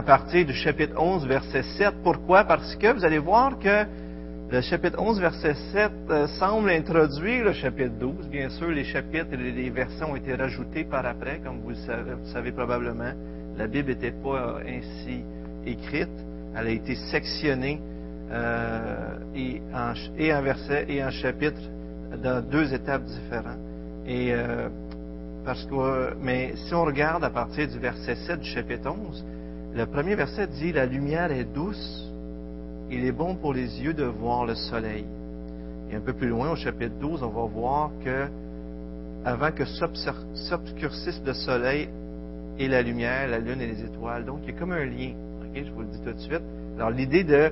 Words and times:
à 0.00 0.02
partir 0.02 0.46
du 0.46 0.54
chapitre 0.54 0.94
11, 0.98 1.26
verset 1.26 1.62
7. 1.76 1.96
Pourquoi? 2.02 2.44
Parce 2.44 2.74
que 2.74 2.90
vous 2.90 3.04
allez 3.04 3.18
voir 3.18 3.58
que 3.58 3.84
le 4.50 4.62
chapitre 4.62 4.98
11, 4.98 5.20
verset 5.20 5.54
7 5.72 5.92
euh, 6.08 6.26
semble 6.38 6.70
introduire 6.70 7.44
le 7.44 7.52
chapitre 7.52 7.92
12. 8.00 8.28
Bien 8.28 8.48
sûr, 8.48 8.70
les 8.70 8.84
chapitres 8.84 9.34
et 9.34 9.36
les 9.36 9.68
versets 9.68 10.04
ont 10.04 10.16
été 10.16 10.34
rajoutés 10.34 10.84
par 10.84 11.04
après, 11.04 11.42
comme 11.44 11.60
vous 11.60 11.68
le 11.68 12.24
savez, 12.32 12.50
probablement. 12.50 13.12
La 13.58 13.66
Bible 13.66 13.90
n'était 13.90 14.12
pas 14.12 14.56
euh, 14.56 14.78
ainsi 14.78 15.22
écrite. 15.66 16.08
Elle 16.56 16.66
a 16.66 16.70
été 16.70 16.94
sectionnée 16.94 17.78
euh, 18.30 19.18
et, 19.34 19.60
en, 19.74 19.92
et 20.16 20.32
verset 20.40 20.86
et 20.88 21.04
en 21.04 21.10
chapitre 21.10 21.60
dans 22.22 22.40
deux 22.40 22.72
étapes 22.72 23.04
différentes. 23.04 23.60
Et 24.06 24.32
parce 25.44 25.66
que, 25.66 26.14
mais 26.22 26.54
si 26.56 26.74
on 26.74 26.84
regarde 26.86 27.22
à 27.22 27.30
partir 27.30 27.68
du 27.68 27.78
verset 27.78 28.16
7 28.16 28.40
du 28.40 28.48
chapitre 28.48 28.90
11, 28.90 29.24
le 29.74 29.86
premier 29.86 30.14
verset 30.14 30.48
dit 30.48 30.72
La 30.72 30.86
lumière 30.86 31.30
est 31.30 31.44
douce, 31.44 32.10
il 32.90 33.04
est 33.04 33.12
bon 33.12 33.36
pour 33.36 33.54
les 33.54 33.82
yeux 33.82 33.94
de 33.94 34.04
voir 34.04 34.44
le 34.44 34.54
soleil. 34.54 35.04
Et 35.90 35.96
un 35.96 36.00
peu 36.00 36.12
plus 36.12 36.28
loin, 36.28 36.50
au 36.50 36.56
chapitre 36.56 36.94
12, 37.00 37.22
on 37.22 37.28
va 37.28 37.46
voir 37.46 37.90
que 38.04 38.26
avant 39.24 39.52
que 39.52 39.64
s'obscurcisse 39.64 41.22
le 41.24 41.34
soleil 41.34 41.88
et 42.58 42.68
la 42.68 42.82
lumière, 42.82 43.28
la 43.28 43.38
lune 43.38 43.60
et 43.60 43.66
les 43.66 43.84
étoiles. 43.84 44.24
Donc, 44.24 44.40
il 44.42 44.52
y 44.52 44.56
a 44.56 44.58
comme 44.58 44.72
un 44.72 44.84
lien. 44.84 45.12
Ok, 45.42 45.62
je 45.64 45.70
vous 45.70 45.82
le 45.82 45.88
dis 45.88 46.00
tout 46.00 46.12
de 46.12 46.18
suite. 46.18 46.42
Alors, 46.76 46.90
l'idée 46.90 47.24
de 47.24 47.50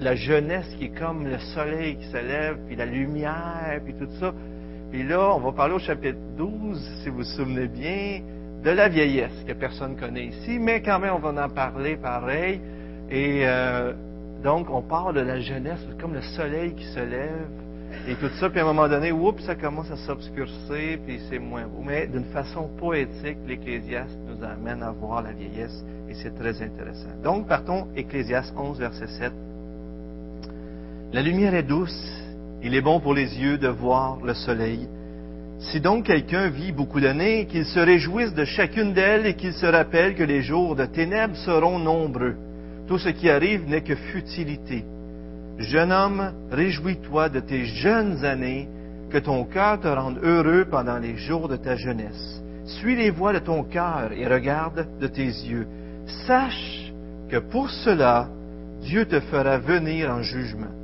la 0.00 0.14
jeunesse 0.14 0.66
qui 0.78 0.86
est 0.86 0.98
comme 0.98 1.26
le 1.26 1.38
soleil 1.54 1.96
qui 1.96 2.06
se 2.06 2.16
lève, 2.16 2.58
puis 2.66 2.76
la 2.76 2.86
lumière, 2.86 3.80
puis 3.84 3.94
tout 3.94 4.08
ça. 4.18 4.32
Puis 4.90 5.04
là, 5.04 5.34
on 5.34 5.40
va 5.40 5.52
parler 5.52 5.74
au 5.74 5.78
chapitre 5.78 6.18
12, 6.36 7.00
si 7.02 7.08
vous 7.08 7.18
vous 7.18 7.24
souvenez 7.24 7.68
bien, 7.68 8.20
de 8.66 8.72
la 8.72 8.88
vieillesse, 8.88 9.44
que 9.46 9.52
personne 9.52 9.92
ne 9.92 10.00
connaît 10.00 10.26
ici, 10.26 10.58
mais 10.58 10.82
quand 10.82 10.98
même, 10.98 11.14
on 11.14 11.20
va 11.20 11.44
en 11.44 11.48
parler 11.48 11.96
pareil. 11.96 12.60
Et 13.08 13.42
euh, 13.44 13.92
donc, 14.42 14.68
on 14.70 14.82
parle 14.82 15.14
de 15.14 15.20
la 15.20 15.38
jeunesse, 15.38 15.86
comme 16.00 16.14
le 16.14 16.20
soleil 16.20 16.74
qui 16.74 16.84
se 16.86 16.98
lève, 16.98 17.46
et 18.08 18.16
tout 18.16 18.28
ça, 18.40 18.50
puis 18.50 18.58
à 18.58 18.64
un 18.64 18.66
moment 18.66 18.88
donné, 18.88 19.12
oups, 19.12 19.40
ça 19.44 19.54
commence 19.54 19.88
à 19.92 19.96
s'obscurcir, 19.96 20.98
puis 21.06 21.20
c'est 21.30 21.38
moins 21.38 21.62
beau. 21.62 21.84
Mais 21.86 22.08
d'une 22.08 22.24
façon 22.24 22.68
poétique, 22.76 23.38
l'Ecclésiaste 23.46 24.18
nous 24.26 24.44
amène 24.44 24.82
à 24.82 24.90
voir 24.90 25.22
la 25.22 25.30
vieillesse, 25.30 25.84
et 26.08 26.14
c'est 26.14 26.34
très 26.34 26.60
intéressant. 26.60 27.10
Donc, 27.22 27.46
partons, 27.46 27.86
Ecclésiaste 27.94 28.52
11, 28.56 28.80
verset 28.80 29.06
7. 29.06 29.32
La 31.12 31.22
lumière 31.22 31.54
est 31.54 31.62
douce, 31.62 31.96
il 32.64 32.74
est 32.74 32.82
bon 32.82 32.98
pour 32.98 33.14
les 33.14 33.40
yeux 33.40 33.58
de 33.58 33.68
voir 33.68 34.18
le 34.24 34.34
soleil. 34.34 34.88
Si 35.58 35.80
donc 35.80 36.04
quelqu'un 36.04 36.48
vit 36.48 36.72
beaucoup 36.72 37.00
d'années, 37.00 37.46
qu'il 37.46 37.64
se 37.64 37.80
réjouisse 37.80 38.34
de 38.34 38.44
chacune 38.44 38.92
d'elles 38.92 39.26
et 39.26 39.34
qu'il 39.34 39.52
se 39.52 39.66
rappelle 39.66 40.14
que 40.14 40.22
les 40.22 40.42
jours 40.42 40.76
de 40.76 40.84
ténèbres 40.84 41.36
seront 41.36 41.78
nombreux. 41.78 42.36
Tout 42.86 42.98
ce 42.98 43.08
qui 43.08 43.30
arrive 43.30 43.66
n'est 43.68 43.82
que 43.82 43.94
futilité. 43.94 44.84
Jeune 45.58 45.92
homme, 45.92 46.32
réjouis-toi 46.50 47.30
de 47.30 47.40
tes 47.40 47.64
jeunes 47.64 48.24
années, 48.24 48.68
que 49.10 49.18
ton 49.18 49.44
cœur 49.44 49.80
te 49.80 49.88
rende 49.88 50.18
heureux 50.22 50.66
pendant 50.70 50.98
les 50.98 51.16
jours 51.16 51.48
de 51.48 51.56
ta 51.56 51.76
jeunesse. 51.76 52.42
Suis 52.64 52.96
les 52.96 53.10
voies 53.10 53.32
de 53.32 53.38
ton 53.38 53.62
cœur 53.62 54.10
et 54.12 54.26
regarde 54.26 54.86
de 55.00 55.06
tes 55.06 55.24
yeux. 55.24 55.66
Sache 56.26 56.92
que 57.30 57.38
pour 57.38 57.70
cela, 57.70 58.28
Dieu 58.82 59.06
te 59.06 59.20
fera 59.20 59.58
venir 59.58 60.10
en 60.10 60.22
jugement. 60.22 60.74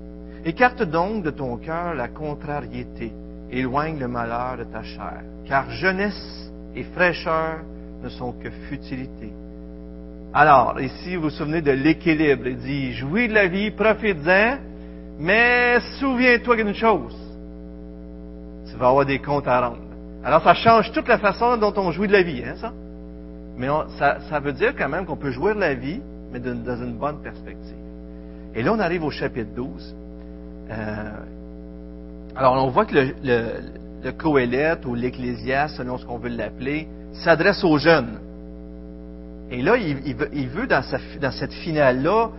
Écarte 0.45 0.83
donc 0.83 1.23
de 1.25 1.31
ton 1.31 1.57
cœur 1.57 1.95
la 1.95 2.09
contrariété, 2.09 3.13
éloigne 3.53 3.99
le 3.99 4.09
malheur 4.09 4.57
de 4.59 4.65
ta 4.65 4.83
chair, 4.83 5.23
car 5.47 5.71
jeunesse 5.71 6.51
et 6.75 6.85
fraîcheur 6.85 7.59
ne 8.03 8.09
sont 8.09 8.33
que 8.33 8.51
futilité. 8.69 9.33
Alors, 10.35 10.81
ici, 10.81 11.17
vous 11.17 11.25
vous 11.25 11.31
souvenez 11.31 11.61
de 11.61 11.73
l'équilibre. 11.73 12.47
Il 12.47 12.57
dit, 12.57 12.93
jouis 12.95 13.29
de 13.29 13.35
la 13.35 13.49
vie, 13.49 13.71
profite-en, 13.71 14.57
mais 15.19 15.79
souviens-toi 16.01 16.57
d'une 16.57 16.75
chose. 16.75 17.17
Tu 18.71 18.77
vas 18.79 18.89
avoir 18.89 19.05
des 19.05 19.19
comptes 19.19 19.47
à 19.47 19.69
rendre. 19.69 19.83
Alors, 20.25 20.43
ça 20.43 20.55
change 20.55 20.91
toute 20.93 21.07
la 21.07 21.19
façon 21.19 21.59
dont 21.59 21.75
on 21.77 21.91
jouit 21.93 22.09
de 22.09 22.13
la 22.13 22.23
vie, 22.23 22.43
hein, 22.47 22.55
ça? 22.57 22.73
Mais 23.59 23.69
ça, 23.99 24.19
ça, 24.31 24.41
veut 24.41 24.55
dire 24.55 24.75
quand 24.77 24.89
même 24.89 25.05
qu'on 25.05 25.17
peut 25.17 25.31
jouir 25.31 25.55
de 25.55 25.61
la 25.61 25.75
vie, 25.75 26.01
mais 26.33 26.41
dans 26.41 26.83
une 26.83 26.95
bonne 26.95 27.21
perspective. 27.21 27.77
Et 28.55 28.63
là, 28.63 28.73
on 28.73 28.79
arrive 28.79 29.05
au 29.05 29.11
chapitre 29.11 29.51
12. 29.55 29.95
Euh, 30.71 31.11
alors, 32.35 32.65
on 32.65 32.69
voit 32.69 32.87
que 32.87 32.95
le, 32.95 33.15
le, 34.03 34.87
ou 34.87 34.95
l'Ecclésiaste, 34.95 35.77
selon 35.77 35.99
ce 35.99 36.07
qu'on 36.07 36.19
veut 36.19 36.31
l'appeler, 36.31 36.89
s'adresse 37.13 37.63
aux 37.63 37.79
jeunes. 37.79 38.19
Et 39.51 39.61
là, 39.61 39.77
il, 39.77 40.49
veut, 40.49 40.67
dans, 40.67 40.83
cette 40.83 41.53
finale-là, 41.53 42.31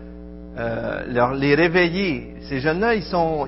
euh, 0.57 1.33
les 1.35 1.53
réveiller. 1.53 2.35
Ces 2.49 2.59
jeunes-là, 2.59 2.95
ils 2.95 3.03
sont... 3.03 3.47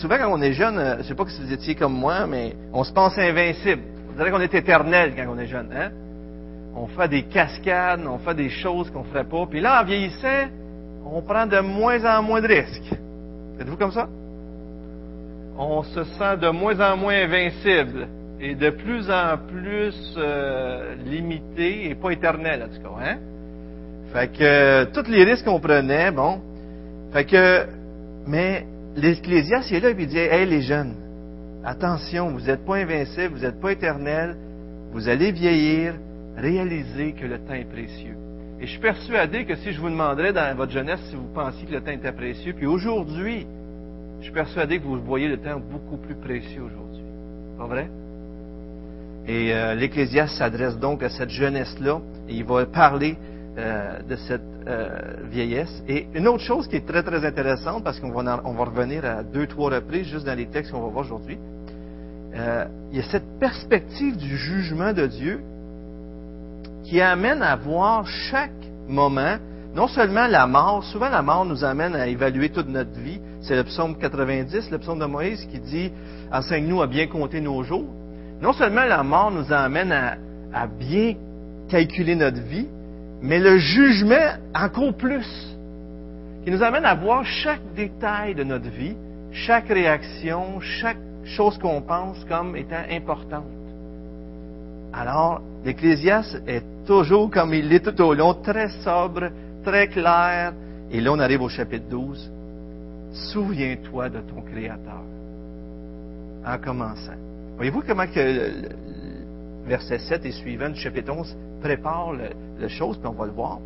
souvent, 0.00 0.16
quand 0.16 0.32
on 0.32 0.40
est 0.40 0.54
jeune, 0.54 0.78
euh, 0.78 0.94
je 0.94 0.98
ne 0.98 1.02
sais 1.04 1.14
pas 1.14 1.26
si 1.28 1.42
vous 1.42 1.52
étiez 1.52 1.74
comme 1.74 1.92
moi, 1.92 2.26
mais 2.26 2.56
on 2.72 2.82
se 2.82 2.92
pense 2.92 3.18
invincible. 3.18 3.82
On 4.10 4.16
dirait 4.16 4.30
qu'on 4.30 4.40
est 4.40 4.54
éternel 4.54 5.12
quand 5.14 5.26
on 5.28 5.38
est 5.38 5.46
jeune. 5.46 5.68
Hein? 5.76 5.90
On 6.74 6.86
fait 6.86 7.08
des 7.08 7.24
cascades, 7.24 8.06
on 8.06 8.18
fait 8.18 8.34
des 8.34 8.48
choses 8.48 8.90
qu'on 8.90 9.00
ne 9.00 9.08
ferait 9.08 9.24
pas. 9.24 9.46
Puis 9.46 9.60
là, 9.60 9.82
en 9.82 9.84
vieillissant, 9.84 10.48
on 11.04 11.20
prend 11.20 11.46
de 11.46 11.60
moins 11.60 12.02
en 12.04 12.22
moins 12.22 12.40
de 12.40 12.48
risques. 12.48 12.94
Êtes-vous 13.60 13.76
comme 13.76 13.92
ça? 13.92 14.08
On 15.56 15.82
se 15.82 16.04
sent 16.04 16.36
de 16.40 16.48
moins 16.48 16.78
en 16.80 16.96
moins 16.96 17.14
invincible 17.14 18.08
et 18.40 18.54
de 18.54 18.70
plus 18.70 19.08
en 19.10 19.38
plus 19.38 19.94
euh, 20.16 20.94
limité 21.06 21.88
et 21.90 21.94
pas 21.94 22.10
éternel, 22.10 22.64
en 22.64 22.74
tout 22.74 22.82
cas. 22.82 23.04
Hein? 23.04 23.18
Fait 24.12 24.28
que 24.32 24.42
euh, 24.42 24.84
tous 24.92 25.08
les 25.10 25.24
risques 25.24 25.44
qu'on 25.44 25.60
prenait, 25.60 26.10
bon. 26.10 26.40
Fait 27.12 27.24
que, 27.24 27.66
mais 28.26 28.66
l'Ecclésiaste 28.96 29.72
est 29.72 29.80
là 29.80 29.90
et 29.90 29.96
il 29.98 30.06
dit 30.06 30.18
Hey 30.18 30.46
les 30.46 30.62
jeunes, 30.62 30.94
attention, 31.64 32.30
vous 32.30 32.40
n'êtes 32.40 32.64
pas 32.64 32.76
invincibles, 32.76 33.34
vous 33.34 33.42
n'êtes 33.42 33.60
pas 33.60 33.72
éternels, 33.72 34.36
vous 34.92 35.08
allez 35.08 35.32
vieillir, 35.32 35.94
réalisez 36.36 37.12
que 37.12 37.26
le 37.26 37.38
temps 37.38 37.54
est 37.54 37.70
précieux. 37.70 38.16
Et 38.60 38.66
je 38.66 38.70
suis 38.72 38.80
persuadé 38.80 39.44
que 39.44 39.54
si 39.56 39.72
je 39.72 39.80
vous 39.80 39.90
demanderais 39.90 40.32
dans 40.32 40.56
votre 40.56 40.72
jeunesse 40.72 41.00
si 41.10 41.16
vous 41.16 41.32
pensiez 41.34 41.66
que 41.66 41.72
le 41.72 41.80
temps 41.80 41.92
était 41.92 42.12
précieux, 42.12 42.52
puis 42.52 42.66
aujourd'hui, 42.66 43.46
je 44.24 44.30
suis 44.30 44.34
persuadé 44.34 44.78
que 44.78 44.84
vous 44.84 44.98
voyez 45.02 45.28
le 45.28 45.36
temps 45.36 45.60
beaucoup 45.60 45.98
plus 45.98 46.14
précieux 46.14 46.62
aujourd'hui. 46.62 47.02
Pas 47.58 47.66
vrai? 47.66 47.90
Et 49.26 49.52
euh, 49.52 49.74
l'Ecclésiaste 49.74 50.36
s'adresse 50.36 50.78
donc 50.78 51.02
à 51.02 51.10
cette 51.10 51.28
jeunesse-là 51.28 52.00
et 52.26 52.36
il 52.36 52.44
va 52.44 52.64
parler 52.64 53.18
euh, 53.58 54.00
de 54.00 54.16
cette 54.16 54.40
euh, 54.66 55.16
vieillesse. 55.30 55.82
Et 55.88 56.06
une 56.14 56.26
autre 56.26 56.42
chose 56.42 56.66
qui 56.68 56.76
est 56.76 56.86
très 56.86 57.02
très 57.02 57.22
intéressante, 57.22 57.84
parce 57.84 58.00
qu'on 58.00 58.12
va, 58.12 58.40
on 58.46 58.54
va 58.54 58.64
revenir 58.64 59.04
à 59.04 59.22
deux, 59.22 59.46
trois 59.46 59.68
reprises 59.68 60.06
juste 60.06 60.24
dans 60.24 60.34
les 60.34 60.46
textes 60.46 60.72
qu'on 60.72 60.80
va 60.80 60.88
voir 60.88 61.04
aujourd'hui, 61.04 61.38
il 62.34 62.96
y 62.96 63.00
a 63.00 63.04
cette 63.10 63.38
perspective 63.38 64.16
du 64.16 64.36
jugement 64.38 64.92
de 64.92 65.06
Dieu 65.06 65.40
qui 66.82 67.00
amène 67.00 67.42
à 67.42 67.54
voir 67.56 68.06
chaque 68.06 68.50
moment, 68.88 69.36
non 69.74 69.88
seulement 69.88 70.26
la 70.26 70.46
mort, 70.46 70.84
souvent 70.84 71.08
la 71.08 71.22
mort 71.22 71.44
nous 71.44 71.64
amène 71.64 71.96
à 71.96 72.06
évaluer 72.06 72.50
toute 72.50 72.68
notre 72.68 72.98
vie, 72.98 73.20
c'est 73.40 73.56
le 73.56 73.64
psaume 73.64 73.96
90, 73.98 74.70
le 74.70 74.78
psaume 74.78 74.98
de 74.98 75.06
Moïse 75.06 75.46
qui 75.50 75.58
dit 75.58 75.92
Enseigne-nous 76.32 76.80
à 76.80 76.86
bien 76.86 77.06
compter 77.06 77.40
nos 77.40 77.62
jours 77.62 77.86
non 78.40 78.52
seulement 78.52 78.84
la 78.84 79.02
mort 79.02 79.30
nous 79.30 79.52
amène 79.52 79.92
à, 80.52 80.66
bien 80.66 81.14
calculer 81.68 82.14
notre 82.14 82.42
vie, 82.42 82.68
mais 83.22 83.38
le 83.38 83.56
jugement 83.56 84.34
encore 84.54 84.94
plus, 84.94 85.56
qui 86.44 86.50
nous 86.50 86.62
amène 86.62 86.84
à 86.84 86.94
voir 86.94 87.24
chaque 87.24 87.62
détail 87.74 88.34
de 88.34 88.44
notre 88.44 88.68
vie, 88.68 88.96
chaque 89.32 89.68
réaction, 89.68 90.60
chaque 90.60 90.98
chose 91.24 91.56
qu'on 91.58 91.80
pense 91.80 92.22
comme 92.26 92.54
étant 92.54 92.84
importante. 92.90 93.44
Alors, 94.92 95.40
l'Ecclésiaste 95.64 96.42
est 96.46 96.62
toujours, 96.86 97.30
comme 97.30 97.54
il 97.54 97.68
l'est 97.68 97.80
tout 97.80 97.98
au 98.02 98.12
long, 98.12 98.34
très 98.34 98.68
sobre, 98.82 99.30
très 99.64 99.88
clair. 99.88 100.52
Et 100.90 101.00
là, 101.00 101.12
on 101.12 101.18
arrive 101.18 101.42
au 101.42 101.48
chapitre 101.48 101.86
12. 101.88 102.30
Souviens-toi 103.32 104.08
de 104.10 104.20
ton 104.20 104.42
Créateur. 104.42 105.02
En 106.46 106.58
commençant. 106.58 107.18
Voyez-vous 107.56 107.82
comment 107.86 108.06
que 108.06 108.20
le, 108.20 108.68
verset 109.66 109.98
7 109.98 110.26
et 110.26 110.32
suivant 110.32 110.68
du 110.68 110.78
chapitre 110.78 111.12
11 111.12 111.36
prépare 111.60 112.12
la 112.58 112.68
chose, 112.68 112.98
puis 112.98 113.08
on 113.08 113.12
va 113.12 113.26
le 113.26 113.32
voir. 113.32 113.58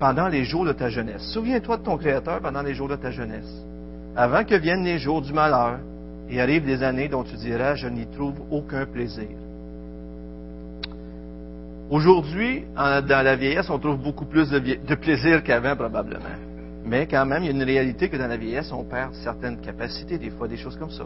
Pendant 0.00 0.28
les 0.28 0.44
jours 0.44 0.64
de 0.64 0.72
ta 0.72 0.88
jeunesse. 0.88 1.22
Souviens-toi 1.32 1.76
de 1.76 1.82
ton 1.82 1.96
Créateur 1.98 2.40
pendant 2.40 2.62
les 2.62 2.74
jours 2.74 2.88
de 2.88 2.96
ta 2.96 3.10
jeunesse. 3.10 3.64
Avant 4.16 4.44
que 4.44 4.54
viennent 4.54 4.84
les 4.84 4.98
jours 4.98 5.20
du 5.20 5.32
malheur 5.32 5.78
et 6.30 6.40
arrivent 6.40 6.64
des 6.64 6.82
années 6.82 7.08
dont 7.08 7.24
tu 7.24 7.36
diras, 7.36 7.74
je 7.74 7.88
n'y 7.88 8.06
trouve 8.06 8.40
aucun 8.50 8.86
plaisir. 8.86 9.28
Aujourd'hui, 11.90 12.64
dans 12.76 13.24
la 13.24 13.36
vieillesse, 13.36 13.70
on 13.70 13.78
trouve 13.78 13.98
beaucoup 13.98 14.26
plus 14.26 14.50
de, 14.50 14.94
plaisir 14.94 15.42
qu'avant, 15.42 15.74
probablement. 15.74 16.24
Mais 16.84 17.06
quand 17.06 17.26
même, 17.26 17.42
il 17.42 17.46
y 17.46 17.48
a 17.48 17.52
une 17.52 17.62
réalité 17.62 18.08
que 18.08 18.16
dans 18.16 18.28
la 18.28 18.36
vieillesse, 18.36 18.72
on 18.72 18.84
perd 18.84 19.14
certaines 19.14 19.60
capacités, 19.60 20.18
des 20.18 20.30
fois 20.30 20.48
des 20.48 20.56
choses 20.56 20.76
comme 20.76 20.90
ça 20.90 21.04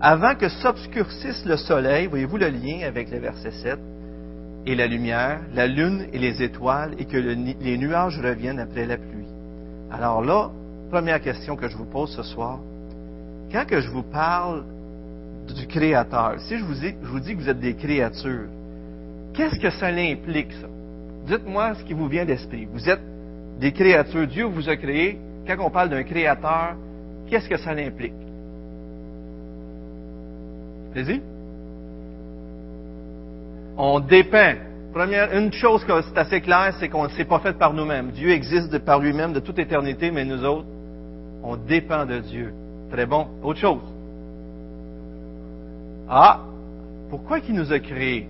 avant 0.00 0.34
que 0.34 0.48
s'obscurcisse 0.48 1.44
le 1.46 1.56
soleil, 1.56 2.06
voyez-vous 2.06 2.36
le 2.36 2.48
lien 2.48 2.86
avec 2.86 3.10
le 3.10 3.18
verset 3.18 3.50
7, 3.50 3.78
et 4.66 4.74
la 4.74 4.86
lumière, 4.86 5.40
la 5.54 5.66
lune 5.66 6.06
et 6.12 6.18
les 6.18 6.42
étoiles, 6.42 6.94
et 6.98 7.04
que 7.06 7.16
les 7.16 7.78
nuages 7.78 8.20
reviennent 8.20 8.58
après 8.58 8.84
la 8.84 8.96
pluie. 8.96 9.28
Alors 9.90 10.22
là, 10.22 10.50
première 10.90 11.20
question 11.20 11.56
que 11.56 11.68
je 11.68 11.76
vous 11.76 11.84
pose 11.84 12.10
ce 12.14 12.22
soir. 12.22 12.58
Quand 13.50 13.64
que 13.64 13.80
je 13.80 13.88
vous 13.88 14.02
parle 14.02 14.64
du 15.54 15.66
Créateur, 15.66 16.34
si 16.40 16.58
je 16.58 16.64
vous, 16.64 16.74
je 16.74 17.08
vous 17.08 17.20
dis 17.20 17.34
que 17.34 17.40
vous 17.40 17.48
êtes 17.48 17.60
des 17.60 17.74
créatures, 17.74 18.48
qu'est-ce 19.36 19.60
que 19.60 19.70
ça 19.70 19.86
implique, 19.86 20.52
ça? 20.52 20.68
Dites-moi 21.26 21.74
ce 21.74 21.84
qui 21.84 21.92
vous 21.92 22.08
vient 22.08 22.24
d'esprit. 22.24 22.66
Vous 22.72 22.88
êtes 22.88 23.00
des 23.60 23.72
créatures. 23.72 24.26
Dieu 24.26 24.44
vous 24.44 24.68
a 24.68 24.76
créé. 24.76 25.18
Quand 25.46 25.56
on 25.60 25.70
parle 25.70 25.90
d'un 25.90 26.02
créateur, 26.02 26.74
qu'est-ce 27.28 27.48
que 27.48 27.56
ça 27.56 27.70
implique? 27.70 28.12
Allez-y. 30.94 31.20
On 33.76 34.00
dépend. 34.00 34.54
Première, 34.92 35.36
une 35.36 35.52
chose 35.52 35.84
que 35.84 36.00
c'est 36.02 36.18
assez 36.18 36.40
clair, 36.40 36.74
c'est 36.80 36.88
qu'on 36.88 37.04
ne 37.04 37.10
s'est 37.10 37.26
pas 37.26 37.38
fait 37.40 37.52
par 37.52 37.74
nous-mêmes. 37.74 38.12
Dieu 38.12 38.30
existe 38.30 38.78
par 38.78 38.98
lui-même 38.98 39.34
de 39.34 39.40
toute 39.40 39.58
éternité, 39.58 40.10
mais 40.10 40.24
nous 40.24 40.42
autres, 40.42 40.66
on 41.42 41.56
dépend 41.56 42.06
de 42.06 42.20
Dieu. 42.20 42.54
Très 42.90 43.04
bon. 43.04 43.26
Autre 43.42 43.60
chose. 43.60 43.82
Ah, 46.08 46.40
pourquoi 47.10 47.40
il 47.40 47.54
nous 47.54 47.72
a 47.72 47.78
créés? 47.78 48.26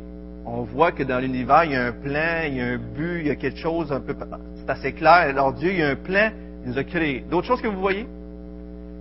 On 0.49 0.63
voit 0.63 0.93
que 0.93 1.03
dans 1.03 1.19
l'univers, 1.19 1.65
il 1.65 1.73
y 1.73 1.75
a 1.75 1.87
un 1.87 1.93
plan, 1.93 2.45
il 2.47 2.55
y 2.55 2.61
a 2.61 2.67
un 2.67 2.79
but, 2.79 3.21
il 3.21 3.27
y 3.27 3.31
a 3.31 3.35
quelque 3.35 3.59
chose 3.59 3.91
un 3.91 4.01
peu... 4.01 4.15
C'est 4.57 4.71
assez 4.71 4.93
clair. 4.93 5.29
Alors 5.29 5.53
Dieu, 5.53 5.73
il 5.73 5.79
y 5.79 5.83
a 5.83 5.89
un 5.89 5.97
plan, 5.97 6.31
il 6.65 6.71
nous 6.71 6.79
a 6.79 6.85
créés. 6.85 7.25
D'autres 7.29 7.49
choses 7.49 7.61
que 7.61 7.67
vous 7.67 7.81
voyez? 7.81 8.07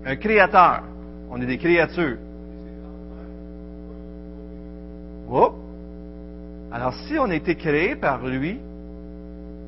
Un 0.06 0.16
créateur. 0.16 0.82
On 1.30 1.40
est 1.40 1.46
des 1.46 1.60
créatures. 1.60 2.18
Oh. 5.30 5.54
Alors 6.72 6.94
si 7.08 7.18
on 7.20 7.30
a 7.30 7.36
été 7.36 7.56
créé 7.56 7.96
par 7.96 8.26
lui, 8.26 8.60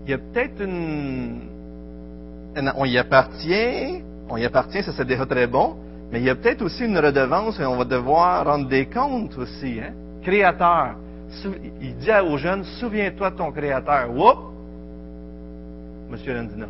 il 0.06 0.09
y 0.09 0.13
a 0.13 0.18
peut-être 0.18 0.62
une... 0.62 1.41
On 2.75 2.85
y 2.85 2.97
appartient, 2.97 4.01
on 4.29 4.38
y 4.38 4.45
appartient, 4.45 4.81
ça 4.81 4.91
c'est 4.94 5.06
déjà 5.06 5.27
très 5.27 5.45
bon, 5.45 5.75
mais 6.12 6.19
il 6.19 6.25
y 6.25 6.29
a 6.29 6.35
peut-être 6.35 6.63
aussi 6.63 6.85
une 6.85 6.97
redevance 6.97 7.59
et 7.59 7.65
on 7.65 7.77
va 7.77 7.85
devoir 7.85 8.45
rendre 8.45 8.68
des 8.68 8.88
comptes 8.88 9.38
aussi. 9.38 9.79
Hein? 9.79 9.94
Créateur. 10.24 10.95
Il 11.81 11.95
dit 11.97 12.12
aux 12.12 12.38
jeunes, 12.38 12.63
souviens-toi 12.63 13.31
de 13.31 13.35
ton 13.35 13.51
Créateur. 13.51 14.09
Monsieur 16.09 16.33
Landina. 16.33 16.68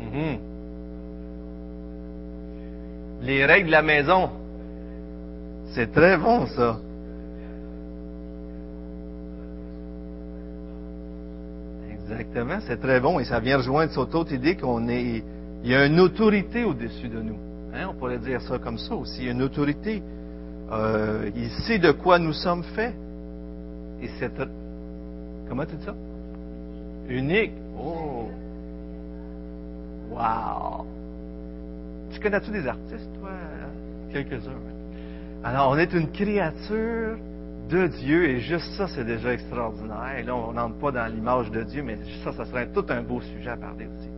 Mhm. 0.00 0.38
Les 3.22 3.44
règles 3.44 3.66
de 3.66 3.72
la 3.72 3.82
maison. 3.82 4.30
C'est 5.74 5.92
très 5.92 6.16
bon, 6.16 6.46
ça. 6.46 6.78
Exactement, 12.28 12.60
c'est 12.66 12.80
très 12.80 13.00
bon 13.00 13.18
et 13.20 13.24
ça 13.24 13.40
vient 13.40 13.56
rejoindre 13.56 13.90
cette 13.92 14.14
autre 14.14 14.32
idée 14.32 14.56
qu'on 14.56 14.86
est, 14.88 15.22
il 15.64 15.70
y 15.70 15.74
a 15.74 15.86
une 15.86 15.98
autorité 15.98 16.64
au-dessus 16.64 17.08
de 17.08 17.20
nous. 17.20 17.38
Hein, 17.74 17.86
on 17.90 17.94
pourrait 17.94 18.18
dire 18.18 18.40
ça 18.42 18.58
comme 18.58 18.78
ça 18.78 18.94
aussi, 18.94 19.22
il 19.22 19.24
y 19.26 19.28
a 19.28 19.32
une 19.32 19.42
autorité. 19.42 20.02
Euh, 20.70 21.30
il 21.34 21.50
sait 21.64 21.78
de 21.78 21.90
quoi 21.92 22.18
nous 22.18 22.34
sommes 22.34 22.62
faits. 22.62 22.94
Et 24.02 24.08
c'est, 24.18 24.30
comment 25.48 25.64
tu 25.64 25.76
dis 25.76 25.84
ça? 25.84 25.94
Unique. 27.08 27.52
Oh! 27.78 28.28
Wow! 30.10 30.84
Tu 32.12 32.20
connais-tu 32.20 32.50
des 32.50 32.66
artistes, 32.66 33.08
toi? 33.18 33.30
Quelques-uns. 34.12 34.52
Alors, 35.42 35.70
on 35.70 35.78
est 35.78 35.92
une 35.94 36.10
créature 36.10 37.16
de 37.68 37.86
Dieu, 37.86 38.28
et 38.28 38.40
juste 38.40 38.72
ça, 38.76 38.88
c'est 38.88 39.04
déjà 39.04 39.32
extraordinaire. 39.32 40.18
Et 40.18 40.22
là, 40.22 40.34
on 40.34 40.52
n'entre 40.52 40.78
pas 40.78 40.90
dans 40.90 41.06
l'image 41.06 41.50
de 41.50 41.62
Dieu, 41.62 41.82
mais 41.82 41.98
ça, 42.24 42.32
ça 42.32 42.44
serait 42.44 42.68
tout 42.72 42.84
un 42.88 43.02
beau 43.02 43.20
sujet 43.20 43.50
à 43.50 43.56
parler 43.56 43.86
aussi. 43.86 44.08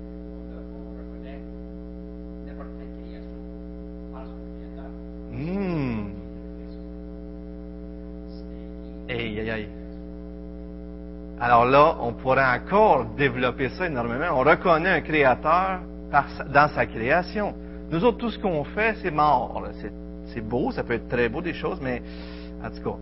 Hum. 5.33 6.13
Aïe, 9.09 9.41
aïe, 9.41 9.51
aïe. 9.51 9.69
Alors 11.41 11.65
là, 11.65 11.97
on 12.01 12.13
pourrait 12.13 12.45
encore 12.45 13.07
développer 13.17 13.71
ça 13.71 13.87
énormément. 13.87 14.27
On 14.33 14.41
reconnaît 14.41 14.91
un 14.91 15.01
créateur 15.01 15.81
dans 16.53 16.69
sa 16.69 16.87
création. 16.87 17.55
Nous 17.91 18.05
autres, 18.05 18.19
tout 18.19 18.31
ce 18.31 18.39
qu'on 18.39 18.63
fait, 18.65 18.97
c'est 19.03 19.11
mort. 19.11 19.63
C'est 20.27 20.43
beau, 20.43 20.71
ça 20.71 20.85
peut 20.85 20.95
être 20.95 21.09
très 21.09 21.29
beau 21.29 21.41
des 21.41 21.55
choses, 21.55 21.81
mais 21.81 22.03
en 22.63 22.71
tout 22.71 22.83
cas, 22.83 22.97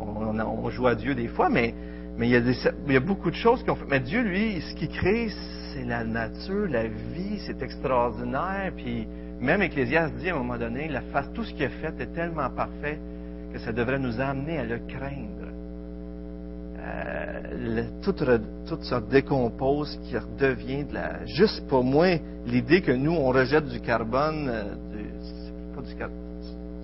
on, 0.00 0.70
joue 0.70 0.86
à 0.86 0.94
Dieu 0.94 1.14
des 1.14 1.28
fois, 1.28 1.48
mais, 1.48 1.74
il, 2.18 2.28
y 2.28 2.36
a 2.36 2.40
il 2.86 2.92
y 2.92 2.96
a 2.96 3.00
beaucoup 3.00 3.30
de 3.30 3.36
choses 3.36 3.62
qu'on 3.64 3.74
fait. 3.74 3.86
Mais 3.88 4.00
Dieu, 4.00 4.22
lui, 4.22 4.60
ce 4.60 4.74
qu'il 4.74 4.88
crée, 4.88 5.28
c'est 5.72 5.84
la 5.84 6.04
nature, 6.04 6.68
la 6.68 6.86
vie, 6.86 7.40
c'est 7.46 7.62
extraordinaire. 7.62 8.72
Puis 8.76 9.06
même 9.40 9.62
Ecclésias 9.62 10.10
dit 10.10 10.30
à 10.30 10.34
un 10.34 10.38
moment 10.38 10.58
donné, 10.58 10.88
la 10.88 11.02
face, 11.02 11.30
tout 11.32 11.44
ce 11.44 11.52
qu'il 11.52 11.64
a 11.64 11.68
fait 11.68 12.00
est 12.00 12.12
tellement 12.14 12.50
parfait 12.50 12.98
que 13.52 13.58
ça 13.58 13.72
devrait 13.72 13.98
nous 13.98 14.20
amener 14.20 14.58
à 14.58 14.64
le 14.64 14.78
craindre. 14.78 15.48
Euh, 16.80 17.84
tout, 18.02 18.14
se 18.82 19.10
décompose, 19.10 19.98
qui 20.04 20.16
redevient 20.16 20.84
de 20.84 20.94
la. 20.94 21.26
Juste 21.26 21.66
pour 21.68 21.84
moi, 21.84 22.18
l'idée 22.46 22.80
que 22.82 22.92
nous, 22.92 23.12
on 23.12 23.28
rejette 23.28 23.66
du 23.66 23.80
carbone, 23.80 24.48
euh, 24.48 24.74
du, 24.92 25.74
pas 25.74 25.82
du, 25.82 25.94
du 25.94 26.27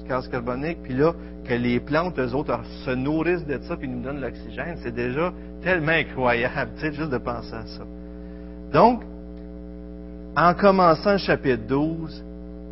gaz 0.08 0.28
carbonique, 0.28 0.78
puis 0.82 0.94
là, 0.94 1.12
que 1.44 1.54
les 1.54 1.80
plantes, 1.80 2.18
eux 2.18 2.34
autres, 2.34 2.58
se 2.84 2.90
nourrissent 2.90 3.46
de 3.46 3.58
ça 3.62 3.76
puis 3.76 3.88
nous 3.88 4.02
donnent 4.02 4.20
l'oxygène, 4.20 4.78
c'est 4.82 4.94
déjà 4.94 5.32
tellement 5.62 5.92
incroyable, 5.92 6.72
tu 6.76 6.80
sais, 6.80 6.92
juste 6.92 7.10
de 7.10 7.18
penser 7.18 7.54
à 7.54 7.66
ça. 7.66 7.84
Donc, 8.72 9.02
en 10.36 10.54
commençant 10.54 11.12
le 11.12 11.18
chapitre 11.18 11.62
12, 11.68 12.24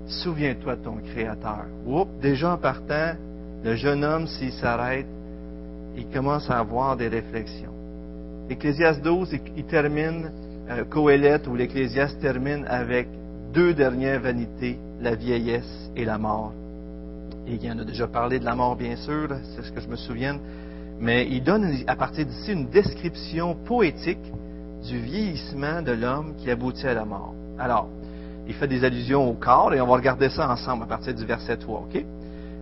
souviens-toi 0.06 0.76
de 0.76 0.82
ton 0.82 0.96
Créateur. 0.96 1.66
Oups, 1.86 2.10
déjà 2.20 2.54
en 2.54 2.58
partant, 2.58 3.12
le 3.64 3.76
jeune 3.76 4.04
homme, 4.04 4.26
s'il 4.26 4.52
s'arrête, 4.52 5.06
il 5.96 6.06
commence 6.08 6.50
à 6.50 6.58
avoir 6.58 6.96
des 6.96 7.08
réflexions. 7.08 7.72
L'Ecclésiaste 8.48 9.02
12, 9.02 9.38
il, 9.56 9.64
termine, 9.64 10.30
euh, 10.70 10.84
ou 11.46 11.56
l'Ecclésiaste 11.56 12.20
termine 12.20 12.64
avec 12.68 13.08
deux 13.52 13.74
dernières 13.74 14.20
vanités, 14.20 14.78
la 15.00 15.14
vieillesse 15.14 15.90
et 15.94 16.04
la 16.04 16.18
mort. 16.18 16.52
Et 17.46 17.54
il 17.60 17.70
en 17.70 17.78
a 17.78 17.84
déjà 17.84 18.06
parlé 18.06 18.38
de 18.38 18.44
la 18.44 18.54
mort, 18.54 18.76
bien 18.76 18.96
sûr, 18.96 19.28
c'est 19.54 19.62
ce 19.62 19.72
que 19.72 19.80
je 19.80 19.88
me 19.88 19.96
souviens. 19.96 20.38
Mais 21.00 21.26
il 21.28 21.42
donne 21.42 21.68
à 21.86 21.96
partir 21.96 22.24
d'ici 22.26 22.52
une 22.52 22.68
description 22.68 23.54
poétique 23.54 24.32
du 24.88 24.98
vieillissement 24.98 25.82
de 25.82 25.92
l'homme 25.92 26.34
qui 26.36 26.50
aboutit 26.50 26.86
à 26.86 26.94
la 26.94 27.04
mort. 27.04 27.34
Alors, 27.58 27.88
il 28.46 28.54
fait 28.54 28.68
des 28.68 28.84
allusions 28.84 29.28
au 29.28 29.34
corps 29.34 29.72
et 29.74 29.80
on 29.80 29.86
va 29.86 29.94
regarder 29.94 30.28
ça 30.28 30.48
ensemble 30.48 30.84
à 30.84 30.86
partir 30.86 31.14
du 31.14 31.24
verset 31.24 31.56
3, 31.56 31.80
OK? 31.80 32.04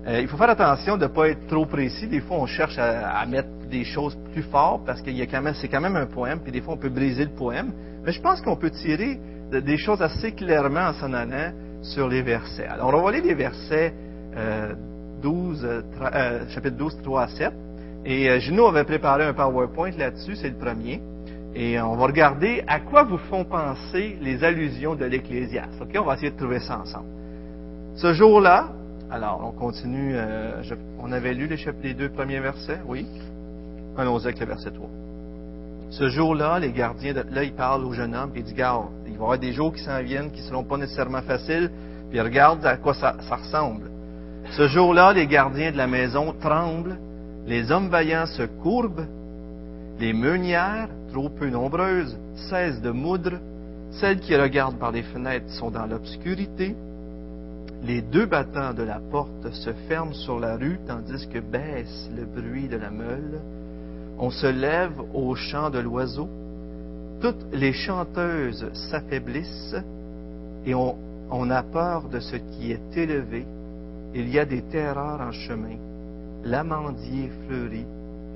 Euh, 0.07 0.21
il 0.21 0.29
faut 0.29 0.37
faire 0.37 0.51
attention 0.51 0.97
de 0.97 1.03
ne 1.03 1.09
pas 1.09 1.29
être 1.29 1.47
trop 1.47 1.67
précis. 1.67 2.07
Des 2.07 2.21
fois, 2.21 2.39
on 2.39 2.47
cherche 2.47 2.79
à, 2.79 3.25
mettre 3.27 3.49
des 3.71 3.85
choses 3.85 4.17
plus 4.33 4.43
fortes 4.43 4.85
parce 4.87 5.03
que 5.03 5.11
c'est 5.55 5.69
quand 5.69 5.81
même 5.81 5.97
un 5.97 6.07
poème, 6.07 6.41
puis 6.41 6.53
des 6.53 6.61
fois, 6.61 6.75
on 6.75 6.79
peut 6.79 6.89
briser 6.89 7.25
le 7.25 7.31
poème. 7.31 7.73
Mais 8.05 8.13
je 8.13 8.21
pense 8.21 8.41
qu'on 8.41 8.57
peut 8.57 8.71
tirer 8.71 9.21
des 9.51 9.77
choses 9.77 10.01
assez 10.01 10.33
clairement 10.33 10.89
en 10.89 10.93
s'en 10.95 11.13
allant 11.13 11.53
sur 11.83 12.09
les 12.09 12.23
versets. 12.23 12.67
Alors, 12.67 12.89
on 12.89 12.93
va 12.93 12.99
voir 12.99 13.13
les 13.13 13.35
versets 13.35 13.93
12, 15.21 15.65
euh, 15.65 15.83
euh, 16.03 16.49
chapitre 16.49 16.77
12, 16.77 16.99
3 17.03 17.23
à 17.23 17.29
7. 17.29 17.53
Et 18.05 18.31
euh, 18.31 18.39
Gino 18.39 18.67
avait 18.67 18.85
préparé 18.85 19.25
un 19.25 19.35
PowerPoint 19.35 19.91
là-dessus, 19.97 20.37
c'est 20.37 20.49
le 20.49 20.57
premier. 20.57 21.01
Et 21.55 21.81
on 21.81 21.97
va 21.97 22.07
regarder 22.07 22.63
à 22.67 22.81
quoi 22.81 23.03
vous 23.03 23.19
font 23.19 23.45
penser 23.45 24.17
les 24.21 24.45
allusions 24.45 24.95
de 24.95 25.05
l'Ecclésiaste. 25.05 25.81
OK? 25.81 25.97
On 25.99 26.05
va 26.05 26.15
essayer 26.15 26.31
de 26.31 26.37
trouver 26.37 26.61
ça 26.61 26.79
ensemble. 26.79 27.09
Ce 27.97 28.13
jour-là, 28.13 28.69
alors 29.11 29.43
on 29.45 29.51
continue, 29.51 30.15
on 31.01 31.11
avait 31.11 31.35
lu 31.35 31.49
les, 31.49 31.57
les, 31.83 31.95
deux 31.95 32.09
premiers 32.09 32.39
versets, 32.39 32.79
oui? 32.87 33.05
Allons-y 33.99 34.27
avec 34.27 34.39
le 34.39 34.47
verset 34.47 34.71
3. 34.71 34.89
Ce 35.91 36.09
jour-là, 36.09 36.61
les 36.61 36.71
gardiens, 36.71 37.13
de, 37.13 37.25
là, 37.33 37.43
il 37.43 37.53
parle 37.53 37.85
au 37.85 37.93
jeune 37.93 38.15
homme, 38.15 38.31
et 38.37 38.39
il 38.39 38.45
dit, 38.45 38.55
garde, 38.55 38.87
il 39.07 39.15
va 39.15 39.19
y 39.19 39.23
avoir 39.23 39.39
des 39.41 39.53
jours 39.53 39.75
qui 39.75 39.83
s'en 39.83 40.01
viennent, 40.03 40.31
qui 40.31 40.41
ne 40.43 40.47
seront 40.47 40.63
pas 40.63 40.77
nécessairement 40.77 41.23
faciles, 41.23 41.69
puis 42.11 42.21
regarde 42.21 42.65
à 42.65 42.77
quoi 42.77 42.95
ça 42.95 43.17
ressemble. 43.29 43.90
Ce 44.57 44.67
jour-là, 44.69 45.13
les 45.13 45.27
gardiens 45.27 45.73
de 45.73 45.77
la 45.77 45.87
maison 45.87 46.35
tremblent, 46.41 46.99
les 47.47 47.71
hommes 47.71 47.89
vaillants 47.89 48.27
se 48.27 48.43
courbent, 48.43 49.07
les 49.99 50.13
meunières, 50.13 50.89
trop 51.13 51.29
peu 51.29 51.49
nombreuses, 51.49 52.19
cessent 52.49 52.81
de 52.81 52.91
moudre, 52.91 53.39
celles 53.93 54.21
qui 54.21 54.37
regardent 54.37 54.79
par 54.79 54.93
les 54.93 55.03
fenêtres 55.03 55.51
sont 55.51 55.71
dans 55.71 55.87
l'obscurité, 55.87 56.75
les 57.83 58.03
deux 58.03 58.27
battants 58.27 58.75
de 58.75 58.83
la 58.83 59.01
porte 59.11 59.51
se 59.53 59.71
ferment 59.89 60.13
sur 60.13 60.39
la 60.39 60.57
rue 60.57 60.79
tandis 60.87 61.27
que 61.29 61.39
baisse 61.39 62.11
le 62.15 62.25
bruit 62.25 62.69
de 62.69 62.77
la 62.77 62.91
meule, 62.91 63.41
on 64.19 64.31
se 64.31 64.47
lève 64.47 65.01
au 65.15 65.35
chant 65.35 65.71
de 65.71 65.79
l'oiseau, 65.79 66.29
Toutes 67.21 67.53
les 67.53 67.75
chanteuses 67.75 68.71
s'affaiblissent 68.73 69.77
et 70.65 70.75
on, 70.75 70.97
on 71.31 71.51
a 71.51 71.63
peur 71.63 72.09
de 72.09 72.19
ce 72.19 72.37
qui 72.37 72.73
est 72.73 72.97
élevé. 72.97 73.45
Il 74.13 74.29
y 74.29 74.41
a 74.41 74.45
des 74.45 74.63
terreurs 74.63 75.21
en 75.21 75.31
chemin. 75.31 75.77
L'amandier 76.45 77.31
fleurit, 77.47 77.87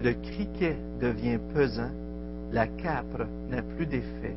le 0.03 0.13
criquet 0.13 0.77
devient 1.01 1.39
pesant, 1.53 1.91
la 2.53 2.69
capre 2.69 3.27
n'a 3.51 3.63
plus 3.63 3.87
d'effet, 3.87 4.37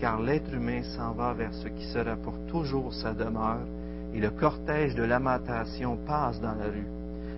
car 0.00 0.20
l'être 0.20 0.54
humain 0.54 0.82
s'en 0.96 1.12
va 1.12 1.34
vers 1.34 1.52
ce 1.52 1.68
qui 1.68 1.84
sera 1.84 2.16
pour 2.16 2.34
toujours 2.46 2.94
sa 2.94 3.12
demeure, 3.12 3.66
et 4.14 4.20
le 4.20 4.30
cortège 4.30 4.94
de 4.94 5.02
lamentation 5.02 5.98
passe 6.06 6.40
dans 6.40 6.54
la 6.54 6.66
rue. 6.66 6.86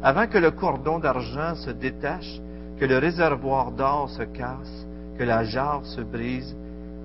Avant 0.05 0.29
que 0.29 0.39
le 0.39 0.53
cordon 0.53 1.01
d'argent 1.01 1.57
se 1.57 1.71
détache, 1.71 2.41
que 2.79 2.85
le 2.85 2.99
réservoir 2.99 3.73
d'or 3.73 4.09
se 4.11 4.23
casse, 4.23 4.87
que 5.19 5.25
la 5.25 5.43
jarre 5.43 5.85
se 5.85 6.01
brise 6.01 6.55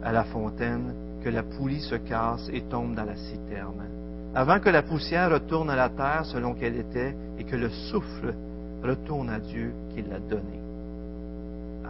à 0.03 0.11
la 0.11 0.23
fontaine, 0.23 0.93
que 1.23 1.29
la 1.29 1.41
poulie 1.41 1.81
se 1.81 1.95
casse 1.95 2.47
et 2.53 2.61
tombe 2.61 2.93
dans 2.93 3.05
la 3.05 3.15
citerne. 3.15 3.96
Avant 4.37 4.59
que 4.59 4.69
la 4.69 4.83
poussière 4.83 5.31
retourne 5.31 5.67
à 5.71 5.75
la 5.75 5.89
terre 5.89 6.23
selon 6.25 6.53
qu'elle 6.53 6.77
était 6.77 7.15
et 7.39 7.43
que 7.43 7.55
le 7.55 7.69
souffle 7.89 8.35
retourne 8.83 9.31
à 9.31 9.39
Dieu 9.39 9.73
qui 9.95 10.03
l'a 10.03 10.19
donné. 10.19 10.61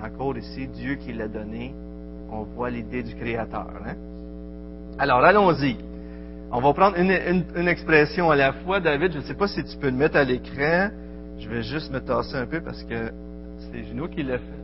Encore 0.02 0.38
ici, 0.38 0.66
Dieu 0.70 0.96
qui 0.96 1.12
l'a 1.12 1.28
donné, 1.28 1.76
on 2.32 2.44
voit 2.44 2.70
l'idée 2.70 3.04
du 3.04 3.16
Créateur. 3.16 3.68
Hein? 3.86 3.96
Alors, 4.98 5.26
allons-y. 5.26 5.76
On 6.50 6.62
va 6.62 6.72
prendre 6.72 6.98
une, 6.98 7.68
expression 7.68 8.32
à 8.32 8.38
la 8.38 8.54
fois. 8.54 8.80
David, 8.80 9.12
je 9.12 9.18
ne 9.18 9.24
sais 9.24 9.36
pas 9.36 9.50
si 9.50 9.62
tu 9.66 9.76
peux 9.76 9.90
le 9.90 9.98
mettre 9.98 10.16
à 10.16 10.24
l'écran. 10.24 10.92
Je 11.40 11.50
vais 11.50 11.64
juste 11.64 11.92
me 11.92 12.00
tasser 12.00 12.38
un 12.38 12.46
peu 12.46 12.62
parce 12.62 12.82
que 12.86 13.12
c'est 13.60 13.84
Juno 13.84 14.08
qui 14.08 14.24
l'a 14.24 14.38
fait. 14.38 14.64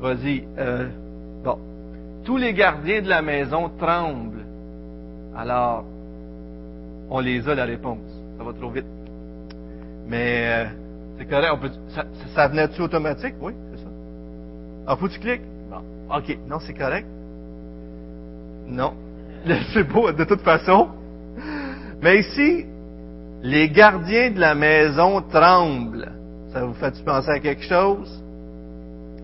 Vas-y. 0.00 0.44
Euh, 0.56 0.88
bon. 1.44 1.58
Tous 2.24 2.38
les 2.38 2.54
gardiens 2.54 3.02
de 3.02 3.10
la 3.10 3.20
maison 3.20 3.70
tremblent. 3.78 4.46
Alors, 5.36 5.84
on 7.10 7.20
les 7.20 7.48
a 7.48 7.54
la 7.54 7.64
réponse. 7.64 7.98
Ça 8.38 8.44
va 8.44 8.52
trop 8.52 8.70
vite. 8.70 8.86
Mais 10.06 10.46
euh, 10.46 10.64
c'est 11.18 11.26
correct. 11.26 11.72
Ça, 12.34 12.48
venait-tu 12.48 12.82
automatique? 12.82 13.34
Oui, 13.40 13.52
c'est 13.70 13.82
ça. 13.82 13.90
Ah, 14.86 14.96
faut 14.96 15.06
que 15.06 15.12
tu 15.12 15.20
cliques? 15.20 15.42
Bon. 15.70 16.16
OK. 16.16 16.38
Non, 16.48 16.58
c'est 16.60 16.74
correct. 16.74 17.06
Non. 18.66 18.94
C'est 19.72 19.84
beau, 19.84 20.10
de 20.10 20.24
toute 20.24 20.40
façon. 20.40 20.88
Mais 22.02 22.18
ici, 22.18 22.66
les 23.42 23.68
gardiens 23.70 24.30
de 24.30 24.40
la 24.40 24.56
maison 24.56 25.22
tremblent. 25.22 26.10
Ça 26.52 26.64
vous 26.64 26.74
fait-tu 26.74 27.02
penser 27.02 27.30
à 27.30 27.38
quelque 27.38 27.62
chose? 27.62 28.22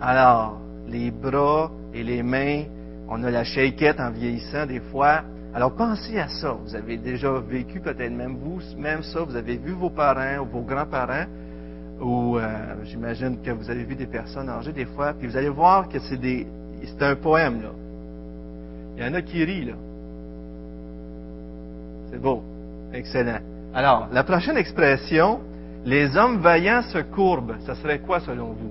Alors, 0.01 0.61
les 0.87 1.11
bras 1.11 1.71
et 1.93 2.03
les 2.03 2.23
mains, 2.23 2.65
on 3.09 3.23
a 3.25 3.31
la 3.31 3.45
shakeette 3.45 3.99
en 3.99 4.11
vieillissant 4.11 4.67
des 4.67 4.81
fois. 4.81 5.23
Alors 5.55 5.73
pensez 5.73 6.19
à 6.19 6.29
ça. 6.29 6.53
Vous 6.53 6.75
avez 6.75 6.97
déjà 6.97 7.31
vécu 7.41 7.81
peut-être 7.81 8.13
même 8.13 8.37
vous, 8.37 8.61
même 8.79 9.03
ça, 9.03 9.21
vous 9.21 9.37
avez 9.37 9.57
vu 9.57 9.73
vos 9.73 9.91
parents 9.91 10.43
ou 10.43 10.47
vos 10.47 10.63
grands-parents, 10.63 11.27
ou 12.01 12.39
euh, 12.39 12.75
j'imagine 12.85 13.41
que 13.43 13.51
vous 13.51 13.71
avez 13.71 13.85
vu 13.85 13.95
des 13.95 14.07
personnes 14.07 14.49
âgées 14.49 14.73
des 14.73 14.87
fois, 14.87 15.13
puis 15.13 15.29
vous 15.29 15.37
allez 15.37 15.51
voir 15.51 15.89
que 15.89 15.99
c'est 15.99 16.17
des, 16.17 16.47
c'est 16.83 17.03
un 17.03 17.17
poème 17.17 17.63
là. 17.63 17.71
Il 18.97 19.05
y 19.05 19.07
en 19.07 19.15
a 19.15 19.23
qui 19.23 19.45
rient 19.45 19.67
là. 19.67 19.75
C'est 22.11 22.21
beau, 22.21 22.43
excellent. 22.93 23.41
Alors, 23.75 24.09
la 24.13 24.25
prochaine 24.25 24.57
expression, 24.57 25.41
les 25.85 26.17
hommes 26.17 26.39
vaillants 26.39 26.83
se 26.83 26.99
courbent. 26.99 27.57
Ça 27.67 27.75
serait 27.75 28.01
quoi 28.01 28.21
selon 28.21 28.49
vous? 28.49 28.71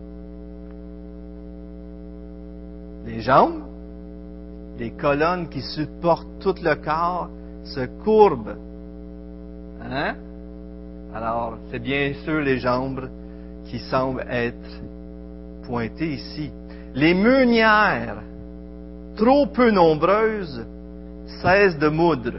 Les 3.06 3.22
jambes, 3.22 3.64
les 4.78 4.92
colonnes 4.92 5.50
qui 5.50 5.62
supportent 5.62 6.40
tout 6.40 6.56
le 6.64 6.76
corps 6.76 7.30
se 7.64 7.86
courbent. 8.04 8.58
Hein? 9.84 10.16
Alors, 11.14 11.58
c'est 11.70 11.80
bien 11.80 12.14
sûr 12.24 12.40
les 12.42 12.60
jambes 12.60 13.10
qui 13.66 13.80
semblent 13.80 14.26
être 14.30 14.82
pointées 15.64 16.14
ici. 16.14 16.52
Les 16.94 17.14
meunières, 17.14 18.18
trop 19.18 19.46
peu 19.48 19.72
nombreuses, 19.72 20.66
cessent 21.42 21.78
de 21.78 21.90
moudre. 21.90 22.34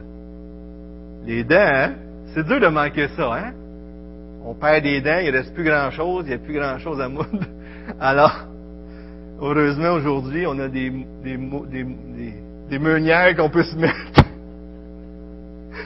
Les 1.24 1.44
dents, 1.44 1.56
hein? 1.56 1.92
c'est 2.34 2.46
dur 2.46 2.60
de 2.60 2.68
manquer 2.68 3.08
ça, 3.16 3.34
hein? 3.34 3.52
on 4.44 4.54
perd 4.54 4.82
des 4.82 5.00
dents, 5.00 5.20
il 5.20 5.32
ne 5.32 5.38
reste 5.38 5.54
plus 5.54 5.64
grand-chose, 5.64 6.24
il 6.26 6.28
n'y 6.28 6.34
a 6.34 6.38
plus 6.38 6.54
grand-chose 6.54 7.00
à 7.00 7.08
moudre. 7.08 7.46
Alors, 8.00 8.46
heureusement, 9.40 9.92
aujourd'hui, 9.92 10.46
on 10.46 10.58
a 10.58 10.68
des, 10.68 10.90
des, 11.22 11.38
des, 12.68 12.78
meunières 12.78 13.36
qu'on 13.36 13.50
peut 13.50 13.62
se 13.62 13.76
mettre. 13.76 13.96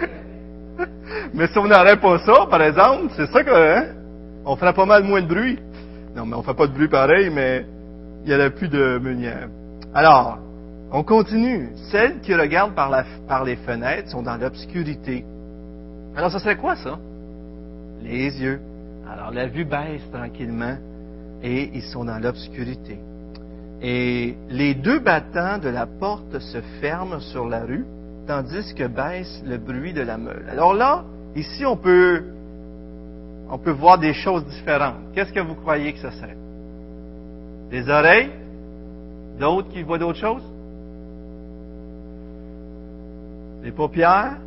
mais 1.35 1.47
si 1.49 1.59
on 1.59 1.67
n'aurait 1.67 2.01
pas 2.01 2.19
ça, 2.19 2.47
par 2.51 2.63
exemple, 2.63 3.13
c'est 3.17 3.27
ça 3.27 3.43
que, 3.43 3.51
hein, 3.51 3.87
on 4.45 4.57
ferait 4.57 4.73
pas 4.75 4.87
mal 4.87 5.05
moins 5.05 5.23
de 5.23 5.27
bruit. 5.27 5.59
Non, 6.15 6.27
mais 6.27 6.37
on 6.37 6.43
fait 6.43 6.55
pas 6.55 6.67
de 6.67 6.73
bruit 6.73 6.89
pareil, 6.89 7.31
mais 7.31 7.67
il 8.25 8.29
n'y 8.29 8.35
aurait 8.35 8.51
plus 8.51 8.69
de 8.69 8.99
meunières. 8.99 9.49
Alors, 9.95 10.39
on 10.93 11.03
continue. 11.03 11.71
Celles 11.91 12.21
qui 12.21 12.35
regardent 12.35 12.75
par, 12.75 12.91
la, 12.91 13.05
par 13.29 13.45
les 13.45 13.57
fenêtres 13.57 14.11
sont 14.11 14.23
dans 14.23 14.37
l'obscurité. 14.37 15.25
Alors, 16.17 16.31
ça 16.31 16.39
serait 16.39 16.57
quoi 16.57 16.77
ça? 16.77 16.99
les 18.03 18.41
yeux. 18.41 18.61
Alors 19.11 19.31
la 19.31 19.47
vue 19.47 19.65
baisse 19.65 20.03
tranquillement 20.13 20.77
et 21.43 21.71
ils 21.75 21.83
sont 21.83 22.05
dans 22.05 22.19
l'obscurité. 22.19 22.99
Et 23.89 24.37
les 24.51 24.75
deux 24.75 24.99
battants 24.99 25.59
de 25.59 25.69
la 25.69 25.87
porte 25.87 26.41
se 26.41 26.59
ferment 26.81 27.21
sur 27.21 27.47
la 27.47 27.61
rue, 27.61 27.87
tandis 28.27 28.75
que 28.75 28.89
baisse 28.89 29.41
le 29.47 29.59
bruit 29.59 29.93
de 29.93 30.01
la 30.01 30.19
meule. 30.19 30.45
Alors 30.51 30.75
là, 30.75 31.05
ici, 31.37 31.65
on 31.65 31.77
peut, 31.77 32.25
on 33.49 33.59
peut 33.59 33.71
voir 33.71 33.97
des 33.99 34.13
choses 34.13 34.45
différentes. 34.47 34.97
Qu'est-ce 35.15 35.33
que 35.33 35.39
vous 35.39 35.55
croyez 35.55 35.93
que 35.93 36.01
ce 36.01 36.11
serait? 36.11 36.37
Des 37.71 37.89
oreilles? 37.89 38.33
D'autres 39.39 39.69
qui 39.69 39.85
voient 39.85 39.99
d'autres 39.99 40.19
choses? 40.19 40.43
Des 43.63 43.71
paupières? 43.71 44.39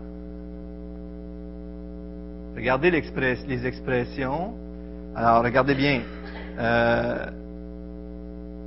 Regardez 2.57 2.91
les 2.91 3.65
expressions. 3.65 4.53
Alors, 5.15 5.45
regardez 5.45 5.75
bien. 5.75 6.01
Euh, 6.59 7.25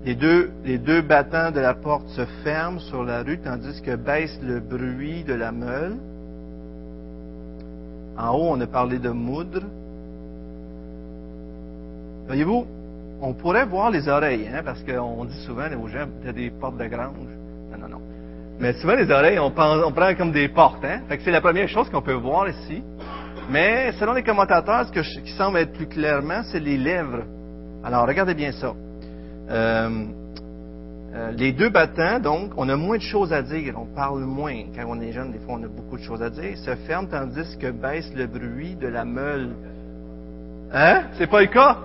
les, 0.04 0.14
deux, 0.14 0.50
les 0.64 0.78
deux 0.78 1.00
battants 1.00 1.50
de 1.50 1.60
la 1.60 1.74
porte 1.74 2.08
se 2.08 2.24
ferment 2.42 2.80
sur 2.80 3.04
la 3.04 3.22
rue, 3.22 3.38
tandis 3.38 3.80
que 3.82 3.94
baisse 3.94 4.38
le 4.42 4.60
bruit 4.60 5.22
de 5.24 5.34
la 5.34 5.52
meule. 5.52 5.96
En 8.18 8.30
haut, 8.30 8.50
on 8.50 8.60
a 8.60 8.66
parlé 8.66 8.98
de 8.98 9.10
moudre. 9.10 9.62
Voyez-vous, 12.26 12.66
on 13.20 13.32
pourrait 13.34 13.64
voir 13.64 13.90
les 13.90 14.08
oreilles, 14.08 14.48
hein, 14.52 14.62
parce 14.64 14.82
qu'on 14.82 15.24
dit 15.24 15.44
souvent 15.44 15.68
aux 15.80 15.86
gens, 15.86 16.06
a 16.26 16.32
des 16.32 16.50
portes 16.50 16.78
de 16.78 16.86
grange. 16.86 17.14
Non, 17.70 17.78
non, 17.78 17.88
non. 17.88 18.02
Mais 18.58 18.72
souvent, 18.74 18.96
les 18.96 19.10
oreilles, 19.10 19.38
on, 19.38 19.52
on 19.56 19.92
prend 19.92 20.14
comme 20.16 20.32
des 20.32 20.48
portes. 20.48 20.84
Hein? 20.84 21.02
Fait 21.08 21.18
que 21.18 21.22
c'est 21.22 21.30
la 21.30 21.40
première 21.40 21.68
chose 21.68 21.88
qu'on 21.90 22.02
peut 22.02 22.12
voir 22.12 22.48
ici. 22.48 22.82
Mais 23.50 23.92
selon 23.98 24.12
les 24.12 24.22
commentateurs, 24.22 24.86
ce 24.86 25.20
qui 25.20 25.32
semble 25.32 25.58
être 25.58 25.72
plus 25.72 25.86
clairement, 25.86 26.42
c'est 26.50 26.60
les 26.60 26.76
lèvres. 26.76 27.22
Alors, 27.84 28.06
regardez 28.06 28.34
bien 28.34 28.52
ça. 28.52 28.72
Euh, 29.52 30.06
euh, 31.14 31.30
les 31.32 31.52
deux 31.52 31.68
battants, 31.68 32.20
donc, 32.20 32.52
on 32.56 32.68
a 32.70 32.76
moins 32.76 32.96
de 32.96 33.02
choses 33.02 33.34
à 33.34 33.42
dire, 33.42 33.74
on 33.78 33.84
parle 33.84 34.24
moins. 34.24 34.54
Quand 34.74 34.84
on 34.88 35.00
est 35.00 35.12
jeune, 35.12 35.30
des 35.30 35.38
fois, 35.40 35.56
on 35.60 35.62
a 35.62 35.68
beaucoup 35.68 35.98
de 35.98 36.02
choses 36.02 36.22
à 36.22 36.30
dire. 36.30 36.56
Se 36.56 36.74
ferment 36.86 37.06
tandis 37.06 37.58
que 37.58 37.70
baisse 37.70 38.10
le 38.14 38.26
bruit 38.26 38.76
de 38.76 38.88
la 38.88 39.04
meule. 39.04 39.50
Hein? 40.72 41.02
C'est 41.18 41.26
pas 41.26 41.42
le 41.42 41.48
cas? 41.48 41.78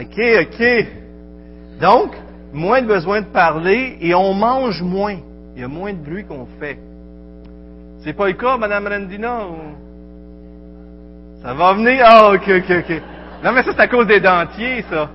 OK, 0.00 0.20
OK. 0.40 0.86
Donc, 1.80 2.16
moins 2.54 2.80
de 2.80 2.86
besoin 2.86 3.20
de 3.20 3.26
parler 3.26 3.98
et 4.00 4.14
on 4.14 4.32
mange 4.32 4.82
moins. 4.82 5.18
Il 5.54 5.60
y 5.60 5.64
a 5.64 5.68
moins 5.68 5.92
de 5.92 6.02
bruit 6.02 6.24
qu'on 6.24 6.46
fait. 6.58 6.78
C'est 8.02 8.14
pas 8.14 8.28
le 8.28 8.34
cas, 8.34 8.56
Madame 8.56 8.86
Randina? 8.86 9.40
Ça 11.42 11.52
va 11.52 11.74
venir? 11.74 12.02
Ah, 12.06 12.32
ok, 12.32 12.48
ok, 12.48 12.72
ok. 12.78 13.02
Non, 13.44 13.52
mais 13.52 13.62
ça, 13.62 13.72
c'est 13.72 13.80
à 13.80 13.88
cause 13.88 14.06
des 14.06 14.20
dentiers, 14.20 14.82
ça. 14.88 15.10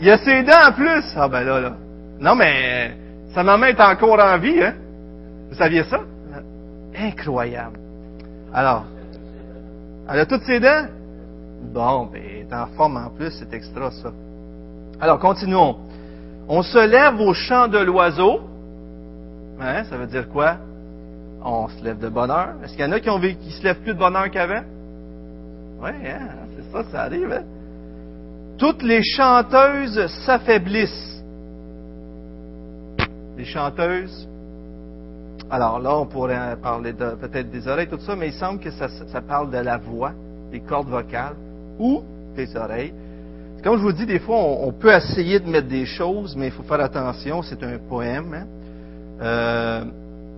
Il 0.00 0.10
a 0.10 0.18
ses 0.18 0.42
dents 0.42 0.68
en 0.68 0.72
plus. 0.72 1.04
Ah, 1.16 1.28
ben 1.28 1.42
là, 1.42 1.60
là. 1.60 1.72
Non, 2.20 2.34
mais 2.34 2.96
sa 3.34 3.42
maman 3.42 3.66
est 3.66 3.80
encore 3.80 4.18
en 4.20 4.38
vie, 4.38 4.62
hein? 4.62 4.74
Vous 5.50 5.56
saviez 5.56 5.84
ça? 5.84 6.00
Incroyable. 6.96 7.78
Alors, 8.52 8.84
elle 10.08 10.20
a 10.20 10.26
toutes 10.26 10.44
ses 10.44 10.60
dents? 10.60 10.86
Bon, 11.72 12.06
ben, 12.06 12.22
elle 12.24 12.46
est 12.46 12.54
en 12.54 12.66
forme 12.76 12.96
en 12.96 13.10
plus, 13.10 13.30
c'est 13.30 13.52
extra, 13.54 13.90
ça. 13.90 14.12
Alors, 15.00 15.18
continuons. 15.18 15.76
On 16.48 16.62
se 16.62 16.86
lève 16.86 17.20
au 17.20 17.34
chant 17.34 17.68
de 17.68 17.78
l'oiseau. 17.78 18.40
Hein, 19.60 19.84
ça 19.84 19.96
veut 19.96 20.06
dire 20.06 20.28
quoi? 20.28 20.56
on 21.44 21.68
se 21.68 21.84
lève 21.84 21.98
de 21.98 22.08
bonne 22.08 22.30
heure. 22.30 22.54
Est-ce 22.62 22.72
qu'il 22.72 22.84
y 22.84 22.88
en 22.88 22.92
a 22.92 23.00
qui, 23.00 23.10
ont, 23.10 23.20
qui 23.20 23.50
se 23.52 23.62
lèvent 23.62 23.80
plus 23.80 23.94
de 23.94 23.98
bonne 23.98 24.16
heure 24.16 24.30
qu'avant? 24.30 24.62
Oui, 25.80 25.90
hein, 25.90 26.28
c'est 26.56 26.72
ça, 26.72 26.84
ça 26.90 27.02
arrive. 27.02 27.32
Hein? 27.32 27.44
Toutes 28.58 28.82
les 28.82 29.02
chanteuses 29.02 30.06
s'affaiblissent. 30.24 31.22
des 33.36 33.44
chanteuses. 33.44 34.28
Alors 35.48 35.78
là, 35.78 35.96
on 35.96 36.06
pourrait 36.06 36.56
parler 36.60 36.92
peut-être 36.92 37.50
des 37.50 37.68
oreilles, 37.68 37.86
tout 37.86 38.00
ça, 38.00 38.16
mais 38.16 38.28
il 38.28 38.32
semble 38.32 38.58
que 38.58 38.70
ça, 38.72 38.88
ça 38.88 39.20
parle 39.20 39.50
de 39.52 39.58
la 39.58 39.78
voix, 39.78 40.12
des 40.50 40.58
cordes 40.58 40.88
vocales 40.88 41.36
ou 41.78 42.02
des 42.34 42.56
oreilles. 42.56 42.92
Comme 43.62 43.76
je 43.76 43.82
vous 43.82 43.92
dis, 43.92 44.06
des 44.06 44.18
fois, 44.18 44.36
on, 44.36 44.72
peut 44.72 44.92
essayer 44.92 45.38
de 45.38 45.48
mettre 45.48 45.68
des 45.68 45.86
choses, 45.86 46.36
mais 46.36 46.46
il 46.46 46.52
faut 46.52 46.64
faire 46.64 46.80
attention, 46.80 47.42
c'est 47.42 47.62
un 47.62 47.78
poème. 47.78 48.34
Hein. 48.34 48.46
Euh, 49.22 49.84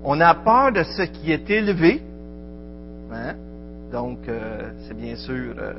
on 0.05 0.21
a 0.21 0.35
peur 0.35 0.73
de 0.73 0.83
ce 0.83 1.03
qui 1.03 1.33
est 1.33 1.49
élevé. 1.51 2.03
Hein. 3.13 3.35
Donc, 3.93 4.19
euh, 4.29 4.71
c'est 4.87 4.97
bien 4.97 5.17
sûr 5.17 5.55
euh, 5.59 5.73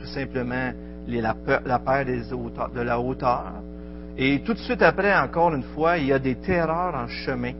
tout 0.00 0.06
simplement 0.06 0.72
la, 1.08 1.34
la 1.64 1.78
peur 1.78 2.04
de 2.04 2.80
la 2.80 3.00
hauteur. 3.00 3.52
Et 4.16 4.40
tout 4.40 4.52
de 4.52 4.58
suite 4.58 4.82
après, 4.82 5.16
encore 5.16 5.54
une 5.54 5.62
fois, 5.62 5.98
il 5.98 6.06
y 6.06 6.12
a 6.12 6.18
des 6.18 6.34
terreurs 6.36 6.94
en 6.94 7.08
chemin. 7.08 7.52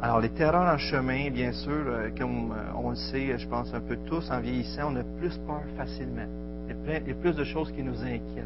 Alors, 0.00 0.20
les 0.20 0.30
terreurs 0.30 0.74
en 0.74 0.78
chemin, 0.78 1.30
bien 1.30 1.52
sûr, 1.52 1.84
comme 2.18 2.54
on 2.76 2.90
le 2.90 2.96
sait, 2.96 3.38
je 3.38 3.46
pense 3.46 3.72
un 3.72 3.80
peu 3.80 3.96
tous, 4.06 4.30
en 4.30 4.40
vieillissant, 4.40 4.92
on 4.92 4.96
a 4.96 5.04
plus 5.18 5.38
peur 5.46 5.62
facilement. 5.76 6.26
Il 6.68 7.08
y 7.08 7.10
a 7.10 7.14
plus 7.14 7.36
de 7.36 7.44
choses 7.44 7.70
qui 7.72 7.82
nous 7.82 8.02
inquiètent. 8.02 8.44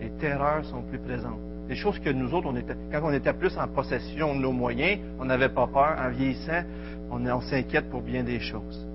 Les 0.00 0.10
terreurs 0.20 0.64
sont 0.64 0.82
plus 0.82 0.98
présentes. 0.98 1.40
Des 1.68 1.74
choses 1.74 1.98
que 1.98 2.10
nous 2.10 2.32
autres, 2.32 2.52
quand 2.92 3.00
on 3.02 3.12
était 3.12 3.32
plus 3.32 3.56
en 3.58 3.66
possession 3.66 4.34
de 4.34 4.40
nos 4.40 4.52
moyens, 4.52 5.00
on 5.18 5.24
n'avait 5.24 5.48
pas 5.48 5.66
peur. 5.66 5.96
En 5.98 6.10
vieillissant, 6.10 6.62
on 7.10 7.40
s'inquiète 7.40 7.90
pour 7.90 8.02
bien 8.02 8.22
des 8.22 8.38
choses. 8.38 8.86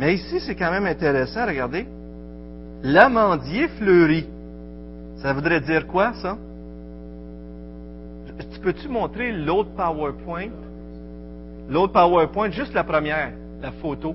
Mais 0.00 0.14
ici, 0.14 0.40
c'est 0.40 0.54
quand 0.54 0.70
même 0.70 0.86
intéressant. 0.86 1.46
Regardez. 1.46 1.86
L'amandier 2.82 3.68
fleurit. 3.68 4.26
Ça 5.16 5.32
voudrait 5.32 5.60
dire 5.60 5.86
quoi, 5.86 6.12
ça? 6.14 6.36
Tu 8.52 8.60
peux-tu 8.60 8.88
montrer 8.88 9.32
l'autre 9.32 9.70
PowerPoint? 9.70 10.50
L'autre 11.68 11.92
PowerPoint, 11.92 12.50
juste 12.50 12.72
la 12.72 12.84
première, 12.84 13.32
la 13.60 13.72
photo. 13.72 14.14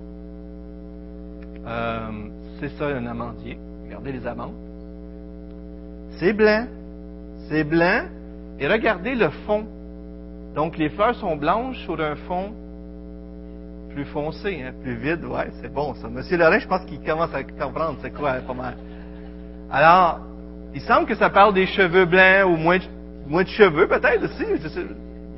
Euh, 1.65 2.00
c'est 2.60 2.70
ça, 2.77 2.88
un 2.88 3.05
amandier. 3.05 3.58
Regardez 3.86 4.13
les 4.13 4.25
amandes. 4.25 4.55
C'est 6.20 6.34
blanc. 6.34 6.65
C'est 7.50 7.63
blanc. 7.63 8.05
Et 8.60 8.67
regardez 8.67 9.15
le 9.15 9.29
fond. 9.46 9.65
Donc, 10.55 10.77
les 10.77 10.89
fleurs 10.89 11.15
sont 11.15 11.36
blanches 11.36 11.79
sur 11.86 12.00
un 12.00 12.15
fond 12.15 12.53
plus 13.93 14.05
foncé, 14.05 14.62
hein, 14.63 14.73
plus 14.81 14.95
vide. 14.95 15.23
Ouais, 15.25 15.50
c'est 15.62 15.73
bon 15.73 15.93
ça. 15.95 16.09
Monsieur 16.09 16.38
Lorrain, 16.38 16.59
je 16.59 16.67
pense 16.67 16.85
qu'il 16.85 17.00
commence 17.01 17.33
à 17.33 17.43
comprendre 17.43 17.97
c'est 18.01 18.13
quoi, 18.13 18.33
pas 18.45 18.53
mal. 18.53 18.75
Alors, 19.71 20.19
il 20.73 20.81
semble 20.81 21.05
que 21.05 21.15
ça 21.15 21.29
parle 21.29 21.53
des 21.53 21.67
cheveux 21.67 22.05
blancs 22.05 22.45
ou 22.47 22.57
moins 22.57 22.77
de, 23.43 23.50
cheveux, 23.50 23.88
peut-être 23.88 24.23
aussi. 24.25 24.45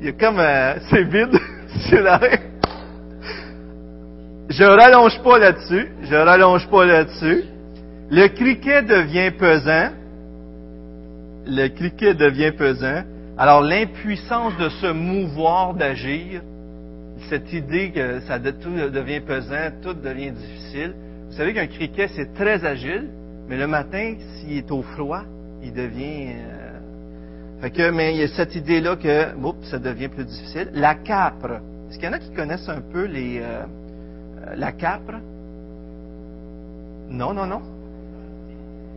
Il 0.00 0.06
y 0.06 0.08
a 0.08 0.12
comme... 0.12 0.38
Euh, 0.38 0.74
c'est 0.90 1.04
vide, 1.04 1.38
Monsieur 1.74 2.02
Lorrain. 2.02 2.38
Je 4.48 4.64
rallonge 4.64 5.20
pas 5.22 5.38
là-dessus. 5.38 5.88
Je 6.02 6.14
rallonge 6.14 6.66
pas 6.68 6.84
là-dessus. 6.84 7.44
Le 8.10 8.28
criquet 8.28 8.82
devient 8.82 9.30
pesant. 9.32 9.90
Le 11.46 11.68
criquet 11.68 12.14
devient 12.14 12.52
pesant. 12.52 13.02
Alors 13.38 13.60
l'impuissance 13.60 14.56
de 14.56 14.68
se 14.68 14.86
mouvoir, 14.92 15.74
d'agir, 15.74 16.40
cette 17.28 17.52
idée 17.52 17.90
que 17.90 18.20
ça 18.20 18.38
tout 18.38 18.70
devient 18.70 19.20
pesant, 19.20 19.70
tout 19.82 19.94
devient 19.94 20.30
difficile. 20.30 20.94
Vous 21.28 21.36
savez 21.36 21.54
qu'un 21.54 21.66
criquet 21.66 22.08
c'est 22.14 22.34
très 22.34 22.64
agile, 22.64 23.08
mais 23.48 23.56
le 23.56 23.66
matin, 23.66 24.14
s'il 24.34 24.58
est 24.58 24.70
au 24.70 24.82
froid, 24.82 25.22
il 25.62 25.72
devient. 25.72 26.34
Euh, 26.34 26.66
fait 27.60 27.70
que, 27.70 27.90
mais 27.90 28.14
il 28.14 28.20
y 28.20 28.22
a 28.22 28.28
cette 28.28 28.54
idée-là 28.54 28.96
que, 28.96 29.26
ça 29.64 29.78
devient 29.78 30.08
plus 30.08 30.24
difficile. 30.24 30.70
La 30.74 30.94
capre. 30.94 31.60
Est-ce 31.88 31.98
qu'il 31.98 32.06
y 32.06 32.08
en 32.08 32.12
a 32.12 32.18
qui 32.18 32.32
connaissent 32.32 32.68
un 32.68 32.80
peu 32.80 33.04
les, 33.04 33.40
euh, 33.40 33.64
la 34.56 34.72
capre? 34.72 35.14
Non, 37.08 37.32
non, 37.32 37.46
non. 37.46 37.62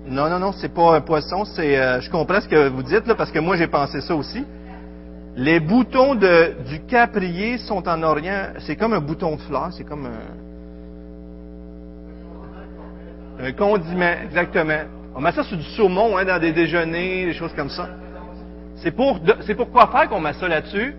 Non, 0.08 0.30
non, 0.30 0.40
non, 0.40 0.52
c'est 0.54 0.74
pas 0.74 0.96
un 0.96 1.02
poisson. 1.02 1.46
C'est, 1.46 1.78
euh, 1.78 2.02
je 2.02 2.10
comprends 2.10 2.42
ce 2.42 2.48
que 2.48 2.68
vous 2.70 2.84
dites 2.84 3.06
là, 3.06 3.16
parce 3.16 3.32
que 3.32 3.40
moi 3.40 3.56
j'ai 3.56 3.68
pensé 3.68 4.02
ça 4.02 4.16
aussi. 4.16 4.44
Les 5.36 5.60
boutons 5.60 6.16
de, 6.16 6.56
du 6.68 6.82
caprier 6.82 7.58
sont 7.58 7.88
en 7.88 8.04
Orient. 8.04 8.50
C'est 8.60 8.76
comme 8.76 8.94
un 8.94 9.00
bouton 9.00 9.36
de 9.36 9.42
fleur. 9.42 9.70
C'est 9.72 9.84
comme 9.84 10.06
un, 10.06 10.36
un 13.46 13.52
condiment, 13.54 14.16
exactement. 14.24 14.82
On 15.16 15.22
met 15.22 15.32
ça 15.32 15.44
sur 15.44 15.58
du 15.58 15.64
saumon 15.64 16.18
hein, 16.18 16.26
dans 16.26 16.40
des 16.40 16.52
déjeuners, 16.52 17.26
des 17.26 17.34
choses 17.34 17.54
comme 17.54 17.70
ça. 17.70 17.90
C'est 18.78 18.92
pour, 18.92 19.20
faire 19.22 20.10
qu'on 20.10 20.22
met 20.22 20.34
ça 20.34 20.48
là-dessus? 20.48 20.96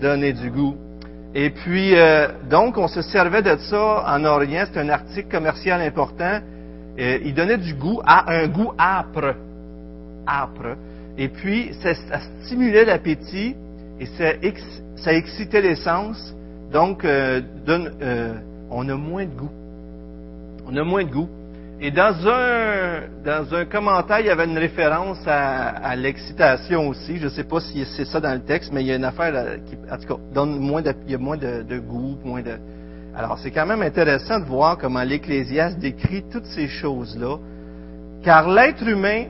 Donner 0.00 0.32
du 0.32 0.50
goût. 0.50 0.76
Et 1.34 1.50
puis, 1.50 1.96
euh, 1.96 2.28
donc, 2.48 2.78
on 2.78 2.86
se 2.86 3.02
servait 3.02 3.42
de 3.42 3.56
ça 3.56 4.04
en 4.06 4.24
Orient. 4.24 4.64
C'est 4.72 4.80
un 4.80 4.88
article 4.88 5.28
commercial 5.28 5.80
important. 5.80 6.38
Euh, 6.98 7.18
il 7.24 7.34
donnait 7.34 7.58
du 7.58 7.74
goût, 7.74 8.00
à, 8.06 8.32
un 8.32 8.46
goût 8.46 8.72
âpre. 8.78 9.34
Âpre. 10.28 10.76
Et 11.16 11.28
puis, 11.28 11.72
ça, 11.82 11.94
stimulait 12.42 12.84
l'appétit 12.84 13.54
et 14.00 14.06
ça, 14.06 15.12
excitait 15.12 15.62
les 15.62 15.76
sens. 15.76 16.34
Donc, 16.72 17.04
euh, 17.04 17.40
on 18.70 18.88
a 18.88 18.96
moins 18.96 19.24
de 19.24 19.34
goût. 19.34 19.50
On 20.66 20.76
a 20.76 20.82
moins 20.82 21.04
de 21.04 21.10
goût. 21.10 21.28
Et 21.80 21.90
dans 21.90 22.14
un, 22.28 23.02
dans 23.24 23.54
un 23.54 23.64
commentaire, 23.64 24.20
il 24.20 24.26
y 24.26 24.30
avait 24.30 24.44
une 24.44 24.58
référence 24.58 25.18
à, 25.26 25.94
l'excitation 25.96 26.88
aussi. 26.88 27.18
Je 27.18 27.24
ne 27.24 27.28
sais 27.28 27.44
pas 27.44 27.60
si 27.60 27.84
c'est 27.96 28.04
ça 28.04 28.20
dans 28.20 28.32
le 28.32 28.40
texte, 28.40 28.72
mais 28.72 28.82
il 28.82 28.86
y 28.86 28.92
a 28.92 28.96
une 28.96 29.04
affaire 29.04 29.58
qui, 29.66 29.76
en 29.90 29.98
tout 29.98 30.14
cas, 30.14 30.20
donne 30.32 30.58
moins 30.58 30.82
de, 30.82 30.94
il 31.06 31.12
y 31.12 31.14
a 31.14 31.18
moins 31.18 31.36
de, 31.36 31.78
goût, 31.78 32.16
moins 32.24 32.42
de. 32.42 32.58
Alors, 33.16 33.38
c'est 33.38 33.50
quand 33.50 33.66
même 33.66 33.82
intéressant 33.82 34.40
de 34.40 34.44
voir 34.44 34.78
comment 34.78 35.02
l'Ecclésiaste 35.02 35.78
décrit 35.78 36.24
toutes 36.32 36.46
ces 36.46 36.68
choses-là. 36.68 37.36
Car 38.22 38.48
l'être 38.48 38.86
humain, 38.86 39.26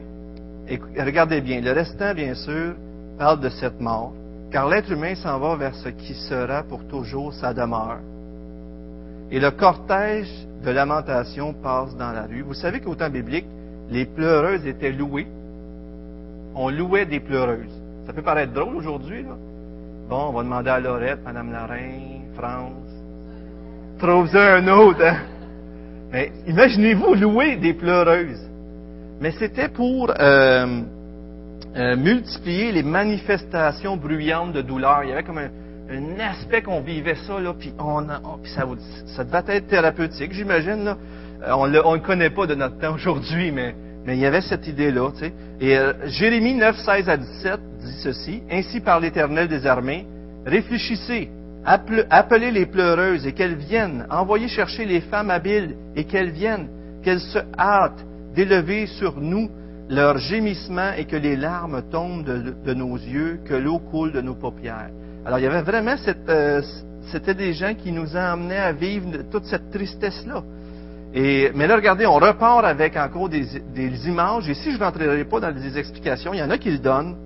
et 0.69 1.03
regardez 1.03 1.41
bien, 1.41 1.61
le 1.61 1.73
restant, 1.73 2.15
bien 2.15 2.35
sûr, 2.35 2.75
parle 3.19 3.41
de 3.41 3.49
cette 3.51 3.81
mort. 3.81 4.13
Car 4.51 4.69
l'être 4.69 4.91
humain 4.91 5.15
s'en 5.15 5.39
va 5.39 5.57
vers 5.57 5.75
ce 5.75 5.89
qui 5.89 6.15
sera 6.15 6.63
pour 6.63 6.87
toujours 6.87 7.33
sa 7.35 7.53
demeure. 7.53 8.01
Et 9.31 9.41
le 9.41 9.51
cortège 9.51 10.31
de 10.65 10.71
lamentation 10.71 11.53
passe 11.55 11.97
dans 11.97 12.13
la 12.13 12.23
rue. 12.23 12.43
Vous 12.43 12.55
savez 12.55 12.81
qu'au 12.81 12.95
temps 12.95 13.11
biblique, 13.11 13.47
les 13.91 14.07
pleureuses 14.07 14.67
étaient 14.67 14.93
louées. 14.93 15.27
On 16.55 16.71
louait 16.71 17.05
des 17.05 17.21
pleureuses. 17.21 17.83
Ça 18.07 18.13
peut 18.13 18.23
paraître 18.23 18.53
drôle 18.53 18.77
aujourd'hui, 18.77 19.23
là. 19.23 19.37
Bon, 20.09 20.29
on 20.29 20.33
va 20.33 20.43
demander 20.43 20.71
à 20.71 20.81
Laurette, 20.81 21.21
Madame 21.25 21.51
Lorrain, 21.51 22.21
France. 22.37 22.93
Trouve 23.99 24.37
un 24.37 24.69
autre, 24.69 25.05
hein? 25.05 25.17
Mais 26.13 26.31
imaginez-vous 26.47 27.15
louer 27.15 27.57
des 27.57 27.73
pleureuses. 27.73 28.49
Mais 29.21 29.33
c'était 29.33 29.69
pour 29.69 30.11
euh, 30.11 30.81
euh, 31.77 31.97
multiplier 31.97 32.73
les 32.73 32.83
manifestations 32.83 33.97
bruyantes 33.97 34.53
de 34.53 34.63
douleur. 34.63 35.01
Il 35.05 35.11
y 35.11 35.13
avait 35.13 35.23
comme 35.23 35.39
un, 35.39 35.51
aspect 36.19 36.63
qu'on 36.63 36.81
vivait 36.81 37.15
ça, 37.15 37.39
là, 37.39 37.55
puis, 37.59 37.73
on, 37.79 38.07
ça, 38.45 38.67
ça, 39.07 39.25
devait 39.25 39.57
être 39.57 39.69
thérapeutique, 39.69 40.33
j'imagine. 40.33 40.97
Euh, 41.43 41.53
on 41.55 41.67
ne 41.67 41.77
le 41.77 42.01
connaît 42.01 42.31
pas 42.31 42.47
de 42.47 42.55
notre 42.55 42.79
temps 42.79 42.95
aujourd'hui, 42.95 43.53
mais, 43.53 43.75
il 44.07 44.17
y 44.17 44.27
avait 44.27 44.43
cette 44.43 44.67
idée-là. 44.67 45.09
Et 45.61 45.79
Jérémie 46.07 46.55
9, 46.55 46.77
16 46.77 47.09
à 47.09 47.17
17 47.17 47.61
dit 47.81 47.97
ceci, 48.03 48.43
Ainsi 48.51 48.81
par 48.81 49.01
l'Éternel 49.01 49.49
des 49.49 49.67
armées, 49.67 50.07
réfléchissez, 50.45 51.31
appelez 51.65 52.51
les 52.51 52.67
pleureuses 52.67 53.27
et 53.27 53.33
qu'elles 53.33 53.55
viennent, 53.55 54.07
envoyez 54.11 54.49
chercher 54.49 54.85
les 54.85 55.01
femmes 55.01 55.31
habiles 55.31 55.75
et 55.97 56.05
qu'elles 56.05 56.33
viennent, 56.33 56.69
qu'elles 57.03 57.21
se 57.21 57.39
hâtent 57.59 58.05
d'élever 58.35 58.87
sur 58.87 59.21
nous 59.21 59.49
leurs 59.89 60.19
gémissements 60.19 60.93
et 60.97 61.05
que 61.05 61.17
les 61.17 61.37
larmes 61.37 61.83
tombent 61.91 62.25
de 62.25 62.75
nos 62.75 62.97
yeux, 62.97 63.41
que 63.45 63.55
l'eau 63.55 63.79
coule 63.79 64.13
de 64.13 64.21
nos 64.21 64.35
paupières. 64.35 64.91
Alors, 65.27 65.39
il 65.39 65.43
y 65.43 65.47
avait 65.47 65.63
vraiment 65.63 65.97
euh, 66.29 66.61
c'était 67.11 67.35
des 67.35 67.53
gens 67.53 67.75
qui 67.75 67.93
nous 67.93 68.17
amenaient 68.17 68.59
à 68.59 68.73
vivre 68.73 69.07
toute 69.31 69.45
cette 69.45 69.71
tristesse-là. 69.71 70.43
Et, 71.15 71.51
mais 71.55 71.67
là, 71.67 71.77
regardez, 71.77 72.07
on 72.07 72.17
repart 72.17 72.65
avec 72.65 72.97
encore 72.97 73.29
des, 73.29 74.09
images. 74.09 74.49
Ici, 74.49 74.73
je 74.73 74.79
ne 74.79 74.85
rentrerai 74.85 75.25
pas 75.25 75.41
dans 75.41 75.53
des 75.53 75.79
explications. 75.79 76.35
Il 76.35 76.41
y 76.41 76.43
en 76.43 76.51
a 76.51 76.59
qui 76.59 76.71
le 76.71 76.79
donnent. 76.79 77.17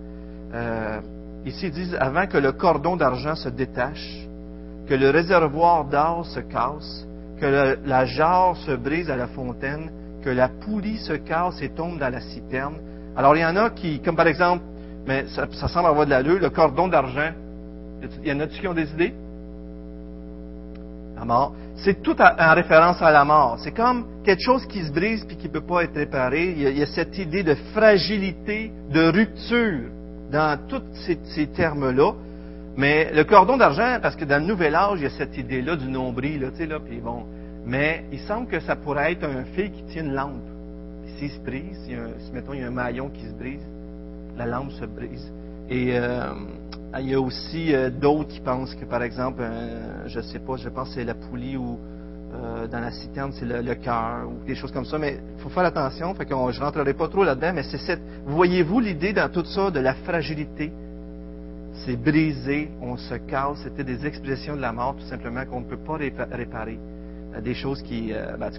Euh, 0.55 1.01
ici, 1.45 1.67
ils 1.67 1.73
disent 1.73 1.97
avant 1.99 2.27
que 2.27 2.39
le 2.39 2.53
cordon 2.53 2.97
d'argent 2.97 3.35
se 3.35 3.49
détache, 3.49 4.29
que 4.87 4.95
le 4.95 5.11
réservoir 5.11 5.85
d'or 5.87 6.27
se 6.27 6.41
casse, 6.41 7.07
que 7.41 7.79
la 7.85 8.05
jarre 8.05 8.57
se 8.59 8.73
brise 8.73 9.11
à 9.11 9.17
la 9.17 9.27
fontaine, 9.29 9.91
que 10.23 10.31
la 10.31 10.49
poulie 10.49 10.99
se 10.99 11.13
casse 11.15 11.61
et 11.63 11.71
tombe 11.71 11.99
dans 11.99 12.11
la 12.11 12.21
citerne. 12.21 12.77
Alors, 13.17 13.37
il 13.37 13.41
y 13.41 13.45
en 13.45 13.57
a 13.57 13.71
qui, 13.71 14.01
comme 14.01 14.17
par 14.17 14.27
exemple, 14.27 14.65
mais 15.07 15.27
ça, 15.29 15.47
ça 15.53 15.69
semble 15.69 15.89
avoir 15.89 16.05
de 16.05 16.11
l'allure, 16.11 16.39
le 16.39 16.51
cordon 16.51 16.89
d'argent 16.89 17.33
il 18.23 18.29
y 18.29 18.33
en 18.33 18.41
a-tu 18.41 18.61
qui 18.61 18.69
ont 18.69 18.75
des 18.75 18.91
idées? 18.93 19.15
La 21.17 21.25
mort. 21.25 21.55
C'est 21.77 22.03
tout 22.03 22.17
en 22.21 22.55
référence 22.55 23.01
à 23.03 23.11
la 23.11 23.25
mort. 23.25 23.59
C'est 23.61 23.73
comme 23.73 24.07
quelque 24.25 24.43
chose 24.43 24.67
qui 24.67 24.85
se 24.85 24.93
brise 24.93 25.25
puis 25.25 25.37
qui 25.37 25.49
ne 25.49 25.53
peut 25.53 25.65
pas 25.65 25.85
être 25.85 25.95
réparé. 25.95 26.55
Il 26.57 26.79
y, 26.79 26.83
a, 26.83 26.87
cette 26.87 27.19
idée 27.19 27.43
de 27.43 27.55
fragilité, 27.73 28.73
de 28.93 29.11
rupture. 29.11 29.91
dans 30.31 30.59
tous 30.69 30.83
ces, 31.35 31.47
termes-là. 31.49 32.13
Mais 32.77 33.11
le 33.13 33.25
cordon 33.25 33.57
d'argent, 33.57 33.99
parce 34.01 34.15
que 34.15 34.25
dans 34.25 34.41
le 34.41 34.47
Nouvel 34.47 34.75
Âge, 34.75 34.99
il 34.99 35.05
y 35.05 35.07
a 35.07 35.11
cette 35.11 35.37
idée-là 35.37 35.75
du 35.75 35.89
nombril, 35.89 36.43
là, 36.43 36.51
tu 36.51 36.59
sais, 36.59 36.67
là, 36.67 36.79
puis 36.79 37.01
bon. 37.01 37.25
Mais 37.69 38.05
il 38.11 38.21
semble 38.21 38.49
que 38.49 38.61
ça 38.61 38.77
pourrait 38.77 39.13
être 39.13 39.25
un 39.25 39.45
fil 39.45 39.71
qui 39.71 39.83
tient 39.85 40.03
une 40.03 40.15
lampe. 40.15 40.49
S'il 41.19 41.31
se 41.31 41.39
brise, 41.41 41.79
si, 41.85 41.95
un, 41.95 42.19
si, 42.19 42.33
mettons, 42.33 42.55
il 42.55 42.61
y 42.61 42.63
a 42.65 42.69
un 42.69 42.71
maillon 42.71 43.11
qui 43.11 43.27
se 43.27 43.35
brise, 43.35 43.61
la 44.37 44.47
lampe 44.47 44.71
se 44.73 44.87
brise. 44.87 45.31
Et 45.69 45.91
euh, 45.93 46.33
il 46.99 47.11
y 47.11 47.15
a 47.15 47.21
aussi 47.21 47.75
euh, 47.75 47.91
d'autres 47.91 48.29
qui 48.29 48.41
pensent 48.41 48.75
que, 48.75 48.87
par 48.87 49.03
exemple, 49.03 49.43
euh, 49.43 50.09
je 50.09 50.21
sais 50.21 50.39
pas, 50.39 50.57
je 50.57 50.71
pense 50.71 50.89
que 50.89 50.95
c'est 50.95 51.05
la 51.05 51.15
poulie 51.15 51.57
ou 51.57 51.79
dans 52.71 52.81
la 52.81 52.91
citerne, 52.91 53.33
c'est 53.33 53.47
le, 53.47 53.75
cœur 53.75 54.29
ou 54.29 54.47
des 54.47 54.55
choses 54.55 54.71
comme 54.71 54.85
ça. 54.85 54.99
Mais 54.99 55.19
il 55.37 55.43
faut 55.43 55.49
faire 55.49 55.65
attention, 55.65 56.15
fait 56.15 56.27
que 56.27 56.35
je 56.51 56.61
rentrerai 56.61 56.93
pas 56.93 57.09
trop 57.09 57.25
là-dedans, 57.25 57.53
mais 57.55 57.63
c'est 57.63 57.79
cette... 57.79 58.03
Voyez-vous 58.27 58.81
l'idée 58.81 59.15
dans 59.15 59.31
tout 59.31 59.47
ça 59.47 59.71
de 59.71 59.81
la 59.81 59.95
fragilité? 59.95 60.71
c'est 61.85 61.97
brisé, 61.97 62.71
on 62.83 62.97
se 62.97 63.15
casse. 63.15 63.61
C'était 63.63 63.85
des 63.85 64.07
expressions 64.07 64.57
de 64.57 64.61
la 64.61 64.73
mort, 64.73 64.97
tout 64.97 65.07
simplement, 65.07 65.45
qu'on 65.47 65.61
ne 65.61 65.65
peut 65.65 65.79
pas 65.79 65.97
réparer. 65.97 66.79
Des 67.43 67.55
choses 67.55 67.83
qui, 67.83 68.13
euh, 68.13 68.37
ben, 68.39 68.51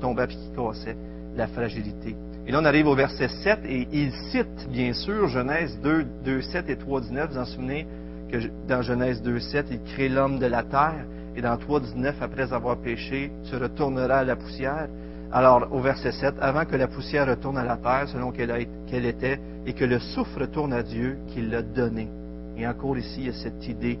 tombaient 0.00 0.24
et 0.24 0.28
qui 0.28 0.50
cassaient, 0.54 0.96
la 1.36 1.46
fragilité. 1.46 2.16
Et 2.46 2.52
là, 2.52 2.60
on 2.62 2.64
arrive 2.64 2.86
au 2.86 2.94
verset 2.94 3.28
7, 3.28 3.60
et 3.64 3.88
il 3.92 4.12
cite, 4.30 4.68
bien 4.70 4.92
sûr, 4.92 5.26
Genèse 5.28 5.78
2, 5.82 6.06
2 6.24 6.42
7 6.42 6.68
et 6.70 6.76
3, 6.76 7.00
19. 7.00 7.30
Vous 7.32 7.38
en 7.38 7.44
souvenez 7.44 7.86
que 8.30 8.38
dans 8.68 8.82
Genèse 8.82 9.20
2, 9.22 9.40
7, 9.40 9.66
il 9.70 9.82
crée 9.82 10.08
l'homme 10.08 10.38
de 10.38 10.46
la 10.46 10.62
terre, 10.62 11.04
et 11.34 11.42
dans 11.42 11.56
3, 11.56 11.80
19, 11.80 12.16
après 12.20 12.52
avoir 12.52 12.76
péché, 12.76 13.32
tu 13.48 13.56
retourneras 13.56 14.18
à 14.18 14.24
la 14.24 14.36
poussière. 14.36 14.88
Alors, 15.32 15.66
au 15.72 15.80
verset 15.80 16.12
7, 16.12 16.34
avant 16.40 16.64
que 16.64 16.76
la 16.76 16.86
poussière 16.86 17.26
retourne 17.26 17.58
à 17.58 17.64
la 17.64 17.76
terre, 17.76 18.08
selon 18.08 18.30
qu'elle 18.30 19.04
était, 19.04 19.40
et 19.66 19.72
que 19.72 19.84
le 19.84 19.98
souffle 19.98 20.42
retourne 20.42 20.72
à 20.72 20.82
Dieu 20.82 21.18
qui 21.28 21.42
l'a 21.42 21.62
donné. 21.62 22.08
Et 22.56 22.66
encore 22.66 22.96
ici, 22.96 23.22
il 23.22 23.26
y 23.26 23.30
a 23.30 23.32
cette 23.32 23.66
idée 23.66 23.98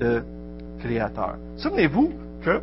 de 0.00 0.22
créateur. 0.78 1.36
Souvenez-vous 1.56 2.12
que 2.42 2.60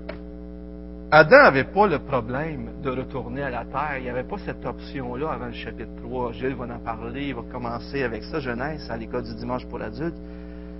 Adam 1.12 1.44
n'avait 1.44 1.66
pas 1.66 1.88
le 1.88 2.00
problème 2.00 2.82
de 2.82 2.90
retourner 2.90 3.44
à 3.44 3.50
la 3.50 3.66
terre. 3.66 3.98
Il 3.98 4.04
n'y 4.04 4.10
avait 4.10 4.24
pas 4.24 4.38
cette 4.44 4.66
option-là 4.66 5.32
avant 5.32 5.48
le 5.48 5.54
chapitre 5.54 5.92
3. 6.04 6.32
Gilles 6.34 6.56
va 6.56 6.66
en 6.66 6.80
parler, 6.80 7.28
il 7.28 7.36
va 7.36 7.44
commencer 7.52 8.04
avec 8.04 8.24
ça, 8.24 8.40
Genèse, 8.40 8.90
à 8.90 8.98
l'école 8.98 9.24
du 9.24 9.36
dimanche 9.36 9.66
pour 9.68 9.80
l'adulte. 9.80 10.16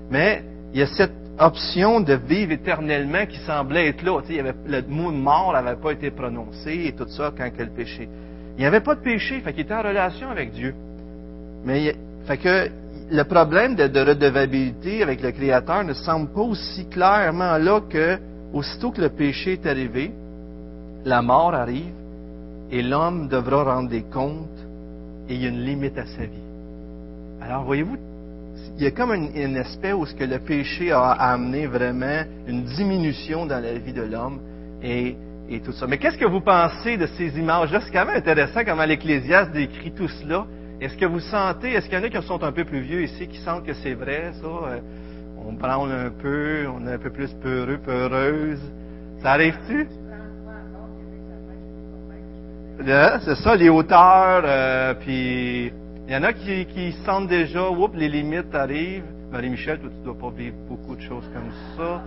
Mais 0.10 0.44
il 0.74 0.80
y 0.80 0.84
a 0.84 0.88
cette 0.88 1.14
option 1.38 2.02
de 2.02 2.14
vivre 2.14 2.52
éternellement 2.52 3.26
qui 3.26 3.38
semblait 3.40 3.90
être 3.90 4.04
là. 4.04 4.20
y 4.30 4.42
le 4.42 4.82
mot 4.88 5.12
de 5.12 5.18
mort 5.18 5.54
n'avait 5.54 5.80
pas 5.80 5.92
été 5.92 6.12
prononcé 6.12 6.86
et 6.86 6.94
tout 6.94 7.08
ça 7.08 7.32
quand 7.38 7.46
il 7.46 7.66
le 7.66 7.72
péché. 7.72 8.10
Il 8.58 8.62
n'y 8.62 8.66
avait 8.66 8.82
pas 8.82 8.96
de 8.96 9.02
péché, 9.02 9.42
fait 9.42 9.52
qu'il 9.54 9.64
était 9.64 9.74
en 9.74 9.84
relation 9.84 10.30
avec 10.30 10.52
Dieu. 10.52 10.74
Mais 11.66 11.96
fait 12.26 12.38
que 12.38 12.70
le 13.12 13.24
problème 13.24 13.76
de, 13.76 14.00
redevabilité 14.00 15.04
avec 15.04 15.22
le 15.22 15.32
Créateur 15.32 15.84
ne 15.84 15.94
semble 15.94 16.32
pas 16.32 16.42
aussi 16.42 16.88
clairement 16.88 17.58
là 17.58 17.82
que, 17.82 18.18
aussitôt 18.56 18.92
que 18.92 19.02
le 19.02 19.10
péché 19.10 19.54
est 19.54 19.66
arrivé, 19.68 20.12
la 21.04 21.22
mort 21.22 21.54
arrive 21.54 21.94
et 22.72 22.82
l'homme 22.82 23.28
devra 23.28 23.76
rendre 23.76 23.90
des 23.90 24.04
comptes 24.04 24.48
et 25.28 25.36
il 25.36 25.44
y 25.44 25.46
a 25.46 25.50
une 25.50 25.64
limite 25.64 25.98
à 25.98 26.06
sa 26.06 26.24
vie. 26.24 26.46
Alors, 27.42 27.66
voyez-vous, 27.66 27.98
il 28.78 28.84
y 28.84 28.88
a 28.88 28.92
comme 28.92 29.12
un, 29.12 29.56
aspect 29.58 29.92
où 29.92 30.06
ce 30.06 30.16
que 30.16 30.24
le 30.24 30.40
péché 30.40 30.92
a 30.92 31.12
amené 31.12 31.68
vraiment 31.68 32.24
une 32.48 32.64
diminution 32.64 33.46
dans 33.46 33.62
la 33.62 33.74
vie 33.78 33.94
de 33.94 34.04
l'homme 34.04 34.40
et, 34.82 35.16
et 35.50 35.60
tout 35.60 35.74
ça. 35.74 35.86
Mais 35.86 35.98
qu'est-ce 35.98 36.18
que 36.18 36.26
vous 36.26 36.42
pensez 36.42 36.96
de 36.96 37.08
ces 37.08 37.38
images-là? 37.38 37.82
C'est 37.82 37.92
quand 37.92 38.06
même 38.06 38.16
intéressant 38.16 38.64
comment 38.66 38.86
l'Ecclésiaste 38.86 39.52
décrit 39.52 39.92
tout 39.92 40.08
cela. 40.08 40.46
Est-ce 40.80 40.98
que 40.98 41.06
vous 41.06 41.20
sentez, 41.20 41.74
est-ce 41.74 41.88
qu'il 41.90 42.00
y 42.00 42.02
en 42.02 42.06
a 42.06 42.10
qui 42.10 42.26
sont 42.26 42.42
un 42.42 42.52
peu 42.54 42.64
plus 42.64 42.82
vieux 42.82 43.04
ici, 43.04 43.28
qui 43.28 43.40
sentent 43.40 43.66
que 43.66 43.74
c'est 43.74 43.94
vrai, 43.94 44.32
ça? 44.42 44.80
On 45.38 45.54
branle 45.54 45.92
un 45.92 46.10
peu, 46.10 46.68
on 46.68 46.88
est 46.88 46.94
un 46.94 46.98
peu 46.98 47.10
plus 47.10 47.34
peureux, 47.42 47.78
peureuse. 47.78 48.62
Ça 49.22 49.32
arrive-tu? 49.32 49.88
c'est 52.78 53.36
ça, 53.36 53.56
les 53.56 53.70
hauteurs, 53.70 54.44
euh, 54.46 54.94
puis 54.96 55.72
il 56.08 56.14
y 56.14 56.16
en 56.16 56.24
a 56.24 56.34
qui, 56.34 56.92
sentent 57.06 57.28
déjà, 57.28 57.70
oups, 57.70 57.96
les 57.96 58.10
limites 58.10 58.54
arrivent. 58.54 59.04
Marie-Michel, 59.32 59.80
toi, 59.80 59.90
tu 59.90 60.04
dois 60.04 60.18
pas 60.18 60.30
vivre 60.30 60.56
beaucoup 60.68 60.96
de 60.96 61.02
choses 61.02 61.30
comme 61.34 61.52
ça. 61.76 62.04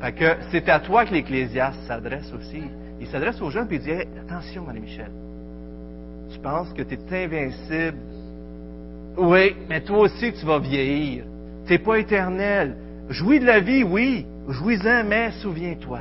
Fait 0.00 0.12
que 0.12 0.36
c'est 0.50 0.68
à 0.68 0.80
toi 0.80 1.06
que 1.06 1.14
l'Ecclésiaste 1.14 1.80
s'adresse 1.86 2.30
aussi. 2.32 2.62
Il 3.00 3.06
s'adresse 3.06 3.40
aux 3.40 3.50
jeunes 3.50 3.68
et 3.70 3.76
il 3.76 3.80
dit 3.80 3.92
attention, 3.92 4.64
Marie-Michel, 4.64 5.10
tu 6.30 6.38
penses 6.40 6.72
que 6.72 6.82
tu 6.82 6.94
es 6.94 7.24
invincible. 7.24 7.98
Oui, 9.16 9.56
mais 9.68 9.80
toi 9.80 10.00
aussi 10.00 10.32
tu 10.32 10.44
vas 10.44 10.58
vieillir. 10.58 11.24
Tu 11.66 11.72
n'es 11.72 11.78
pas 11.78 11.98
éternel. 11.98 12.76
Jouis 13.08 13.40
de 13.40 13.46
la 13.46 13.60
vie, 13.60 13.82
oui. 13.82 14.26
Jouis-en, 14.48 15.04
mais 15.04 15.32
souviens-toi. 15.42 16.00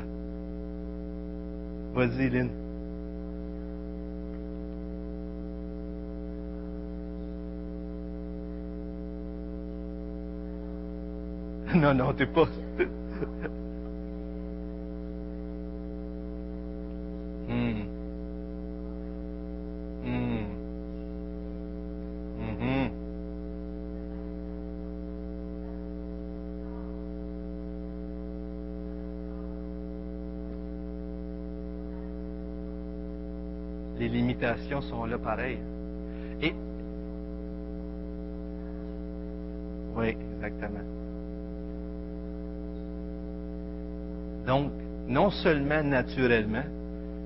Vas-y, 1.95 2.29
Lynn. 2.29 2.49
Non, 11.75 11.93
non, 11.93 12.13
t'es 12.13 12.25
pas. 12.25 12.47
hmm. 17.49 17.83
Mm. 20.05 20.45
Mm-hmm. 22.39 22.89
Les 33.99 34.09
sont 34.69 35.05
là 35.05 35.17
pareil. 35.17 35.59
Et 36.41 36.53
oui, 39.95 40.17
exactement. 40.35 40.79
Donc, 44.45 44.71
non 45.07 45.29
seulement 45.29 45.83
naturellement, 45.83 46.63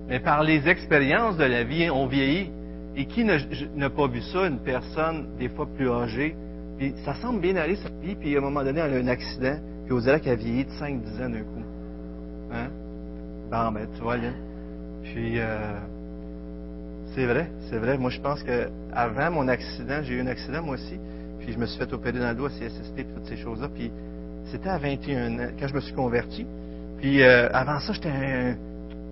mais 0.08 0.20
par 0.20 0.44
les 0.44 0.68
expériences 0.68 1.38
de 1.38 1.44
la 1.44 1.64
vie, 1.64 1.90
on 1.90 2.08
vieillit 2.08 2.52
et 2.96 3.06
qui 3.06 3.24
n'a 3.24 3.90
pas 3.90 4.08
vu 4.08 4.22
ça, 4.22 4.48
une 4.48 4.60
personne 4.60 5.28
des 5.38 5.50
fois 5.50 5.68
plus 5.68 5.90
âgée, 5.90 6.36
puis 6.78 6.94
ça 7.06 7.14
semble 7.16 7.42
bien 7.42 7.56
aller 7.56 7.76
sa 7.76 7.90
vie, 8.02 8.16
puis 8.16 8.36
à 8.36 8.40
un 8.40 8.42
moment 8.42 8.64
donné, 8.64 8.80
elle 8.80 8.94
a 8.94 8.98
un 8.98 9.08
accident, 9.08 9.58
puis 9.86 9.94
on 9.94 10.00
dirait 10.00 10.20
qu'elle 10.20 10.34
a 10.34 10.36
vieilli 10.36 10.66
de 10.66 10.72
5-10 10.72 11.26
ans 11.26 11.30
d'un 11.30 11.44
coup. 11.44 11.64
Hein? 12.52 12.70
Bon, 13.52 13.72
ben, 13.72 13.88
tu 13.96 14.02
vois, 14.02 14.18
là. 14.18 14.30
Puis, 15.04 15.40
euh, 15.40 15.80
c'est 17.20 17.26
vrai, 17.26 17.48
c'est 17.70 17.78
vrai. 17.78 17.98
Moi, 17.98 18.12
je 18.12 18.22
pense 18.22 18.42
que 18.44 18.70
avant 18.94 19.30
mon 19.30 19.50
accident, 19.50 20.02
j'ai 20.04 20.14
eu 20.14 20.22
un 20.22 20.28
accident 20.28 20.64
moi 20.64 20.76
aussi, 20.76 20.98
puis 21.40 21.52
je 21.52 21.60
me 21.60 21.66
suis 21.66 21.78
fait 21.78 21.92
opérer 21.92 22.18
dans 22.18 22.32
le 22.32 22.46
à 22.46 22.48
CSST, 22.48 23.14
toutes 23.14 23.26
ces 23.26 23.36
choses-là, 23.36 23.68
puis 23.76 23.92
c'était 24.46 24.70
à 24.70 24.78
21 24.78 25.38
ans, 25.38 25.50
quand 25.60 25.68
je 25.68 25.74
me 25.74 25.82
suis 25.82 25.94
converti. 25.94 26.46
Puis, 26.98 27.22
euh, 27.22 27.50
avant 27.52 27.82
ça, 27.82 27.92
j'étais 27.92 28.08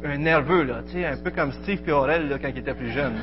un 0.06 0.18
nerveux, 0.20 0.64
là, 0.64 0.84
tu 0.86 0.94
sais, 0.94 1.06
un 1.06 1.18
peu 1.18 1.32
comme 1.32 1.52
Steve 1.52 1.82
Piorel, 1.82 2.30
là, 2.30 2.38
quand 2.40 2.48
il 2.48 2.58
était 2.60 2.74
plus 2.74 2.92
jeune. 2.92 3.16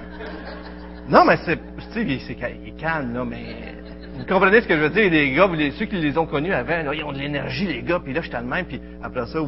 Non, 1.09 1.25
mais 1.25 1.39
c'est, 1.47 1.59
Steve, 1.91 2.11
il, 2.11 2.21
est 2.21 2.79
calme, 2.79 3.15
là, 3.15 3.25
mais 3.25 3.75
vous 4.19 4.27
comprenez 4.27 4.61
ce 4.61 4.69
que 4.69 4.77
je 4.77 4.81
veux 4.81 4.91
dire? 4.91 5.11
Les 5.11 5.33
gars, 5.33 5.49
ceux 5.79 5.87
qui 5.87 5.97
les 5.97 6.19
ont 6.19 6.27
connus 6.27 6.53
avant, 6.53 6.83
là, 6.83 6.93
ils 6.93 7.05
ont 7.05 7.13
de 7.13 7.19
l'énergie, 7.19 7.67
les 7.67 7.83
gars, 7.83 8.01
puis 8.05 8.13
là, 8.13 8.21
j'étais 8.21 8.39
le 8.39 8.47
même, 8.47 8.67
puis 8.67 8.83
après 9.03 9.25
ça, 9.29 9.39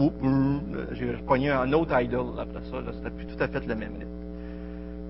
j'ai 0.92 1.10
repogné 1.14 1.50
un 1.50 1.70
autre 1.74 1.92
idol, 2.00 2.40
après 2.40 2.62
ça, 2.70 2.76
là, 2.76 2.92
c'était 2.94 3.14
plus 3.14 3.26
tout 3.26 3.42
à 3.42 3.48
fait 3.48 3.66
le 3.66 3.74
même 3.74 3.92
rythme. 3.98 4.15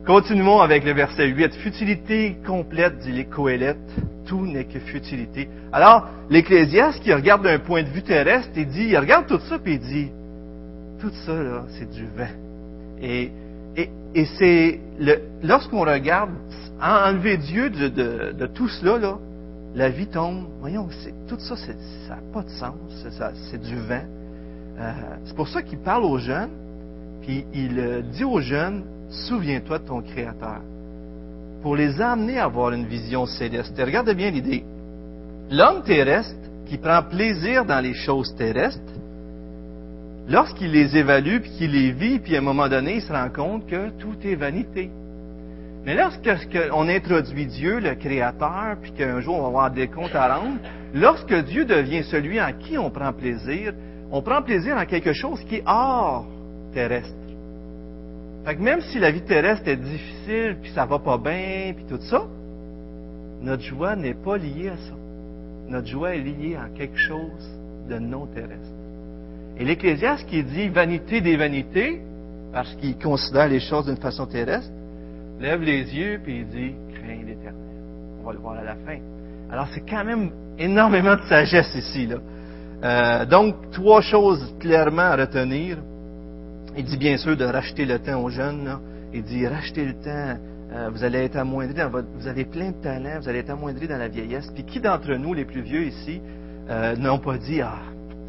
Continuons 0.07 0.61
avec 0.61 0.85
le 0.85 0.93
verset 0.93 1.27
8. 1.27 1.55
Futilité 1.57 2.37
complète, 2.47 2.99
dit 2.99 3.11
les. 3.11 3.27
Tout 4.25 4.47
n'est 4.47 4.65
que 4.65 4.79
futilité. 4.79 5.49
Alors, 5.73 6.09
l'Ecclésiaste 6.31 7.01
qui 7.01 7.13
regarde 7.13 7.43
d'un 7.43 7.59
point 7.59 7.83
de 7.83 7.89
vue 7.89 8.03
terrestre, 8.03 8.51
il 8.55 8.69
dit, 8.69 8.85
il 8.85 8.97
regarde 8.97 9.27
tout 9.27 9.41
ça, 9.49 9.59
puis 9.59 9.75
il 9.75 9.81
dit, 9.81 10.11
tout 11.01 11.11
ça, 11.25 11.35
là, 11.35 11.65
c'est 11.71 11.91
du 11.91 12.05
vent. 12.05 12.29
Et, 13.03 13.33
et, 13.77 13.91
et 14.15 14.25
c'est 14.39 14.81
lorsqu'on 15.43 15.81
regarde, 15.81 16.31
enlever 16.81 17.37
Dieu 17.37 17.69
de, 17.71 18.47
tout 18.47 18.69
cela, 18.69 18.99
là, 18.99 19.19
la 19.75 19.89
vie 19.89 20.07
tombe. 20.07 20.45
Voyons, 20.61 20.89
tout 21.27 21.41
ça, 21.41 21.57
ça 21.57 21.73
n'a 22.11 22.23
pas 22.33 22.43
de 22.43 22.51
sens. 22.51 22.77
C'est 23.51 23.61
du 23.61 23.75
vent. 23.75 24.05
Euh, 24.79 24.93
c'est 25.25 25.35
pour 25.35 25.49
ça 25.49 25.63
qu'il 25.63 25.79
parle 25.79 26.05
aux 26.05 26.19
jeunes, 26.19 26.51
puis 27.23 27.45
il 27.53 27.79
euh, 27.81 28.03
dit 28.03 28.25
aux 28.25 28.41
jeunes, 28.41 28.85
souviens-toi 29.11 29.79
de 29.79 29.87
ton 29.87 30.03
Créateur. 30.03 30.61
Pour 31.63 31.77
les 31.77 32.01
amener 32.01 32.39
à 32.39 32.45
avoir 32.45 32.73
une 32.73 32.87
vision 32.87 33.27
céleste. 33.27 33.79
Et 33.79 33.85
regardez 33.85 34.15
bien 34.15 34.31
l'idée. 34.31 34.65
L'homme 35.51 35.83
terrestre 35.83 36.35
qui 36.67 36.79
prend 36.79 37.03
plaisir 37.03 37.65
dans 37.65 37.81
les 37.81 37.95
choses 37.95 38.35
terrestres, 38.37 38.81
lorsqu'il 40.29 40.73
les 40.73 40.97
évalue, 40.97 41.39
puis 41.41 41.51
qu'il 41.53 41.73
les 41.73 41.93
vit, 41.93 42.19
puis 42.19 42.37
à 42.37 42.39
un 42.39 42.43
moment 42.43 42.69
donné, 42.69 42.97
il 42.97 43.03
se 43.03 43.13
rend 43.13 43.29
compte 43.31 43.67
que 43.67 43.91
tout 43.99 44.17
est 44.25 44.35
vanité. 44.35 44.91
Mais 45.85 45.95
lorsqu'on 45.95 46.89
introduit 46.89 47.47
Dieu, 47.47 47.79
le 47.79 47.95
Créateur, 47.95 48.77
puis 48.83 48.91
qu'un 48.91 49.21
jour 49.21 49.37
on 49.37 49.43
va 49.43 49.47
avoir 49.47 49.71
des 49.71 49.87
comptes 49.87 50.17
à 50.17 50.37
rendre, 50.37 50.59
lorsque 50.93 51.35
Dieu 51.45 51.65
devient 51.65 52.03
celui 52.03 52.41
en 52.41 52.53
qui 52.53 52.77
on 52.77 52.91
prend 52.91 53.13
plaisir, 53.13 53.73
on 54.11 54.21
prend 54.21 54.43
plaisir 54.43 54.77
en 54.77 54.85
quelque 54.85 55.13
chose 55.13 55.41
qui 55.45 55.57
est 55.57 55.63
hors 55.65 56.27
terrestre. 56.75 57.15
Fait 58.47 58.55
que 58.55 58.63
même 58.63 58.81
si 58.81 59.01
la 59.01 59.11
vie 59.11 59.23
terrestre 59.23 59.67
est 59.67 59.77
difficile, 59.77 60.57
puis 60.63 60.71
ça 60.71 60.87
va 60.87 61.01
pas 61.01 61.19
bien, 61.19 61.73
puis 61.75 61.85
tout 61.89 62.01
ça, 62.03 62.27
notre 63.43 63.65
joie 63.65 63.97
n'est 63.97 64.15
pas 64.15 64.39
liée 64.39 64.69
à 64.69 64.77
ça. 64.77 64.95
Notre 65.69 65.89
joie 65.89 66.15
est 66.15 66.21
liée 66.21 66.55
à 66.55 66.69
quelque 66.69 66.97
chose 66.97 67.59
de 67.89 67.99
non 67.99 68.27
terrestre. 68.27 68.71
Et 69.59 69.65
l'Ecclésiaste 69.65 70.29
qui 70.29 70.45
dit 70.45 70.69
vanité 70.69 71.21
des 71.21 71.37
vanités, 71.37 72.01
parce 72.53 72.73
qu'il 72.77 72.97
considère 72.99 73.49
les 73.49 73.59
choses 73.59 73.87
d'une 73.87 73.97
façon 73.97 74.27
terrestre, 74.27 74.71
lève 75.41 75.63
les 75.63 75.83
yeux 75.93 76.21
puis 76.23 76.39
il 76.39 76.47
dit 76.47 76.75
crains 76.95 77.27
l'Éternel. 77.27 77.55
On 78.21 78.27
va 78.27 78.33
le 78.33 78.39
voir 78.39 78.59
à 78.59 78.63
la 78.63 78.77
fin. 78.77 78.99
Alors 79.51 79.67
c'est 79.75 79.83
quand 79.89 80.05
même 80.05 80.31
énormément 80.57 81.17
de 81.17 81.23
sagesse 81.23 81.75
ici 81.75 82.07
là. 82.07 82.17
Euh, 82.85 83.27
donc 83.27 83.73
trois 83.73 84.03
choses 84.03 84.55
clairement 84.61 85.03
à 85.03 85.17
retenir. 85.17 85.79
Il 86.77 86.85
dit 86.85 86.99
bien 86.99 87.17
sûr 87.17 87.37
de 87.37 87.45
racheter 87.45 87.87
le 87.87 87.99
temps 87.99 88.23
aux 88.23 88.29
jeunes. 88.29 88.79
Il 89.15 89.23
dit 89.23 89.47
racheter 89.47 89.85
le 89.85 89.95
temps. 89.95 90.39
Euh, 90.73 90.91
vous 90.91 91.05
allez 91.05 91.21
être 91.21 91.37
amoindri 91.37 91.75
dans 91.75 91.89
votre, 91.89 92.09
vous 92.15 92.27
avez 92.27 92.45
plein 92.45 92.73
de 92.73 92.83
talents, 92.83 93.21
vous 93.21 93.29
allez 93.29 93.39
être 93.39 93.51
amoindri 93.51 93.87
dans 93.89 93.97
la 93.97 94.09
vieillesse. 94.09 94.51
Puis 94.53 94.65
qui 94.65 94.81
d'entre 94.81 95.15
nous, 95.15 95.33
les 95.33 95.45
plus 95.45 95.63
vieux 95.63 95.85
ici, 95.85 96.21
euh, 96.69 96.97
n'ont 96.97 97.19
pas 97.19 97.39
dit 97.39 97.61
ah 97.63 97.79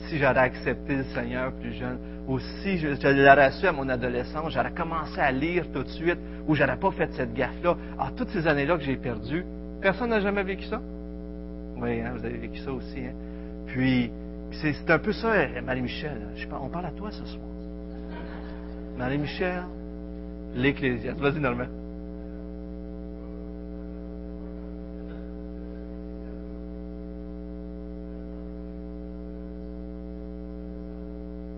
si 0.07 0.17
j'aurais 0.17 0.37
accepté 0.37 0.95
le 0.95 1.03
Seigneur 1.05 1.51
plus 1.53 1.73
jeune, 1.73 1.97
ou 2.27 2.39
si 2.39 2.77
je, 2.77 2.87
l'aurais 2.87 3.51
su 3.51 3.65
à 3.65 3.71
mon 3.71 3.89
adolescence, 3.89 4.53
j'aurais 4.53 4.73
commencé 4.73 5.19
à 5.19 5.31
lire 5.31 5.65
tout 5.73 5.83
de 5.83 5.89
suite, 5.89 6.19
ou 6.47 6.55
j'aurais 6.55 6.77
pas 6.77 6.91
fait 6.91 7.11
cette 7.13 7.33
gaffe-là. 7.33 7.75
Ah, 7.99 8.11
toutes 8.15 8.29
ces 8.29 8.47
années-là 8.47 8.77
que 8.77 8.83
j'ai 8.83 8.95
perdues, 8.95 9.43
personne 9.81 10.09
n'a 10.11 10.21
jamais 10.21 10.43
vécu 10.43 10.65
ça? 10.65 10.81
Oui, 11.77 11.99
hein, 12.01 12.13
vous 12.17 12.25
avez 12.25 12.37
vécu 12.37 12.59
ça 12.59 12.71
aussi. 12.71 12.99
Hein? 12.99 13.13
Puis, 13.65 14.11
c'est 14.51 14.89
un 14.89 14.99
peu 14.99 15.11
ça, 15.11 15.33
Marie-Michel. 15.65 16.29
On 16.61 16.69
parle 16.69 16.85
à 16.85 16.91
toi 16.91 17.11
ce 17.11 17.25
soir. 17.25 17.56
Marie-Michel, 18.97 19.63
l'Ecclésiaste. 20.55 21.19
Vas-y, 21.19 21.39
Normand. 21.39 21.67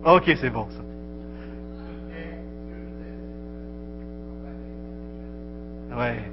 Ok, 0.06 0.23
c'est 0.41 0.49
bon 0.49 0.65
ça. 0.69 0.82
Ouais, 5.95 6.23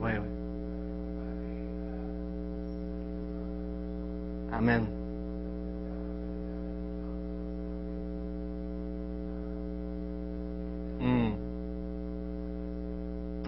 ouais, 0.00 0.18
ouais. 0.18 0.34
Amen. 4.52 4.86
Hmm. 11.00 11.32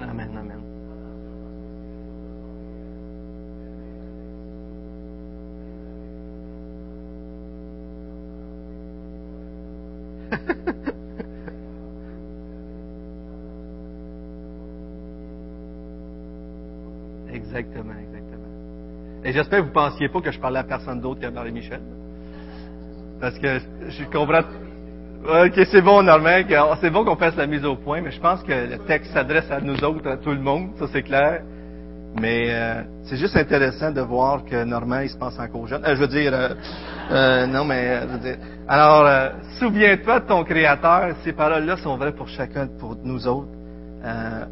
Amen, 0.02 0.30
amen. 0.36 0.60
exactement, 17.32 17.92
exactement. 17.98 18.50
Et 19.24 19.25
j'espère 19.36 19.60
que 19.60 19.64
vous 19.64 19.70
ne 19.70 19.74
pensiez 19.74 20.08
pas 20.08 20.20
que 20.20 20.30
je 20.30 20.40
parlais 20.40 20.58
à 20.58 20.64
personne 20.64 21.00
d'autre 21.00 21.20
qu'à 21.20 21.30
Marie-Michel. 21.30 21.80
Parce 23.20 23.38
que 23.38 23.60
je 23.88 24.04
comprends. 24.04 24.44
Ok, 25.24 25.60
c'est 25.70 25.82
bon, 25.82 26.02
Normand. 26.02 26.42
C'est 26.80 26.90
bon 26.90 27.04
qu'on 27.04 27.16
fasse 27.16 27.36
la 27.36 27.46
mise 27.46 27.64
au 27.64 27.76
point, 27.76 28.00
mais 28.00 28.10
je 28.10 28.20
pense 28.20 28.42
que 28.42 28.52
le 28.52 28.78
texte 28.86 29.12
s'adresse 29.12 29.50
à 29.50 29.60
nous 29.60 29.82
autres, 29.84 30.08
à 30.08 30.16
tout 30.16 30.30
le 30.30 30.40
monde, 30.40 30.70
ça 30.78 30.86
c'est 30.92 31.02
clair. 31.02 31.42
Mais 32.18 32.46
euh, 32.48 32.82
c'est 33.04 33.16
juste 33.16 33.36
intéressant 33.36 33.90
de 33.90 34.00
voir 34.00 34.44
que 34.44 34.64
Normand, 34.64 35.00
il 35.00 35.10
se 35.10 35.18
pense 35.18 35.38
encore 35.38 35.66
jeune. 35.66 35.84
Euh, 35.84 35.94
je 35.94 36.00
veux 36.00 36.08
dire, 36.08 36.32
euh, 36.32 36.48
euh 37.10 37.46
non, 37.46 37.64
mais 37.64 38.00
je 38.02 38.06
veux 38.06 38.18
dire. 38.18 38.36
Alors, 38.68 39.32
souviens-toi 39.58 40.20
de 40.20 40.26
ton 40.26 40.44
Créateur. 40.44 41.14
Ces 41.24 41.32
paroles-là 41.32 41.76
sont 41.76 41.96
vraies 41.96 42.14
pour 42.14 42.28
chacun, 42.28 42.68
pour 42.78 42.96
nous 43.04 43.26
autres. 43.26 43.50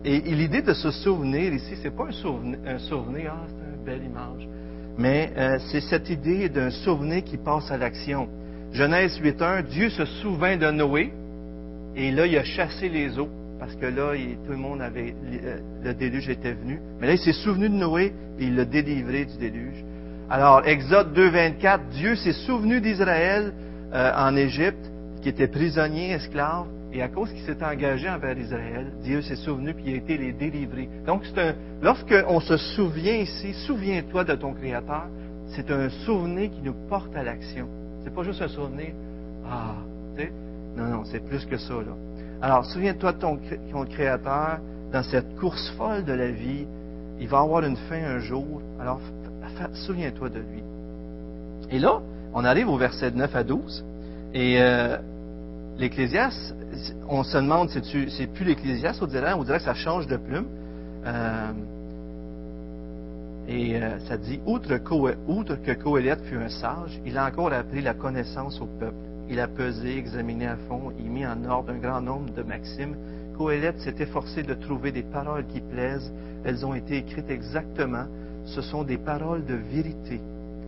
et, 0.04 0.20
l'idée 0.20 0.62
de 0.62 0.74
se 0.74 0.90
souvenir 0.90 1.52
ici, 1.54 1.74
c'est 1.82 1.94
pas 1.94 2.06
un 2.08 2.12
souvenir, 2.12 2.58
un 2.66 2.78
souvenir, 2.78 3.32
ah, 3.34 3.46
c'est 3.46 3.78
une 3.78 3.84
belle 3.84 4.04
image, 4.04 4.48
mais 4.98 5.32
c'est 5.70 5.80
cette 5.80 6.08
idée 6.10 6.48
d'un 6.48 6.70
souvenir 6.70 7.24
qui 7.24 7.36
passe 7.36 7.70
à 7.70 7.76
l'action. 7.76 8.28
Genèse 8.72 9.20
8.1, 9.20 9.66
Dieu 9.66 9.90
se 9.90 10.04
souvint 10.04 10.56
de 10.56 10.70
Noé, 10.70 11.12
et 11.96 12.10
là, 12.10 12.26
il 12.26 12.36
a 12.36 12.44
chassé 12.44 12.88
les 12.88 13.18
eaux 13.18 13.28
parce 13.58 13.76
que 13.76 13.86
là, 13.86 14.12
tout 14.44 14.50
le 14.50 14.58
monde 14.58 14.82
avait, 14.82 15.14
euh, 15.42 15.58
le 15.82 15.94
déluge 15.94 16.28
était 16.28 16.52
venu. 16.52 16.80
Mais 17.00 17.06
là, 17.06 17.12
il 17.14 17.18
s'est 17.18 17.32
souvenu 17.32 17.68
de 17.68 17.74
Noé 17.74 18.12
et 18.38 18.44
il 18.44 18.56
l'a 18.56 18.64
délivré 18.64 19.24
du 19.24 19.38
déluge. 19.38 19.82
Alors, 20.28 20.66
Exode 20.66 21.16
2.24, 21.16 21.88
Dieu 21.92 22.16
s'est 22.16 22.32
souvenu 22.32 22.80
d'Israël 22.80 23.52
euh, 23.92 24.12
en 24.16 24.36
Égypte, 24.36 24.90
qui 25.22 25.28
était 25.28 25.48
prisonnier, 25.48 26.10
esclave, 26.10 26.66
et 26.94 27.02
à 27.02 27.08
cause 27.08 27.30
qu'il 27.32 27.42
s'est 27.42 27.62
engagé 27.64 28.08
envers 28.08 28.38
Israël, 28.38 28.92
Dieu 29.02 29.20
s'est 29.20 29.36
souvenu 29.36 29.74
puis 29.74 29.84
il 29.88 29.94
a 29.94 29.96
été 29.96 30.16
les 30.16 30.32
délivrer. 30.32 30.88
Donc, 31.04 31.24
lorsqu'on 31.82 32.38
se 32.38 32.56
souvient 32.56 33.16
ici, 33.16 33.52
souviens-toi 33.66 34.22
de 34.22 34.34
ton 34.36 34.52
Créateur, 34.54 35.08
c'est 35.48 35.70
un 35.72 35.88
souvenir 36.06 36.50
qui 36.50 36.62
nous 36.62 36.74
porte 36.88 37.14
à 37.16 37.24
l'action. 37.24 37.66
C'est 38.04 38.14
pas 38.14 38.22
juste 38.22 38.40
un 38.42 38.48
souvenir, 38.48 38.92
ah, 39.44 39.74
tu 40.16 40.22
sais, 40.22 40.32
non, 40.76 40.84
non, 40.84 41.04
c'est 41.04 41.20
plus 41.26 41.44
que 41.44 41.56
ça, 41.56 41.74
là. 41.74 41.96
Alors, 42.40 42.64
souviens-toi 42.66 43.12
de 43.12 43.18
ton, 43.18 43.38
Créateur 43.86 44.58
dans 44.92 45.02
cette 45.02 45.36
course 45.36 45.70
folle 45.76 46.04
de 46.04 46.12
la 46.12 46.30
vie. 46.30 46.66
Il 47.18 47.26
va 47.26 47.40
avoir 47.40 47.64
une 47.64 47.76
fin 47.76 48.02
un 48.02 48.20
jour. 48.20 48.60
Alors, 48.80 49.00
souviens-toi 49.86 50.28
de 50.28 50.38
lui. 50.38 50.62
Et 51.70 51.78
là, 51.80 52.00
on 52.34 52.44
arrive 52.44 52.68
au 52.68 52.76
verset 52.76 53.10
9 53.10 53.34
à 53.34 53.42
12. 53.42 53.84
Et 54.34 54.60
euh, 54.60 54.98
l'Ecclésiaste, 55.78 56.54
on 57.08 57.22
se 57.22 57.36
demande, 57.36 57.68
c'est 57.70 58.26
plus 58.28 58.44
l'Ecclésiaste, 58.44 59.02
on 59.02 59.06
dirait, 59.06 59.32
on 59.32 59.44
dirait 59.44 59.58
que 59.58 59.64
ça 59.64 59.74
change 59.74 60.06
de 60.06 60.16
plume. 60.16 60.46
Euh, 61.06 61.52
et 63.46 63.76
euh, 63.76 63.98
ça 64.08 64.16
dit, 64.16 64.40
outre, 64.46 64.76
que 64.76 65.72
Coëlette 65.72 66.22
fut 66.22 66.36
un 66.36 66.48
sage, 66.48 67.00
il 67.04 67.18
a 67.18 67.26
encore 67.26 67.52
appris 67.52 67.82
la 67.82 67.94
connaissance 67.94 68.60
au 68.60 68.66
peuple. 68.66 68.96
Il 69.28 69.40
a 69.40 69.48
pesé, 69.48 69.98
examiné 69.98 70.46
à 70.46 70.56
fond, 70.68 70.92
il 70.98 71.10
mis 71.10 71.26
en 71.26 71.44
ordre 71.44 71.72
un 71.72 71.78
grand 71.78 72.00
nombre 72.00 72.32
de 72.32 72.42
maximes. 72.42 72.96
Coëlette 73.36 73.80
s'est 73.80 73.96
efforcé 73.98 74.42
de 74.42 74.54
trouver 74.54 74.92
des 74.92 75.02
paroles 75.02 75.46
qui 75.46 75.60
plaisent. 75.60 76.12
Elles 76.44 76.64
ont 76.64 76.74
été 76.74 76.98
écrites 76.98 77.30
exactement. 77.30 78.06
Ce 78.44 78.62
sont 78.62 78.84
des 78.84 78.98
paroles 78.98 79.44
de 79.44 79.54
vérité. 79.54 80.20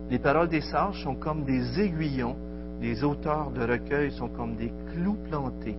Les 0.09 0.19
paroles 0.19 0.49
des 0.49 0.61
sages 0.61 1.01
sont 1.03 1.15
comme 1.15 1.45
des 1.45 1.79
aiguillons. 1.79 2.35
Les 2.81 3.03
auteurs 3.03 3.51
de 3.51 3.61
recueils 3.61 4.11
sont 4.11 4.29
comme 4.29 4.55
des 4.55 4.71
clous 4.93 5.17
plantés. 5.29 5.75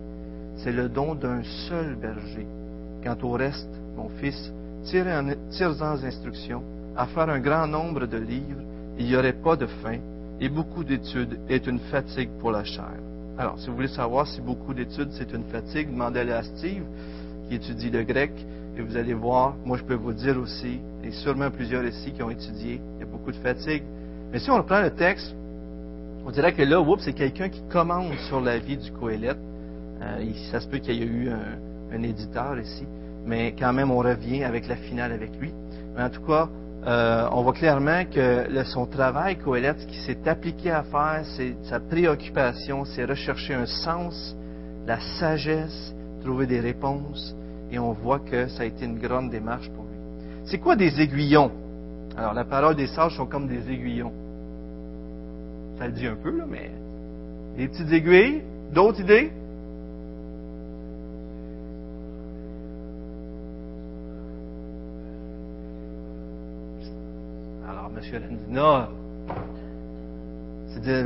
C'est 0.57 0.71
le 0.71 0.89
don 0.89 1.15
d'un 1.15 1.41
seul 1.67 1.95
berger. 1.95 2.47
Quant 3.03 3.17
au 3.23 3.31
reste, 3.31 3.69
mon 3.95 4.09
fils, 4.09 4.51
tire-en 4.83 6.03
instructions, 6.03 6.63
à 6.97 7.05
faire 7.05 7.29
un 7.29 7.39
grand 7.39 7.67
nombre 7.67 8.05
de 8.05 8.17
livres, 8.17 8.61
il 8.97 9.05
n'y 9.05 9.15
aurait 9.15 9.33
pas 9.41 9.55
de 9.55 9.65
fin, 9.65 9.99
et 10.41 10.49
beaucoup 10.49 10.83
d'études 10.83 11.39
est 11.47 11.65
une 11.67 11.79
fatigue 11.79 12.29
pour 12.39 12.51
la 12.51 12.65
chair. 12.65 12.91
Alors, 13.37 13.57
si 13.57 13.67
vous 13.69 13.75
voulez 13.75 13.87
savoir 13.87 14.27
si 14.27 14.41
beaucoup 14.41 14.73
d'études 14.73 15.11
c'est 15.11 15.31
une 15.31 15.45
fatigue, 15.45 15.89
demandez-le 15.89 16.33
à 16.33 16.43
Steve, 16.43 16.83
qui 17.47 17.55
étudie 17.55 17.89
le 17.89 18.03
grec, 18.03 18.31
et 18.77 18.81
vous 18.81 18.97
allez 18.97 19.13
voir, 19.13 19.55
moi 19.63 19.77
je 19.77 19.83
peux 19.83 19.95
vous 19.95 20.11
dire 20.11 20.37
aussi, 20.37 20.81
et 21.03 21.11
sûrement 21.11 21.49
plusieurs 21.49 21.85
ici 21.85 22.11
qui 22.11 22.21
ont 22.21 22.29
étudié, 22.29 22.81
il 22.95 22.99
y 22.99 23.03
a 23.03 23.05
beaucoup 23.05 23.31
de 23.31 23.37
fatigue. 23.37 23.83
Mais 24.33 24.39
si 24.39 24.51
on 24.51 24.57
reprend 24.57 24.81
le 24.81 24.91
texte, 24.91 25.33
on 26.25 26.31
dirait 26.31 26.53
que 26.53 26.61
là, 26.61 26.81
oups, 26.81 27.03
c'est 27.03 27.13
quelqu'un 27.13 27.49
qui 27.49 27.61
commande 27.69 28.13
sur 28.27 28.41
la 28.41 28.59
vie 28.59 28.77
du 28.77 28.91
Coëlette. 28.91 29.39
Euh, 30.01 30.31
ça 30.51 30.59
se 30.59 30.67
peut 30.67 30.77
qu'il 30.77 30.95
y 30.95 31.01
ait 31.01 31.05
eu 31.05 31.29
un, 31.29 32.03
éditeur 32.03 32.57
ici, 32.59 32.85
mais 33.25 33.53
quand 33.57 33.73
même, 33.73 33.91
on 33.91 33.97
revient 33.97 34.43
avec 34.43 34.67
la 34.67 34.75
finale 34.75 35.11
avec 35.11 35.35
lui. 35.39 35.51
Mais 35.95 36.03
en 36.03 36.09
tout 36.09 36.21
cas, 36.21 36.47
euh, 36.85 37.27
on 37.31 37.41
voit 37.41 37.53
clairement 37.53 38.05
que 38.05 38.63
son 38.65 38.85
travail, 38.85 39.37
Coëlette, 39.37 39.79
ce 39.81 39.85
qui 39.87 39.99
s'est 39.99 40.27
appliqué 40.27 40.71
à 40.71 40.83
faire, 40.83 41.23
c'est 41.35 41.55
sa 41.63 41.79
préoccupation, 41.79 42.85
c'est 42.85 43.05
rechercher 43.05 43.55
un 43.55 43.65
sens, 43.65 44.35
la 44.85 44.99
sagesse, 45.19 45.93
trouver 46.23 46.45
des 46.45 46.59
réponses, 46.59 47.35
et 47.71 47.79
on 47.79 47.91
voit 47.91 48.19
que 48.19 48.47
ça 48.47 48.63
a 48.63 48.65
été 48.65 48.85
une 48.85 48.99
grande 48.99 49.29
démarche 49.29 49.69
pour 49.69 49.83
lui. 49.85 49.97
C'est 50.45 50.59
quoi 50.59 50.75
des 50.75 51.01
aiguillons? 51.01 51.51
Alors, 52.15 52.33
la 52.33 52.45
parole 52.45 52.75
des 52.75 52.87
sages 52.87 53.15
sont 53.15 53.25
comme 53.25 53.47
des 53.47 53.69
aiguillons. 53.69 54.13
Ça 55.79 55.87
le 55.87 55.93
dit 55.93 56.07
un 56.07 56.15
peu, 56.15 56.37
là, 56.37 56.43
mais. 56.47 56.71
Des 57.57 57.67
petites 57.69 57.91
aiguilles. 57.91 58.41
D'autres 58.73 58.99
idées? 58.99 59.31
Alors, 67.67 67.89
M. 67.95 68.21
Landina, 68.21 68.89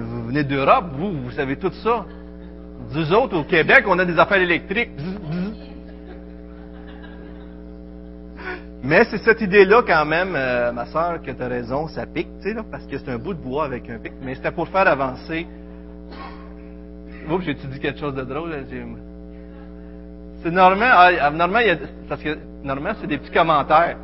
vous 0.02 0.28
venez 0.28 0.44
d'Europe, 0.44 0.86
vous, 0.98 1.12
vous 1.12 1.32
savez 1.32 1.56
tout 1.56 1.72
ça. 1.84 2.06
Nous 2.94 3.14
autres, 3.14 3.38
au 3.38 3.44
Québec, 3.44 3.86
on 3.88 3.98
a 4.00 4.06
des 4.06 4.18
affaires 4.20 4.42
électriques. 4.42 4.92
Mais 8.84 9.06
c'est 9.06 9.20
cette 9.20 9.40
idée-là 9.40 9.82
quand 9.88 10.06
même, 10.06 10.36
euh, 10.36 10.74
ma 10.74 10.86
soeur, 10.88 11.22
que 11.22 11.32
tu 11.32 11.42
as 11.42 11.48
raison, 11.48 11.88
ça 11.88 12.06
pique, 12.06 12.28
tu 12.42 12.50
sais, 12.50 12.56
parce 12.70 12.86
que 12.86 12.98
c'est 12.98 13.10
un 13.10 13.18
bout 13.18 13.34
de 13.34 13.42
bois 13.42 13.64
avec 13.64 13.90
un 13.90 13.98
pic. 13.98 14.12
Mais 14.22 14.36
c'était 14.36 14.52
pour 14.52 14.68
faire 14.68 14.86
avancer. 14.88 15.48
Oups, 17.30 17.46
j'ai-tu 17.46 17.68
dit 17.68 17.80
quelque 17.80 18.02
chose 18.02 18.14
de 18.14 18.24
drôle? 18.24 18.54
C'est 20.44 20.52
normal, 20.52 20.90
ah, 20.92 21.12
ah, 21.22 21.28
a, 21.28 21.76
parce 22.10 22.22
que 22.22 22.38
normalement, 22.62 22.98
c'est 23.00 23.08
des 23.08 23.18
petits 23.20 23.32
commentaires. 23.32 23.96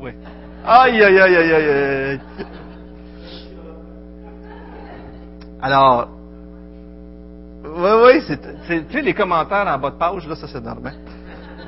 Oui. 0.00 0.12
Aïe, 0.66 1.02
aïe, 1.02 1.20
aïe, 1.20 1.36
aïe, 1.36 1.52
aïe, 1.52 1.68
aïe. 1.68 2.20
Alors, 5.62 6.08
oui, 7.64 7.90
oui, 8.04 8.84
tu 8.90 9.00
les 9.00 9.14
commentaires 9.14 9.66
en 9.66 9.78
bas 9.78 9.90
de 9.90 9.96
page, 9.96 10.26
là, 10.26 10.34
ça 10.34 10.46
c'est 10.48 10.62
normal. 10.62 10.94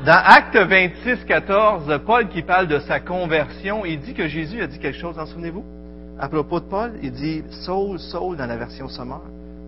Dans 0.04 0.20
Acte 0.24 0.56
26, 0.56 1.24
14, 1.26 2.00
Paul 2.04 2.28
qui 2.28 2.42
parle 2.42 2.66
de 2.66 2.78
sa 2.80 3.00
conversion, 3.00 3.84
il 3.84 4.00
dit 4.00 4.14
que 4.14 4.26
Jésus 4.26 4.60
a 4.62 4.66
dit 4.66 4.78
quelque 4.78 4.98
chose, 4.98 5.18
en 5.18 5.26
souvenez-vous? 5.26 5.64
À 6.18 6.28
propos 6.28 6.60
de 6.60 6.64
Paul, 6.64 6.92
il 7.02 7.12
dit, 7.12 7.44
Saul, 7.64 7.98
Saul 7.98 8.36
dans 8.36 8.46
la 8.46 8.56
version 8.56 8.88
sommaire, 8.88 9.20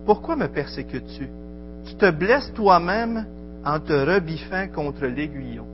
pourquoi 0.06 0.36
me 0.36 0.48
persécutes-tu? 0.48 1.28
Tu 1.86 1.94
te 1.96 2.10
blesses 2.10 2.52
toi-même 2.54 3.26
en 3.64 3.78
te 3.78 3.92
rebiffant 3.92 4.68
contre 4.74 5.06
l'aiguillon. 5.06 5.66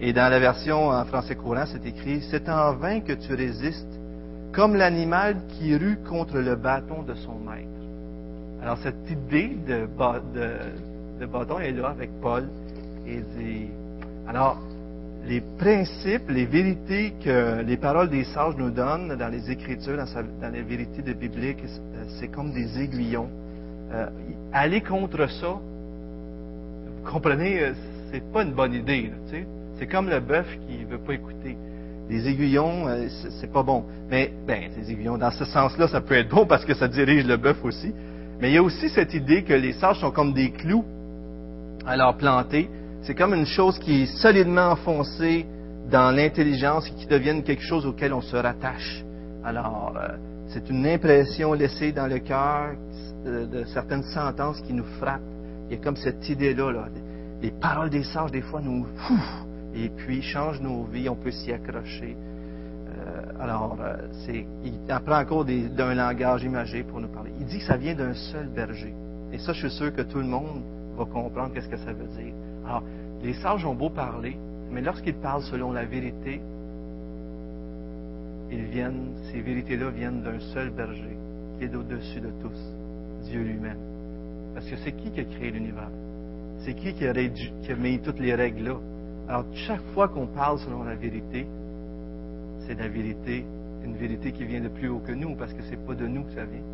Et 0.00 0.12
dans 0.12 0.30
la 0.30 0.38
version 0.38 0.88
en 0.88 1.04
français 1.04 1.34
courant, 1.34 1.64
c'est 1.66 1.84
écrit, 1.86 2.22
c'est 2.30 2.48
en 2.48 2.74
vain 2.74 3.00
que 3.00 3.12
tu 3.12 3.34
résistes 3.34 3.89
comme 4.52 4.74
l'animal 4.74 5.36
qui 5.48 5.76
rue 5.76 5.98
contre 6.08 6.38
le 6.38 6.56
bâton 6.56 7.02
de 7.02 7.14
son 7.14 7.34
maître. 7.38 7.68
Alors 8.62 8.78
cette 8.78 9.08
idée 9.10 9.56
de, 9.66 9.88
de, 11.18 11.26
bâton 11.26 11.60
est 11.60 11.72
là 11.72 11.88
avec 11.88 12.10
Paul. 12.20 12.48
Alors, 14.28 14.58
les 15.26 15.40
principes, 15.40 16.28
les 16.28 16.46
vérités 16.46 17.14
que 17.22 17.62
les 17.62 17.76
paroles 17.76 18.10
des 18.10 18.24
sages 18.24 18.56
nous 18.56 18.70
donnent 18.70 19.16
dans 19.16 19.28
les 19.28 19.50
Écritures, 19.50 19.96
dans, 19.96 20.52
les 20.52 20.62
vérités 20.62 21.02
de 21.02 21.12
bibliques, 21.12 21.64
c'est 22.18 22.28
comme 22.28 22.52
des 22.52 22.80
aiguillons. 22.80 23.28
Euh, 23.92 24.06
aller 24.52 24.80
contre 24.82 25.28
ça, 25.28 25.48
vous 25.48 27.10
comprenez, 27.10 27.60
euh, 27.60 27.72
c'est 28.12 28.22
pas 28.32 28.42
une 28.44 28.52
bonne 28.52 28.74
idée. 28.74 29.10
C'est 29.78 29.86
comme 29.86 30.08
le 30.08 30.20
bœuf 30.20 30.46
qui 30.68 30.84
veut 30.84 30.98
pas 30.98 31.14
écouter. 31.14 31.56
Les 32.10 32.28
aiguillons, 32.28 32.88
euh, 32.88 33.06
c'est 33.40 33.52
pas 33.52 33.62
bon. 33.62 33.84
Mais, 34.10 34.32
ben, 34.44 34.64
les 34.76 34.90
aiguillons, 34.90 35.16
dans 35.16 35.30
ce 35.30 35.44
sens-là, 35.44 35.86
ça 35.86 36.00
peut 36.00 36.16
être 36.16 36.28
bon 36.28 36.44
parce 36.44 36.64
que 36.64 36.74
ça 36.74 36.88
dirige 36.88 37.24
le 37.24 37.36
bœuf 37.36 37.64
aussi. 37.64 37.94
Mais 38.40 38.50
il 38.50 38.54
y 38.54 38.58
a 38.58 38.62
aussi 38.62 38.88
cette 38.88 39.14
idée 39.14 39.44
que 39.44 39.52
les 39.52 39.72
sages 39.74 40.00
sont 40.00 40.10
comme 40.10 40.32
des 40.32 40.50
clous 40.50 40.84
alors 41.86 42.16
plantés. 42.16 42.68
C'est 43.02 43.14
comme 43.14 43.32
une 43.32 43.46
chose 43.46 43.78
qui 43.78 44.02
est 44.02 44.06
solidement 44.06 44.72
enfoncée 44.72 45.46
dans 45.88 46.14
l'intelligence 46.14 46.88
et 46.88 46.94
qui 46.94 47.06
devient 47.06 47.42
quelque 47.44 47.62
chose 47.62 47.86
auquel 47.86 48.12
on 48.12 48.20
se 48.20 48.36
rattache. 48.36 49.04
Alors, 49.44 49.94
euh, 49.96 50.16
c'est 50.48 50.68
une 50.68 50.86
impression 50.86 51.52
laissée 51.52 51.92
dans 51.92 52.08
le 52.08 52.18
cœur 52.18 52.72
de, 53.24 53.64
certaines 53.72 54.02
sentences 54.02 54.60
qui 54.62 54.72
nous 54.72 54.84
frappent. 54.98 55.20
Il 55.68 55.76
y 55.76 55.80
a 55.80 55.82
comme 55.82 55.96
cette 55.96 56.28
idée-là. 56.28 56.72
Là. 56.72 56.88
Les 57.40 57.52
paroles 57.52 57.90
des 57.90 58.02
sages, 58.02 58.32
des 58.32 58.42
fois, 58.42 58.60
nous 58.60 58.84
et 59.74 59.88
puis 59.88 60.22
change 60.22 60.60
nos 60.60 60.84
vies, 60.84 61.08
on 61.08 61.16
peut 61.16 61.30
s'y 61.30 61.52
accrocher. 61.52 62.16
Euh, 62.16 63.22
alors, 63.40 63.78
euh, 63.80 63.96
c'est, 64.24 64.46
il 64.64 64.74
apprend 64.90 65.20
encore 65.20 65.44
d'un 65.44 65.94
langage 65.94 66.42
imagé 66.42 66.82
pour 66.82 67.00
nous 67.00 67.08
parler. 67.08 67.30
Il 67.38 67.46
dit 67.46 67.58
que 67.58 67.64
ça 67.64 67.76
vient 67.76 67.94
d'un 67.94 68.14
seul 68.14 68.48
berger. 68.48 68.94
Et 69.32 69.38
ça, 69.38 69.52
je 69.52 69.68
suis 69.68 69.76
sûr 69.76 69.94
que 69.94 70.02
tout 70.02 70.18
le 70.18 70.26
monde 70.26 70.62
va 70.96 71.04
comprendre 71.04 71.52
qu'est-ce 71.54 71.68
que 71.68 71.76
ça 71.76 71.92
veut 71.92 72.08
dire. 72.08 72.34
Alors, 72.66 72.82
les 73.22 73.34
sages 73.34 73.64
ont 73.64 73.74
beau 73.74 73.90
parler, 73.90 74.36
mais 74.70 74.80
lorsqu'ils 74.80 75.14
parlent 75.14 75.42
selon 75.42 75.72
la 75.72 75.84
vérité, 75.84 76.40
ils 78.50 78.64
viennent, 78.64 79.12
ces 79.30 79.40
vérités-là 79.40 79.90
viennent 79.90 80.22
d'un 80.22 80.40
seul 80.52 80.70
berger, 80.70 81.16
qui 81.58 81.64
est 81.64 81.74
au-dessus 81.74 82.20
de 82.20 82.30
tous, 82.42 83.28
Dieu 83.28 83.42
lui-même. 83.42 83.78
Parce 84.54 84.66
que 84.66 84.76
c'est 84.76 84.92
qui 84.92 85.10
qui 85.12 85.20
a 85.20 85.24
créé 85.24 85.52
l'univers? 85.52 85.90
C'est 86.64 86.74
qui 86.74 86.92
qui 86.92 87.06
a, 87.06 87.14
qui 87.14 87.72
a 87.72 87.76
mis 87.76 88.00
toutes 88.00 88.18
les 88.18 88.34
règles 88.34 88.64
là? 88.64 88.76
Alors, 89.30 89.44
chaque 89.54 89.82
fois 89.94 90.08
qu'on 90.08 90.26
parle 90.26 90.58
selon 90.58 90.82
la 90.82 90.96
vérité, 90.96 91.46
c'est 92.66 92.74
la 92.74 92.88
vérité, 92.88 93.44
une 93.84 93.94
vérité 93.94 94.32
qui 94.32 94.44
vient 94.44 94.60
de 94.60 94.66
plus 94.66 94.88
haut 94.88 94.98
que 94.98 95.12
nous, 95.12 95.36
parce 95.36 95.52
que 95.52 95.62
c'est 95.70 95.76
pas 95.86 95.94
de 95.94 96.04
nous 96.08 96.24
que 96.24 96.32
ça 96.32 96.42
vient. 96.42 96.64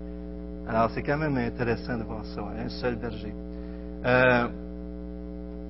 Alors, 0.66 0.90
c'est 0.92 1.02
quand 1.02 1.18
même 1.18 1.36
intéressant 1.36 1.98
de 1.98 2.04
voir 2.04 2.24
ça, 2.24 2.40
hein, 2.40 2.64
un 2.64 2.68
seul 2.70 2.96
berger. 2.96 3.34
Euh, 4.06 4.48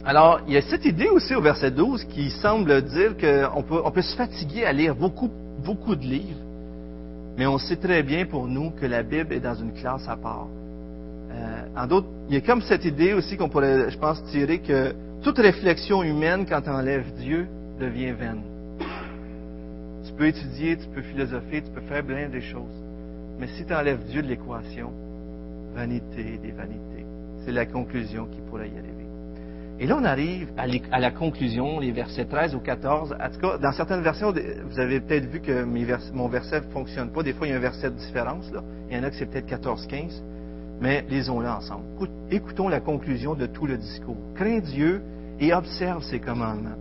alors, 0.05 0.43
il 0.47 0.55
y 0.55 0.57
a 0.57 0.63
cette 0.63 0.85
idée 0.85 1.09
aussi 1.09 1.35
au 1.35 1.41
verset 1.41 1.73
12 1.73 2.05
qui 2.05 2.31
semble 2.31 2.81
dire 2.83 3.17
qu'on 3.17 3.63
peut, 3.65 3.81
on 3.85 3.91
peut 3.91 4.03
se 4.03 4.15
fatiguer 4.15 4.65
à 4.65 4.73
lire 4.73 4.95
beaucoup, 4.95 5.29
beaucoup 5.65 5.97
de 5.97 6.05
livres, 6.05 6.39
mais 7.37 7.49
on 7.49 7.59
sait 7.59 7.79
très 7.79 8.05
bien 8.05 8.27
pour 8.27 8.47
nous 8.47 8.71
que 8.71 8.87
la 8.87 9.03
Bible 9.03 9.33
est 9.33 9.41
dans 9.41 9.57
une 9.57 9.73
classe 9.73 10.09
à 10.09 10.17
part. 10.17 10.47
Euh, 11.33 11.63
en 11.77 11.89
d'autres, 11.89 12.07
il 12.29 12.37
y 12.37 12.39
a 12.39 12.43
comme 12.43 12.63
cette 12.63 12.85
idée 12.85 13.13
aussi 13.13 13.37
qu'on 13.37 13.49
pourrait, 13.49 13.91
je 13.91 13.99
pense, 13.99 14.23
tirer 14.27 14.61
que 14.61 14.95
toute 15.27 15.39
réflexion 15.39 16.05
humaine, 16.05 16.47
quand 16.49 16.63
tu 16.63 16.71
enlèves 16.71 17.13
Dieu, 17.15 17.49
devient 17.81 18.13
vaine. 18.13 18.43
Tu 20.07 20.13
peux 20.13 20.29
étudier, 20.29 20.77
tu 20.77 20.87
peux 20.87 21.03
philosopher, 21.03 21.63
tu 21.63 21.71
peux 21.73 21.81
faire 21.81 22.05
plein 22.05 22.29
des 22.29 22.41
choses. 22.41 22.85
Mais 23.41 23.49
si 23.49 23.67
tu 23.67 23.75
enlèves 23.75 24.05
Dieu 24.05 24.23
de 24.23 24.29
l'équation, 24.29 24.93
vanité 25.75 26.39
des 26.41 26.53
vanités. 26.53 27.05
C'est 27.45 27.51
la 27.51 27.67
conclusion 27.67 28.27
qui 28.27 28.39
pourrait 28.49 28.69
y 28.69 28.79
arriver. 28.79 29.05
Et 29.81 29.89
là, 29.89 29.99
on 30.01 30.05
arrive 30.05 30.49
à, 30.57 31.01
la 31.01 31.11
conclusion, 31.11 31.81
les 31.81 31.91
versets 31.91 32.27
13 32.27 32.55
ou 32.55 32.61
14. 32.61 33.17
En 33.21 33.29
tout 33.29 33.41
cas, 33.41 33.59
dans 33.59 33.73
certaines 33.73 34.03
versions, 34.03 34.33
vous 34.33 34.79
avez 34.79 35.01
peut-être 35.01 35.27
vu 35.27 35.41
que 35.41 35.65
mon 35.65 36.29
verset 36.29 36.61
ne 36.61 36.71
fonctionne 36.71 37.11
pas. 37.11 37.25
Des 37.25 37.33
fois, 37.33 37.49
il 37.49 37.51
y 37.51 37.53
a 37.53 37.57
un 37.57 37.61
verset 37.61 37.91
de 37.91 37.97
différence. 37.97 38.49
Il 38.89 38.97
y 38.97 39.01
en 39.01 39.03
a 39.03 39.11
que 39.11 39.17
c'est 39.17 39.27
peut-être 39.27 39.51
14-15 39.51 40.23
mais 40.81 41.07
lisons-le 41.09 41.49
ensemble. 41.49 41.85
Écoutons 42.31 42.69
la 42.69 42.81
conclusion 42.81 43.35
de 43.35 43.47
tout 43.47 43.67
le 43.67 43.79
discours. 43.79 44.19
Crains 44.35 44.59
Dieu 44.59 45.03
et 45.41 45.53
observe 45.53 46.03
ses 46.05 46.21
commandements. 46.21 46.77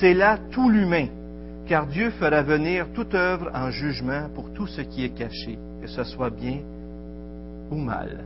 C'est 0.00 0.14
là 0.14 0.38
tout 0.50 0.68
l'humain, 0.68 1.06
car 1.66 1.86
Dieu 1.86 2.10
fera 2.10 2.42
venir 2.42 2.86
toute 2.94 3.14
œuvre 3.14 3.50
en 3.54 3.70
jugement 3.70 4.28
pour 4.34 4.52
tout 4.52 4.66
ce 4.66 4.80
qui 4.80 5.04
est 5.04 5.10
caché, 5.10 5.58
que 5.80 5.86
ce 5.86 6.04
soit 6.04 6.30
bien 6.30 6.60
ou 7.70 7.76
mal. 7.76 8.24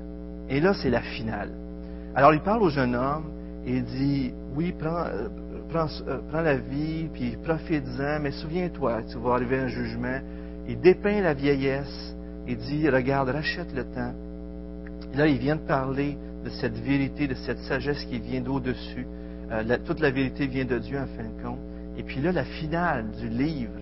Et 0.49 0.61
là, 0.61 0.75
c'est 0.75 0.90
la 0.90 1.03
finale. 1.03 1.51
Alors, 2.14 2.35
il 2.35 2.40
parle 2.40 2.62
au 2.62 2.71
jeune 2.71 2.95
homme 2.95 3.31
et 3.64 3.81
dit, 3.81 4.33
oui, 4.57 4.75
prends, 4.79 5.05
euh, 5.07 5.29
euh, 6.09 6.43
la 6.43 6.57
vie, 6.57 7.09
puis 7.12 7.37
profite-en, 7.43 8.21
mais 8.21 8.33
souviens-toi, 8.33 9.03
tu 9.11 9.19
vas 9.19 9.35
arriver 9.35 9.61
à 9.61 9.62
un 9.64 9.69
jugement. 9.69 10.19
Il 10.69 10.81
dépeint 10.81 11.21
la 11.21 11.35
vieillesse 11.35 12.16
et 12.49 12.57
dit, 12.57 12.88
regarde, 12.88 13.29
rachète 13.29 13.73
le 13.75 13.85
temps 13.85 14.12
là, 15.14 15.27
il 15.27 15.38
vient 15.38 15.57
de 15.57 15.66
parler 15.66 16.16
de 16.45 16.51
cette 16.51 16.79
vérité, 16.79 17.27
de 17.27 17.35
cette 17.35 17.59
sagesse 17.61 18.05
qui 18.05 18.19
vient 18.19 18.40
d'au-dessus. 18.40 19.07
Euh, 19.51 19.79
toute 19.85 20.01
la 20.01 20.11
vérité 20.11 20.47
vient 20.47 20.65
de 20.65 20.79
Dieu 20.79 20.99
en 20.99 21.07
fin 21.07 21.25
de 21.25 21.43
compte. 21.43 21.59
Et 21.97 22.03
puis 22.03 22.21
là, 22.21 22.33
la 22.33 22.45
finale 22.45 23.11
du 23.21 23.29
livre, 23.29 23.73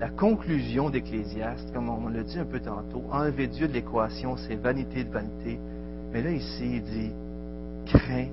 la 0.00 0.08
conclusion 0.08 0.90
d'Ecclésiaste, 0.90 1.72
comme 1.72 1.88
on 1.88 2.08
l'a 2.08 2.22
dit 2.22 2.38
un 2.38 2.44
peu 2.44 2.60
tantôt, 2.60 3.02
enlever 3.10 3.46
Dieu 3.46 3.68
de 3.68 3.72
l'équation, 3.72 4.36
c'est 4.36 4.56
vanité 4.56 5.04
de 5.04 5.10
vanité. 5.10 5.58
Mais 6.12 6.22
là, 6.22 6.30
ici, 6.30 6.76
il 6.76 6.82
dit, 6.82 7.12
crains 7.86 8.28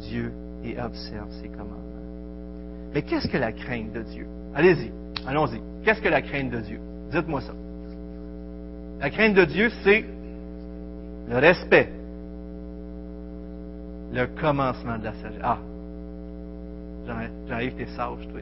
Dieu 0.00 0.32
et 0.64 0.78
observe 0.80 1.30
ses 1.40 1.48
commandements. 1.48 1.82
Mais 2.94 3.02
qu'est-ce 3.02 3.28
que 3.28 3.36
la 3.36 3.52
crainte 3.52 3.92
de 3.92 4.02
Dieu? 4.02 4.26
Allez-y, 4.54 4.90
allons-y. 5.26 5.60
Qu'est-ce 5.84 6.00
que 6.00 6.08
la 6.08 6.22
crainte 6.22 6.50
de 6.50 6.60
Dieu? 6.60 6.80
Dites-moi 7.10 7.40
ça. 7.40 7.54
La 9.00 9.10
crainte 9.10 9.34
de 9.34 9.44
Dieu, 9.44 9.70
c'est 9.84 10.04
le 11.28 11.38
respect, 11.38 11.90
le 14.12 14.26
commencement 14.40 14.98
de 14.98 15.04
la 15.04 15.12
sagesse. 15.14 15.40
Ah, 15.42 15.58
j'arrive, 17.48 17.74
t'es 17.74 17.86
sage, 17.86 18.28
toi. 18.30 18.40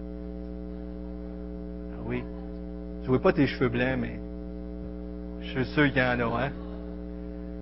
Ah 1.92 2.02
oui. 2.06 2.22
Je 3.02 3.08
vois 3.08 3.20
pas 3.20 3.32
tes 3.32 3.46
cheveux 3.46 3.68
blancs, 3.68 3.98
mais 3.98 4.18
je 5.42 5.50
suis 5.50 5.64
sûr 5.66 5.84
qu'il 5.92 6.02
y 6.02 6.02
en 6.02 6.18
a, 6.18 6.44
hein. 6.44 6.50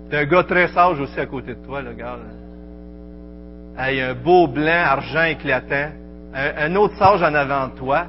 T'es 0.09 0.17
un 0.17 0.25
gars 0.25 0.43
très 0.43 0.67
sage 0.69 0.99
aussi 0.99 1.19
à 1.19 1.25
côté 1.25 1.55
de 1.55 1.65
toi, 1.65 1.81
le 1.81 1.93
gars. 1.93 2.17
Là. 2.17 3.91
Il 3.91 3.99
a 4.01 4.09
un 4.09 4.13
beau 4.13 4.47
blanc, 4.47 4.83
argent 4.85 5.23
éclatant. 5.23 5.91
Un, 6.33 6.71
un, 6.71 6.75
autre 6.75 6.95
sage 6.97 7.21
en 7.21 7.33
avant 7.33 7.67
de 7.67 7.73
toi. 7.73 8.07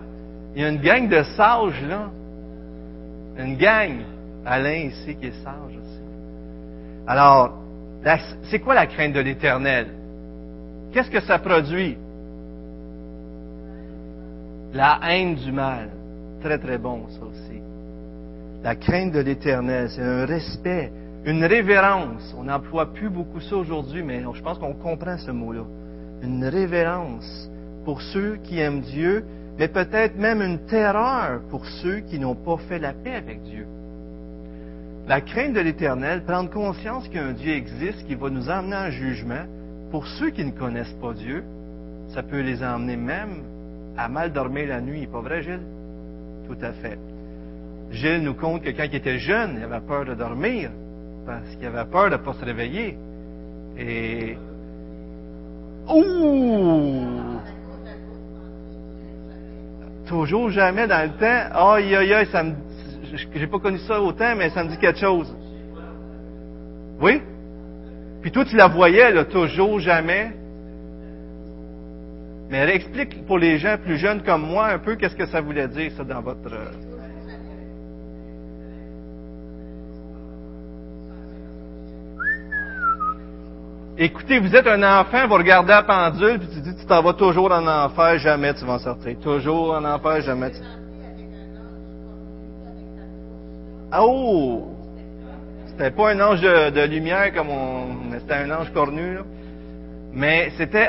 Il 0.55 0.63
y 0.63 0.65
a 0.65 0.69
une 0.69 0.81
gang 0.81 1.09
de 1.09 1.23
sages, 1.23 1.83
là. 1.89 2.11
Une 3.39 3.57
gang. 3.57 4.01
Alain 4.47 4.89
ici 4.89 5.17
qui 5.17 5.27
est 5.27 5.43
sage. 5.43 5.75
Alors, 7.07 7.55
C'est 8.45 8.61
quoi 8.61 8.75
la 8.75 8.87
crainte 8.87 9.13
de 9.15 9.21
l'Éternel? 9.21 9.89
Qu'est-ce 10.93 11.11
que 11.11 11.21
ça 11.21 11.39
produit? 11.39 11.97
La 14.75 14.99
haine 15.05 15.37
du 15.37 15.53
mal. 15.53 15.89
Très, 16.43 16.59
très 16.59 16.79
bon, 16.79 17.07
ça 17.09 17.25
aussi. 17.25 17.61
La 18.65 18.75
crainte 18.75 19.13
de 19.13 19.21
l'Éternel, 19.21 19.89
c'est 19.89 20.03
un 20.03 20.27
respect, 20.27 20.91
une 21.25 21.45
révérence. 21.45 22.35
On 22.37 22.43
n'emploie 22.43 22.93
plus 22.93 23.09
beaucoup 23.09 23.41
ça 23.41 23.55
aujourd'hui, 23.55 24.03
mais 24.03 24.21
je 24.35 24.43
pense 24.43 24.59
qu'on 24.59 24.75
comprend 24.75 25.17
ce 25.17 25.31
mot-là. 25.31 25.63
Une 26.23 26.45
révérence 26.45 27.49
pour 27.85 28.03
ceux 28.03 28.39
qui 28.43 28.59
aiment 28.59 28.81
Dieu, 28.81 29.25
mais 29.59 29.69
peut-être 29.69 30.19
même 30.19 30.43
une 30.43 30.67
terreur 30.67 31.41
pour 31.51 31.65
ceux 31.67 32.01
qui 32.01 32.19
n'ont 32.19 32.35
pas 32.35 32.57
fait 32.69 32.81
la 32.81 32.95
paix 32.95 33.15
avec 33.15 33.43
Dieu. 33.43 33.67
La 35.07 35.21
crainte 35.21 35.53
de 35.53 35.61
l'Éternel, 35.61 36.25
prendre 36.25 36.51
conscience 36.51 37.09
qu'un 37.11 37.33
Dieu 37.33 37.53
existe 37.53 38.05
qui 38.09 38.17
va 38.17 38.29
nous 38.29 38.51
emmener 38.51 38.77
en 38.77 38.91
jugement, 38.91 39.45
pour 39.93 40.05
ceux 40.09 40.31
qui 40.31 40.45
ne 40.45 40.51
connaissent 40.51 40.97
pas 41.01 41.13
Dieu, 41.13 41.45
ça 42.09 42.25
peut 42.25 42.41
les 42.41 42.65
emmener 42.65 42.97
même 42.97 43.54
à 43.97 44.09
mal 44.09 44.33
dormir 44.33 44.69
la 44.69 44.81
nuit. 44.81 45.07
Pas 45.07 45.21
vrai, 45.21 45.43
Gilles? 45.43 45.67
Tout 46.47 46.59
à 46.61 46.73
fait. 46.73 46.99
Gilles 47.91 48.23
nous 48.23 48.35
compte 48.35 48.63
que 48.63 48.71
quand 48.71 48.85
il 48.85 48.95
était 48.95 49.19
jeune, 49.19 49.57
il 49.59 49.65
avait 49.65 49.85
peur 49.87 50.05
de 50.05 50.15
dormir, 50.15 50.71
parce 51.27 51.55
qu'il 51.57 51.67
avait 51.67 51.89
peur 51.91 52.07
de 52.11 52.17
ne 52.17 52.23
pas 52.23 52.33
se 52.35 52.45
réveiller. 52.45 52.97
Et... 53.79 54.37
Ouh! 55.89 57.41
Toujours, 60.07 60.51
jamais 60.51 60.87
dans 60.87 61.03
le 61.03 61.17
temps. 61.19 61.73
Aïe, 61.73 61.95
aïe, 61.95 62.15
aïe, 62.15 62.27
ça 62.31 62.43
me 62.43 62.55
j'ai 63.35 63.47
pas 63.47 63.59
connu 63.59 63.79
ça 63.79 64.01
autant, 64.01 64.35
mais 64.37 64.51
ça 64.51 64.65
me 64.65 64.71
dit 64.71 64.79
quelque 64.79 64.99
chose. 64.99 65.35
Oui? 67.01 67.21
Puis 68.23 68.31
toi, 68.31 68.45
tu 68.45 68.57
la 68.57 68.69
voyais, 68.69 69.13
là, 69.13 69.25
toujours, 69.25 69.79
jamais. 69.81 70.33
Mais 72.55 72.73
explique 72.73 73.27
pour 73.27 73.37
les 73.37 73.59
gens 73.59 73.77
plus 73.83 73.99
jeunes 73.99 74.23
comme 74.23 74.43
moi 74.43 74.67
un 74.67 74.79
peu 74.79 74.95
qu'est-ce 74.95 75.17
que 75.17 75.27
ça 75.27 75.41
voulait 75.41 75.67
dire, 75.67 75.91
ça, 75.97 76.05
dans 76.05 76.21
votre. 76.21 76.53
Euh, 76.53 76.71
Écoutez, 83.99 84.39
vous 84.39 84.55
êtes 84.55 84.69
un 84.69 85.01
enfant, 85.01 85.27
vous 85.27 85.35
regardez 85.35 85.71
la 85.71 85.83
pendule, 85.83 86.39
puis 86.39 86.49
tu 86.55 86.61
dis, 86.61 86.77
tu 86.77 86.87
t'en 86.87 87.03
vas 87.03 87.15
toujours 87.15 87.51
en 87.51 87.67
enfer, 87.67 88.19
jamais 88.19 88.55
tu 88.55 88.65
vas 88.65 88.75
en 88.75 88.79
sortir. 88.79 89.19
Toujours 89.19 89.73
en 89.73 89.85
enfer, 89.85 90.21
jamais 90.21 90.53
tu... 90.53 90.59
Oh! 93.99 94.77
C'était 95.67 95.91
pas 95.91 96.13
un 96.13 96.21
ange 96.21 96.41
de, 96.41 96.87
lumière 96.87 97.35
comme 97.35 97.51
on. 97.51 98.13
C'était 98.21 98.35
un 98.35 98.51
ange 98.53 98.73
cornu, 98.73 99.15
là. 99.15 99.23
Mais 100.13 100.53
c'était. 100.57 100.87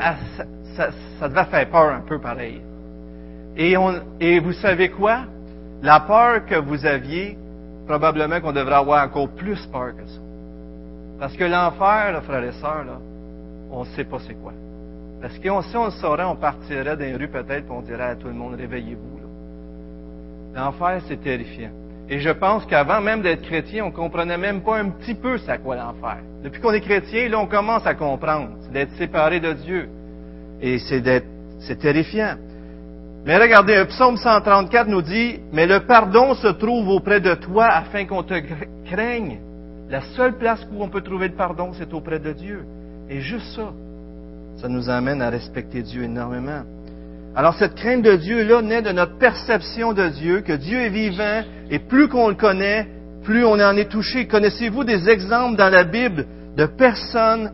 Ça, 0.75 0.89
ça, 1.19 1.29
devait 1.29 1.45
faire 1.45 1.69
peur 1.69 1.93
un 1.93 2.01
peu 2.01 2.19
pareil. 2.19 2.61
Et, 3.57 4.39
vous 4.39 4.53
savez 4.53 4.89
quoi? 4.89 5.21
La 5.81 6.01
peur 6.01 6.45
que 6.45 6.55
vous 6.55 6.85
aviez, 6.85 7.37
probablement 7.87 8.41
qu'on 8.41 8.51
devrait 8.51 8.75
avoir 8.75 9.05
encore 9.05 9.29
plus 9.29 9.65
peur 9.67 9.95
que 9.95 10.05
ça. 10.05 10.19
Parce 11.19 11.35
que 11.37 11.43
l'enfer, 11.45 12.21
frères 12.23 12.43
et 12.43 12.51
sœurs, 12.53 12.99
on 13.71 13.81
ne 13.81 13.85
sait 13.85 14.03
pas 14.03 14.17
c'est 14.19 14.33
quoi. 14.33 14.53
Parce 15.21 15.37
que 15.37 15.49
si 15.63 15.77
on 15.77 15.85
le 15.85 15.91
saurait, 15.91 16.25
on 16.25 16.35
partirait 16.35 16.83
dans 16.83 16.99
les 16.99 17.15
rues 17.15 17.29
peut-être, 17.29 17.67
et 17.67 17.71
on 17.71 17.81
dirait 17.81 18.03
à 18.03 18.15
tout 18.15 18.27
le 18.27 18.33
monde, 18.33 18.55
réveillez-vous. 18.55 19.15
L'enfer, 20.55 21.01
c'est 21.07 21.21
terrifiant. 21.21 21.71
Et 22.07 22.19
je 22.19 22.29
pense 22.29 22.65
qu'avant 22.65 23.01
même 23.01 23.21
d'être 23.21 23.41
chrétien, 23.41 23.85
on 23.85 23.91
comprenait 23.91 24.37
même 24.37 24.61
pas 24.61 24.77
un 24.77 24.89
petit 24.89 25.15
peu 25.15 25.37
c'est 25.39 25.61
quoi 25.61 25.75
l'enfer. 25.75 26.17
Depuis 26.43 26.61
qu'on 26.61 26.71
est 26.71 26.81
chrétien, 26.81 27.27
là, 27.29 27.39
on 27.39 27.47
commence 27.47 27.85
à 27.85 27.95
comprendre. 27.95 28.49
C'est 28.61 28.71
d'être 28.71 28.91
séparé 28.93 29.39
de 29.39 29.53
Dieu. 29.53 29.89
Et 30.61 30.79
c'est 30.79 31.79
terrifiant. 31.79 32.35
Mais 33.25 33.37
regardez, 33.37 33.75
un 33.75 33.85
psaume 33.85 34.17
134 34.17 34.87
nous 34.87 35.01
dit, 35.01 35.39
mais 35.51 35.65
le 35.65 35.81
pardon 35.81 36.35
se 36.35 36.47
trouve 36.47 36.89
auprès 36.89 37.19
de 37.19 37.33
toi 37.33 37.65
afin 37.65 38.05
qu'on 38.05 38.23
te 38.23 38.35
craigne. 38.85 39.39
La 39.89 40.01
seule 40.15 40.37
place 40.37 40.65
où 40.71 40.83
on 40.83 40.89
peut 40.89 41.01
trouver 41.01 41.29
le 41.29 41.35
pardon, 41.35 41.71
c'est 41.73 41.93
auprès 41.93 42.19
de 42.19 42.33
Dieu. 42.33 42.63
Et 43.09 43.21
juste 43.21 43.55
ça, 43.55 43.73
ça 44.57 44.67
nous 44.67 44.89
amène 44.89 45.21
à 45.21 45.29
respecter 45.29 45.81
Dieu 45.81 46.03
énormément. 46.03 46.61
Alors 47.35 47.55
cette 47.55 47.75
crainte 47.75 48.03
de 48.03 48.15
Dieu-là 48.15 48.61
naît 48.61 48.81
de 48.81 48.91
notre 48.91 49.17
perception 49.17 49.93
de 49.93 50.07
Dieu, 50.07 50.41
que 50.41 50.53
Dieu 50.53 50.79
est 50.79 50.89
vivant, 50.89 51.41
et 51.69 51.79
plus 51.79 52.07
qu'on 52.07 52.29
le 52.29 52.35
connaît, 52.35 52.87
plus 53.23 53.43
on 53.43 53.59
en 53.59 53.75
est 53.75 53.91
touché. 53.91 54.27
Connaissez-vous 54.27 54.83
des 54.83 55.09
exemples 55.09 55.57
dans 55.57 55.69
la 55.69 55.83
Bible 55.83 56.25
de 56.55 56.65
personnes 56.65 57.51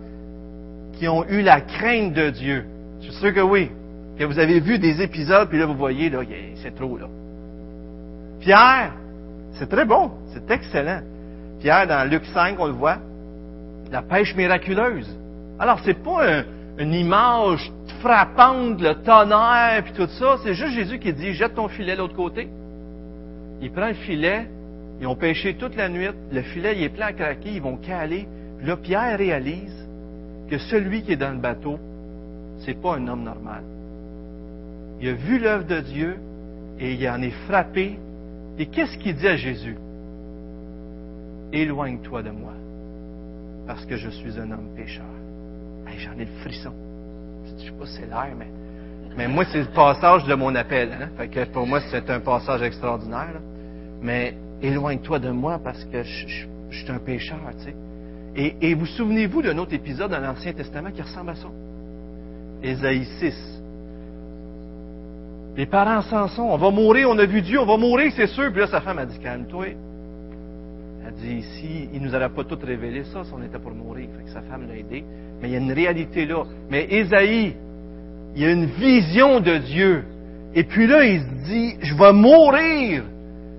qui 1.00 1.08
ont 1.08 1.26
eu 1.28 1.42
la 1.42 1.62
crainte 1.62 2.14
de 2.14 2.30
Dieu? 2.30 2.66
Je 3.02 3.12
suis 3.12 3.20
sûr 3.20 3.34
que 3.34 3.42
oui. 3.42 3.70
Que 4.18 4.26
vous 4.26 4.40
avez 4.40 4.60
vu 4.60 4.78
des 4.78 5.02
épisodes, 5.02 5.50
puis 5.50 5.58
là 5.58 5.66
vous 5.66 5.76
voyez, 5.76 6.10
là, 6.10 6.20
c'est 6.62 6.76
trop, 6.76 6.98
là. 6.98 7.08
Pierre, 8.40 8.94
c'est 9.54 9.70
très 9.70 9.86
bon, 9.86 10.12
c'est 10.34 10.50
excellent. 10.52 11.02
Pierre, 11.60 11.88
dans 11.88 12.10
Luc 12.10 12.26
5, 12.26 12.56
on 12.60 12.68
le 12.68 12.74
voit, 12.74 12.98
la 13.92 14.02
pêche 14.02 14.36
miraculeuse. 14.36 15.18
Alors, 15.60 15.80
c'est 15.84 16.02
pas 16.02 16.40
un, 16.40 16.44
une 16.78 16.94
image 16.94 17.72
frappante, 18.00 18.82
le 18.82 18.96
tonnerre, 18.96 19.84
puis 19.84 19.94
tout 19.94 20.08
ça. 20.08 20.38
C'est 20.44 20.54
juste 20.54 20.74
Jésus 20.74 21.00
qui 21.00 21.14
dit, 21.14 21.34
jette 21.34 21.56
ton 21.56 21.68
filet 21.68 21.94
de 21.94 22.00
l'autre 22.00 22.16
côté. 22.16 22.48
Il 23.62 23.72
prend 23.72 23.88
le 23.88 23.94
filet, 23.94 24.48
ils 25.00 25.08
ont 25.08 25.16
pêché 25.16 25.54
toute 25.56 25.76
la 25.76 25.90
nuit, 25.90 26.10
le 26.32 26.42
filet 26.42 26.76
il 26.78 26.84
est 26.84 26.90
plein 26.90 27.08
à 27.08 27.14
craquer, 27.14 27.52
ils 27.54 27.62
vont 27.62 27.78
caler. 27.78 28.28
Puis 28.58 28.68
là, 28.68 28.78
Pierre 28.78 29.18
réalise 29.18 29.88
que 30.50 30.58
celui 30.58 31.04
qui 31.04 31.14
est 31.14 31.18
dans 31.18 31.32
le 31.32 31.40
bateau, 31.40 31.78
c'est 32.66 32.80
pas 32.80 32.96
un 32.96 33.08
homme 33.08 33.24
normal. 33.24 33.64
Il 35.00 35.10
a 35.10 35.14
vu 35.14 35.40
l'œuvre 35.40 35.66
de 35.66 35.80
Dieu 35.80 36.16
et 36.80 36.94
il 36.94 37.10
en 37.10 37.22
est 37.22 37.36
frappé. 37.48 38.00
Et 38.58 38.66
qu'est-ce 38.68 38.98
qu'il 38.98 39.16
dit 39.16 39.28
à 39.28 39.36
Jésus? 39.36 39.78
Éloigne-toi 41.54 42.24
de 42.24 42.30
moi, 42.30 42.54
parce 43.66 43.86
que 43.86 43.98
je 43.98 44.10
suis 44.10 44.40
un 44.40 44.52
homme 44.52 44.70
pécheur 44.76 45.06
j'en 45.98 46.14
ai 46.14 46.26
le 46.26 46.42
frisson. 46.42 46.74
Je 47.46 47.66
sais 47.66 47.72
pas 47.72 47.86
si 47.86 47.94
c'est 47.94 48.08
l'air, 48.08 48.34
mais, 48.38 48.48
mais 49.18 49.28
moi, 49.28 49.46
c'est 49.52 49.60
le 49.60 49.74
passage 49.74 50.26
de 50.26 50.34
mon 50.36 50.54
appel. 50.56 50.92
Hein? 50.92 51.46
Pour 51.54 51.68
moi, 51.68 51.80
c'est 51.90 52.10
un 52.10 52.20
passage 52.20 52.62
extraordinaire. 52.62 53.40
Mais 54.02 54.36
éloigne-toi 54.62 55.20
de 55.20 55.30
moi 55.30 55.60
parce 55.64 55.84
que 55.86 56.04
je, 56.04 56.46
suis 56.72 56.92
un 56.92 57.00
pécheur, 57.00 57.38
tu 57.58 57.66
sais. 57.66 57.76
Et, 58.36 58.56
et 58.70 58.74
vous 58.74 58.86
souvenez-vous 58.86 59.42
d'un 59.42 59.58
autre 59.58 59.74
épisode 59.74 60.12
dans 60.12 60.20
l'Ancien 60.20 60.54
Testament 60.54 60.92
qui 60.92 61.02
ressemble 61.02 61.32
à 61.32 61.36
ça? 61.36 61.50
Ésaïe 62.64 63.06
6. 63.20 63.62
Les 65.58 65.66
parents 65.66 66.02
s'en 66.02 66.28
sont. 66.28 66.44
On 66.44 66.58
va 66.58 66.70
mourir, 66.72 67.10
on 67.10 67.18
a 67.18 67.26
vu 67.26 67.42
Dieu, 67.42 67.60
on 67.60 67.66
va 67.66 67.78
mourir, 67.78 68.12
c'est 68.16 68.28
sûr. 68.28 68.52
Puis 68.52 68.62
là, 68.62 68.68
sa 68.68 68.82
femme 68.82 69.00
a 69.00 69.06
dit, 69.06 69.20
calme-toi. 69.20 69.66
Elle 71.06 71.14
dit, 71.16 71.44
si 71.44 71.90
il 71.94 72.02
nous 72.02 72.16
aurait 72.16 72.30
pas 72.30 72.44
tout 72.44 72.58
révélé 72.64 73.04
ça, 73.04 73.24
si 73.24 73.32
on 73.34 73.44
était 73.44 73.60
pour 73.60 73.74
mourir. 73.74 74.08
Fait 74.18 74.24
que 74.24 74.30
sa 74.30 74.42
femme 74.42 74.68
l'a 74.68 74.78
aidé. 74.78 75.04
Mais 75.42 75.50
il 75.50 75.52
y 75.52 75.56
a 75.56 75.60
une 75.60 75.74
réalité 75.74 76.26
là. 76.26 76.44
Mais 76.70 76.88
Ésaïe, 76.90 77.56
il 78.36 78.42
y 78.42 78.46
a 78.46 78.52
une 78.52 78.66
vision 78.66 79.40
de 79.40 79.58
Dieu. 79.58 80.06
Et 80.54 80.64
puis 80.64 80.88
là, 80.88 81.04
il 81.04 81.22
se 81.22 81.46
dit, 81.46 81.76
je 81.82 81.96
vais 81.96 82.14
mourir. 82.14 83.04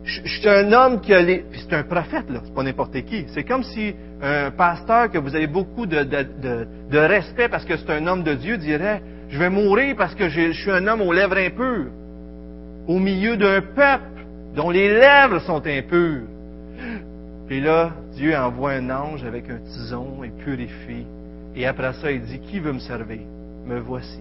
Je, 0.04 0.48
un 0.48 0.72
homme 0.72 1.00
qui 1.00 1.14
a 1.14 1.22
les... 1.22 1.44
c'est 1.52 1.74
un 1.74 1.84
prophète, 1.84 2.28
là. 2.28 2.40
C'est 2.44 2.54
pas 2.54 2.62
n'importe 2.62 3.00
qui. 3.02 3.26
C'est 3.28 3.44
comme 3.44 3.62
si 3.62 3.94
un 4.20 4.50
pasteur 4.50 5.10
que 5.10 5.18
vous 5.18 5.34
avez 5.34 5.46
beaucoup 5.46 5.86
de, 5.86 6.02
de, 6.02 6.98
respect 6.98 7.48
parce 7.48 7.64
que 7.64 7.76
c'est 7.76 7.90
un 7.90 8.06
homme 8.06 8.22
de 8.22 8.34
Dieu 8.34 8.56
dirait, 8.56 9.02
je 9.28 9.38
vais 9.38 9.50
mourir 9.50 9.94
parce 9.96 10.14
que 10.14 10.28
je, 10.28 10.52
suis 10.52 10.70
un 10.70 10.86
homme 10.86 11.02
aux 11.02 11.12
lèvres 11.12 11.38
impures. 11.38 11.90
Au 12.88 12.98
milieu 12.98 13.36
d'un 13.36 13.60
peuple 13.60 14.24
dont 14.56 14.70
les 14.70 14.88
lèvres 14.88 15.40
sont 15.40 15.62
impures. 15.66 16.26
Puis 17.46 17.60
là, 17.60 17.92
Dieu 18.14 18.36
envoie 18.36 18.72
un 18.72 18.90
ange 18.90 19.24
avec 19.24 19.48
un 19.50 19.58
tison 19.58 20.24
et 20.24 20.30
purifie 20.44 21.06
et 21.54 21.66
après 21.66 21.92
ça, 21.94 22.10
il 22.10 22.22
dit, 22.22 22.38
qui 22.40 22.60
veut 22.60 22.72
me 22.72 22.78
servir? 22.78 23.20
Me 23.66 23.78
voici. 23.78 24.20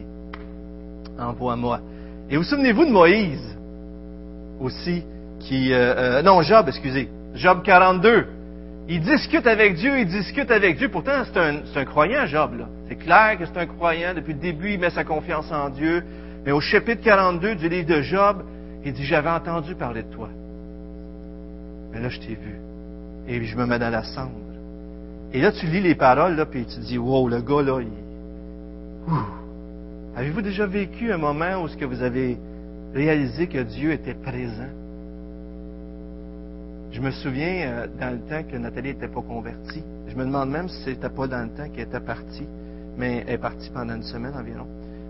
Envoie-moi. 1.18 1.80
Et 2.30 2.38
vous 2.38 2.44
souvenez-vous 2.44 2.86
de 2.86 2.92
Moïse 2.92 3.58
aussi, 4.60 5.04
Euh, 5.52 5.74
euh, 5.74 6.22
non, 6.22 6.42
Job, 6.42 6.68
excusez. 6.68 7.10
Job 7.36 7.62
42. 7.64 8.28
Il 8.88 9.02
discute 9.02 9.48
avec 9.48 9.76
Dieu, 9.76 10.00
il 10.00 10.08
discute 10.08 10.52
avec 10.52 10.78
Dieu. 10.78 10.90
Pourtant, 10.90 11.24
c'est 11.26 11.80
un, 11.80 11.86
croyant, 11.86 12.26
Job. 12.26 12.58
là. 12.58 12.66
C'est 12.88 12.96
clair 12.96 13.38
que 13.38 13.46
c'est 13.46 13.58
un 13.58 13.66
croyant. 13.66 14.14
Depuis 14.14 14.34
le 14.34 14.40
début, 14.40 14.72
il 14.74 14.80
met 14.80 14.90
sa 14.90 15.04
confiance 15.04 15.52
en 15.52 15.70
Dieu. 15.70 16.04
Mais 16.46 16.52
au 16.52 16.60
chapitre 16.60 17.02
42 17.04 17.56
du 17.56 17.70
livre 17.70 17.88
de 17.88 18.02
Job, 18.02 18.44
il 18.84 18.94
dit, 18.94 19.06
j'avais 19.06 19.30
entendu 19.30 19.76
parler 19.76 20.04
de 20.04 20.12
toi. 20.12 20.30
Mais 21.94 22.02
là, 22.02 22.10
je 22.10 22.20
t'ai 22.20 22.36
vu. 22.36 22.56
Et 23.28 23.44
je 23.44 23.56
me 23.56 23.66
mets 23.66 23.80
dans 23.80 23.92
la 23.92 24.04
cendre. 24.04 24.32
Et 25.34 25.42
là, 25.42 25.52
tu 25.52 25.66
lis 25.68 25.80
les 25.80 25.96
paroles, 25.96 26.36
là, 26.36 26.46
puis 26.46 26.66
tu 26.66 26.80
dis, 26.82 26.98
wow, 26.98 27.28
le 27.30 27.42
gars, 27.42 27.62
là, 27.62 27.80
il... 27.80 27.88
Avez-vous 30.16 30.42
déjà 30.42 30.66
vécu 30.66 31.12
un 31.12 31.18
moment 31.18 31.64
où 31.64 31.68
que 31.68 31.86
vous 31.86 32.04
avez 32.04 32.38
réalisé 32.94 33.48
que 33.48 33.60
Dieu 33.60 33.92
était 33.94 34.14
présent? 34.14 34.68
Je 36.92 37.00
me 37.00 37.12
souviens 37.12 37.68
euh, 37.68 37.88
dans 38.00 38.12
le 38.12 38.20
temps 38.28 38.44
que 38.44 38.58
Nathalie 38.58 38.90
n'était 38.90 39.08
pas 39.08 39.22
convertie. 39.22 39.84
Je 40.08 40.16
me 40.16 40.26
demande 40.26 40.50
même 40.50 40.68
si 40.68 40.84
c'était 40.84 41.10
pas 41.10 41.26
dans 41.28 41.44
le 41.44 41.50
temps 41.50 41.70
qu'elle 41.70 41.88
était 41.88 42.02
partie, 42.02 42.48
mais 42.98 43.24
elle 43.28 43.36
est 43.36 43.38
partie 43.38 43.70
pendant 43.70 43.96
une 43.96 44.04
semaine 44.04 44.34
environ. 44.36 44.68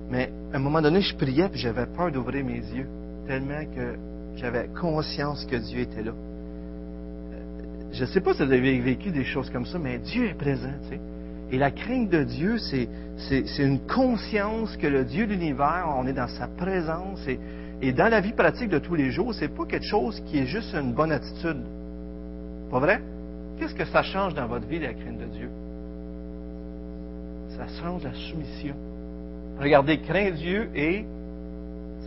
Mais 0.09 0.31
à 0.53 0.57
un 0.57 0.59
moment 0.59 0.81
donné, 0.81 1.01
je 1.01 1.15
priais 1.15 1.49
puis 1.49 1.59
j'avais 1.59 1.87
peur 1.87 2.11
d'ouvrir 2.11 2.45
mes 2.45 2.59
yeux, 2.59 2.87
tellement 3.25 3.65
que 3.65 3.95
j'avais 4.35 4.67
conscience 4.79 5.45
que 5.45 5.55
Dieu 5.55 5.79
était 5.79 6.03
là. 6.03 6.11
Euh, 6.11 7.35
je 7.91 8.01
ne 8.01 8.07
sais 8.07 8.21
pas 8.21 8.33
si 8.33 8.45
vous 8.45 8.51
avez 8.51 8.79
vécu 8.79 9.09
des 9.09 9.23
choses 9.23 9.49
comme 9.49 9.65
ça, 9.65 9.79
mais 9.79 9.97
Dieu 9.97 10.27
est 10.27 10.37
présent. 10.37 10.69
Et 11.51 11.57
la 11.57 11.71
crainte 11.71 12.09
de 12.09 12.23
Dieu, 12.23 12.57
c'est, 12.59 12.87
une 13.59 13.79
conscience 13.79 14.77
que 14.77 14.87
le 14.87 15.03
Dieu 15.03 15.25
de 15.25 15.33
l'univers, 15.33 15.93
on 15.97 16.05
est 16.05 16.13
dans 16.13 16.27
sa 16.27 16.47
présence. 16.47 17.27
Et 17.81 17.93
dans 17.93 18.09
la 18.09 18.21
vie 18.21 18.33
pratique 18.33 18.69
de 18.69 18.79
tous 18.79 18.95
les 18.95 19.11
jours, 19.11 19.33
c'est 19.33 19.47
pas 19.47 19.65
quelque 19.65 19.85
chose 19.85 20.21
qui 20.27 20.37
est 20.37 20.45
juste 20.45 20.73
une 20.73 20.93
bonne 20.93 21.11
attitude. 21.11 21.61
Pas 22.69 22.79
vrai? 22.79 23.01
Qu'est-ce 23.57 23.75
que 23.75 23.85
ça 23.85 24.03
change 24.03 24.33
dans 24.33 24.47
votre 24.47 24.67
vie, 24.67 24.79
la 24.79 24.93
crainte 24.93 25.17
de 25.17 25.25
Dieu? 25.25 25.49
Ça 27.57 27.67
change 27.81 28.03
la 28.03 28.13
soumission. 28.13 28.75
Regardez, 29.59 29.99
crains 29.99 30.31
Dieu 30.31 30.69
et 30.75 31.05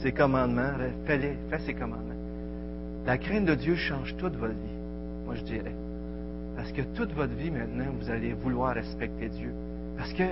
ses 0.00 0.12
commandements, 0.12 0.72
fais-les, 1.06 1.36
fais 1.50 1.58
ses 1.60 1.74
commandements. 1.74 2.14
La 3.06 3.18
crainte 3.18 3.44
de 3.44 3.54
Dieu 3.54 3.74
change 3.74 4.16
toute 4.16 4.34
votre 4.36 4.54
vie, 4.54 4.78
moi 5.24 5.34
je 5.34 5.42
dirais. 5.42 5.74
Parce 6.56 6.72
que 6.72 6.82
toute 6.94 7.12
votre 7.12 7.34
vie 7.34 7.50
maintenant, 7.50 7.92
vous 8.00 8.10
allez 8.10 8.32
vouloir 8.32 8.74
respecter 8.74 9.28
Dieu. 9.28 9.52
Parce 9.96 10.12
que 10.12 10.24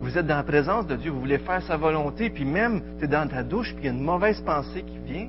vous 0.00 0.16
êtes 0.16 0.26
dans 0.26 0.36
la 0.36 0.42
présence 0.44 0.86
de 0.86 0.96
Dieu, 0.96 1.10
vous 1.10 1.20
voulez 1.20 1.38
faire 1.38 1.62
sa 1.62 1.76
volonté, 1.76 2.30
puis 2.30 2.44
même, 2.44 2.80
tu 2.98 3.04
es 3.04 3.08
dans 3.08 3.28
ta 3.28 3.42
douche, 3.42 3.72
puis 3.74 3.84
il 3.84 3.86
y 3.86 3.88
a 3.88 3.92
une 3.92 4.04
mauvaise 4.04 4.40
pensée 4.40 4.82
qui 4.82 4.98
vient. 5.12 5.26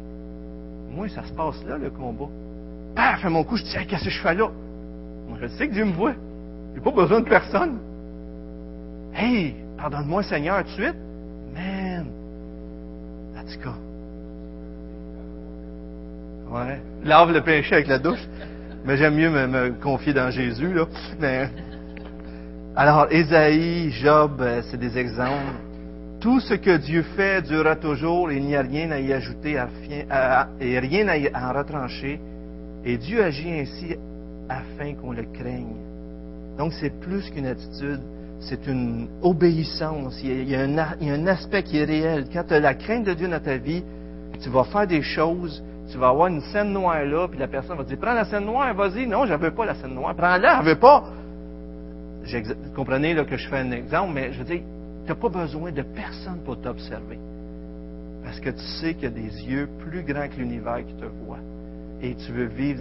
Moi, 0.91 1.07
ça 1.09 1.23
se 1.23 1.33
passe 1.33 1.63
là, 1.67 1.77
le 1.77 1.89
combat. 1.89 2.29
Paf, 2.95 3.25
à 3.25 3.29
mon 3.29 3.43
coup, 3.43 3.57
je 3.57 3.63
dis, 3.63 3.85
qu'est-ce 3.87 4.03
que 4.03 4.09
je 4.09 4.21
fais 4.21 4.33
là? 4.33 4.49
Moi, 5.27 5.37
je 5.41 5.47
sais 5.47 5.67
que 5.67 5.73
Dieu 5.73 5.85
me 5.85 5.93
voit. 5.93 6.13
J'ai 6.75 6.81
pas 6.81 6.91
besoin 6.91 7.19
de 7.21 7.29
personne. 7.29 7.79
Hey, 9.13 9.55
pardonne-moi, 9.77 10.23
Seigneur, 10.23 10.63
tout 10.63 10.69
de 10.69 10.83
suite. 10.83 10.95
Man, 11.53 12.05
let's 13.35 13.57
go. 13.59 13.71
Ouais. 16.51 16.79
Lave 17.03 17.31
le 17.31 17.41
péché 17.41 17.75
avec 17.75 17.87
la 17.87 17.99
douche. 17.99 18.25
Mais 18.85 18.97
j'aime 18.97 19.15
mieux 19.15 19.29
me, 19.29 19.71
confier 19.81 20.13
dans 20.13 20.31
Jésus, 20.31 20.73
là. 20.73 20.85
Mais, 21.19 21.49
alors, 22.79 23.07
Ésaïe, 23.11 23.91
Job, 23.91 24.37
euh, 24.39 24.61
c'est 24.71 24.79
des 24.79 24.97
exemples. 24.97 25.59
Tout 26.21 26.39
ce 26.39 26.53
que 26.53 26.77
Dieu 26.77 27.01
fait 27.17 27.41
durera 27.41 27.75
toujours, 27.75 28.31
il 28.31 28.41
n'y 28.45 28.55
a 28.55 28.61
rien 28.61 28.89
à 28.91 28.99
y 28.99 29.11
ajouter 29.11 29.61
et 30.61 30.79
rien 30.79 31.07
à 31.09 31.49
en 31.49 31.57
retrancher. 31.57 32.21
Et 32.85 32.95
Dieu 32.95 33.21
agit 33.21 33.51
ainsi 33.51 33.97
afin 34.47 34.93
qu'on 34.93 35.11
le 35.11 35.23
craigne. 35.23 35.75
Donc, 36.57 36.71
c'est 36.71 36.97
plus 37.01 37.29
qu'une 37.31 37.47
attitude, 37.47 37.99
c'est 38.39 38.65
une 38.65 39.09
obéissance. 39.23 40.17
Il 40.23 40.49
y, 40.49 40.55
a, 40.55 40.61
un, 40.61 41.27
aspect 41.27 41.63
qui 41.63 41.79
est 41.79 41.83
réel. 41.83 42.27
Quand 42.31 42.45
tu 42.47 42.53
as 42.53 42.61
la 42.61 42.75
crainte 42.75 43.03
de 43.03 43.13
Dieu 43.13 43.27
dans 43.27 43.43
ta 43.43 43.57
vie, 43.57 43.83
tu 44.41 44.47
vas 44.47 44.63
faire 44.63 44.87
des 44.87 45.01
choses, 45.01 45.61
tu 45.91 45.97
vas 45.97 46.07
avoir 46.07 46.27
une 46.27 46.39
scène 46.39 46.71
noire 46.71 47.03
là, 47.03 47.27
puis 47.27 47.39
la 47.39 47.49
personne 47.49 47.77
va 47.77 47.83
dire 47.83 47.97
Prends 47.99 48.13
la 48.13 48.23
scène 48.23 48.45
noire, 48.45 48.73
vas-y. 48.73 49.05
Non, 49.05 49.25
je 49.25 49.35
pas 49.35 49.65
la 49.65 49.75
scène 49.75 49.95
noire. 49.95 50.15
Prends-la, 50.15 50.61
je 50.63 50.75
pas. 50.75 51.18
Vous 52.37 52.71
comprenez 52.75 53.15
que 53.25 53.37
je 53.37 53.47
fais 53.47 53.59
un 53.59 53.71
exemple, 53.71 54.13
mais 54.13 54.31
je 54.31 54.39
veux 54.39 54.45
dire, 54.45 54.61
tu 55.05 55.09
n'as 55.09 55.15
pas 55.15 55.29
besoin 55.29 55.71
de 55.71 55.81
personne 55.81 56.39
pour 56.45 56.59
t'observer. 56.61 57.19
Parce 58.23 58.39
que 58.39 58.49
tu 58.49 58.65
sais 58.79 58.93
qu'il 58.93 59.03
y 59.03 59.07
a 59.07 59.09
des 59.09 59.43
yeux 59.45 59.67
plus 59.79 60.03
grands 60.03 60.27
que 60.27 60.35
l'univers 60.35 60.85
qui 60.85 60.93
te 60.93 61.05
voient. 61.25 61.39
Et 62.01 62.15
tu 62.15 62.31
veux 62.31 62.45
vivre 62.45 62.79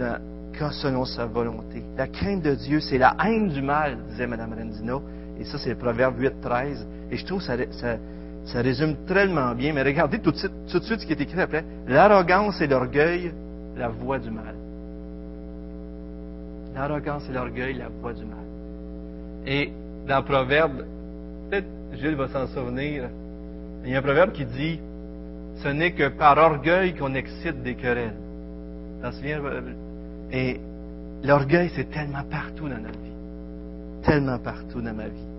dans, 0.59 0.71
selon 0.71 1.05
sa 1.05 1.25
volonté. 1.25 1.83
La 1.97 2.07
crainte 2.07 2.43
de 2.43 2.55
Dieu, 2.55 2.79
c'est 2.79 2.97
la 2.97 3.15
haine 3.23 3.49
du 3.49 3.61
mal, 3.61 3.97
disait 4.09 4.27
Mme 4.27 4.53
Rendino. 4.53 5.01
Et 5.39 5.45
ça, 5.45 5.57
c'est 5.57 5.69
le 5.69 5.75
Proverbe 5.77 6.19
8, 6.19 6.41
13. 6.41 6.87
Et 7.11 7.17
je 7.17 7.25
trouve 7.25 7.39
que 7.39 7.65
ça 7.73 8.61
résume 8.61 8.95
tellement 9.07 9.55
bien. 9.55 9.73
Mais 9.73 9.83
regardez 9.83 10.19
tout 10.19 10.31
de 10.31 10.37
suite, 10.37 10.51
tout 10.69 10.79
de 10.79 10.83
suite 10.83 10.99
ce 10.99 11.05
qui 11.05 11.13
est 11.13 11.21
écrit 11.21 11.41
après. 11.41 11.63
L'arrogance 11.87 12.59
et 12.61 12.67
l'orgueil, 12.67 13.33
la 13.77 13.87
voie 13.87 14.19
du 14.19 14.29
mal. 14.29 14.55
L'arrogance 16.75 17.27
et 17.29 17.33
l'orgueil, 17.33 17.73
la 17.73 17.87
voie 17.87 18.13
du 18.13 18.25
mal. 18.25 18.48
Et 19.45 19.71
dans 20.07 20.23
proverbe, 20.23 20.85
peut-être 21.49 21.67
Gilles 21.93 22.15
va 22.15 22.27
s'en 22.27 22.47
souvenir, 22.47 23.09
il 23.83 23.91
y 23.91 23.95
a 23.95 23.99
un 23.99 24.01
proverbe 24.01 24.31
qui 24.31 24.45
dit 24.45 24.79
Ce 25.63 25.69
n'est 25.69 25.91
que 25.91 26.09
par 26.09 26.37
orgueil 26.37 26.93
qu'on 26.95 27.13
excite 27.13 27.61
des 27.63 27.75
querelles. 27.75 28.15
T'en 29.01 29.11
souviens 29.11 29.41
Et 30.31 30.59
l'orgueil, 31.23 31.71
c'est 31.75 31.89
tellement 31.89 32.23
partout 32.29 32.67
dans 32.67 32.77
notre 32.77 32.99
vie. 32.99 34.03
Tellement 34.03 34.39
partout 34.39 34.81
dans 34.81 34.93
ma 34.93 35.07
vie. 35.07 35.29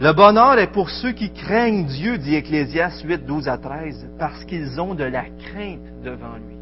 Le 0.00 0.12
bonheur 0.12 0.58
est 0.58 0.72
pour 0.72 0.90
ceux 0.90 1.12
qui 1.12 1.30
craignent 1.30 1.86
Dieu, 1.86 2.18
dit 2.18 2.34
Ecclésias 2.34 3.00
8, 3.04 3.24
12 3.24 3.48
à 3.48 3.58
13, 3.58 4.08
parce 4.18 4.44
qu'ils 4.44 4.80
ont 4.80 4.94
de 4.94 5.04
la 5.04 5.22
crainte 5.22 6.02
devant 6.02 6.34
lui. 6.34 6.56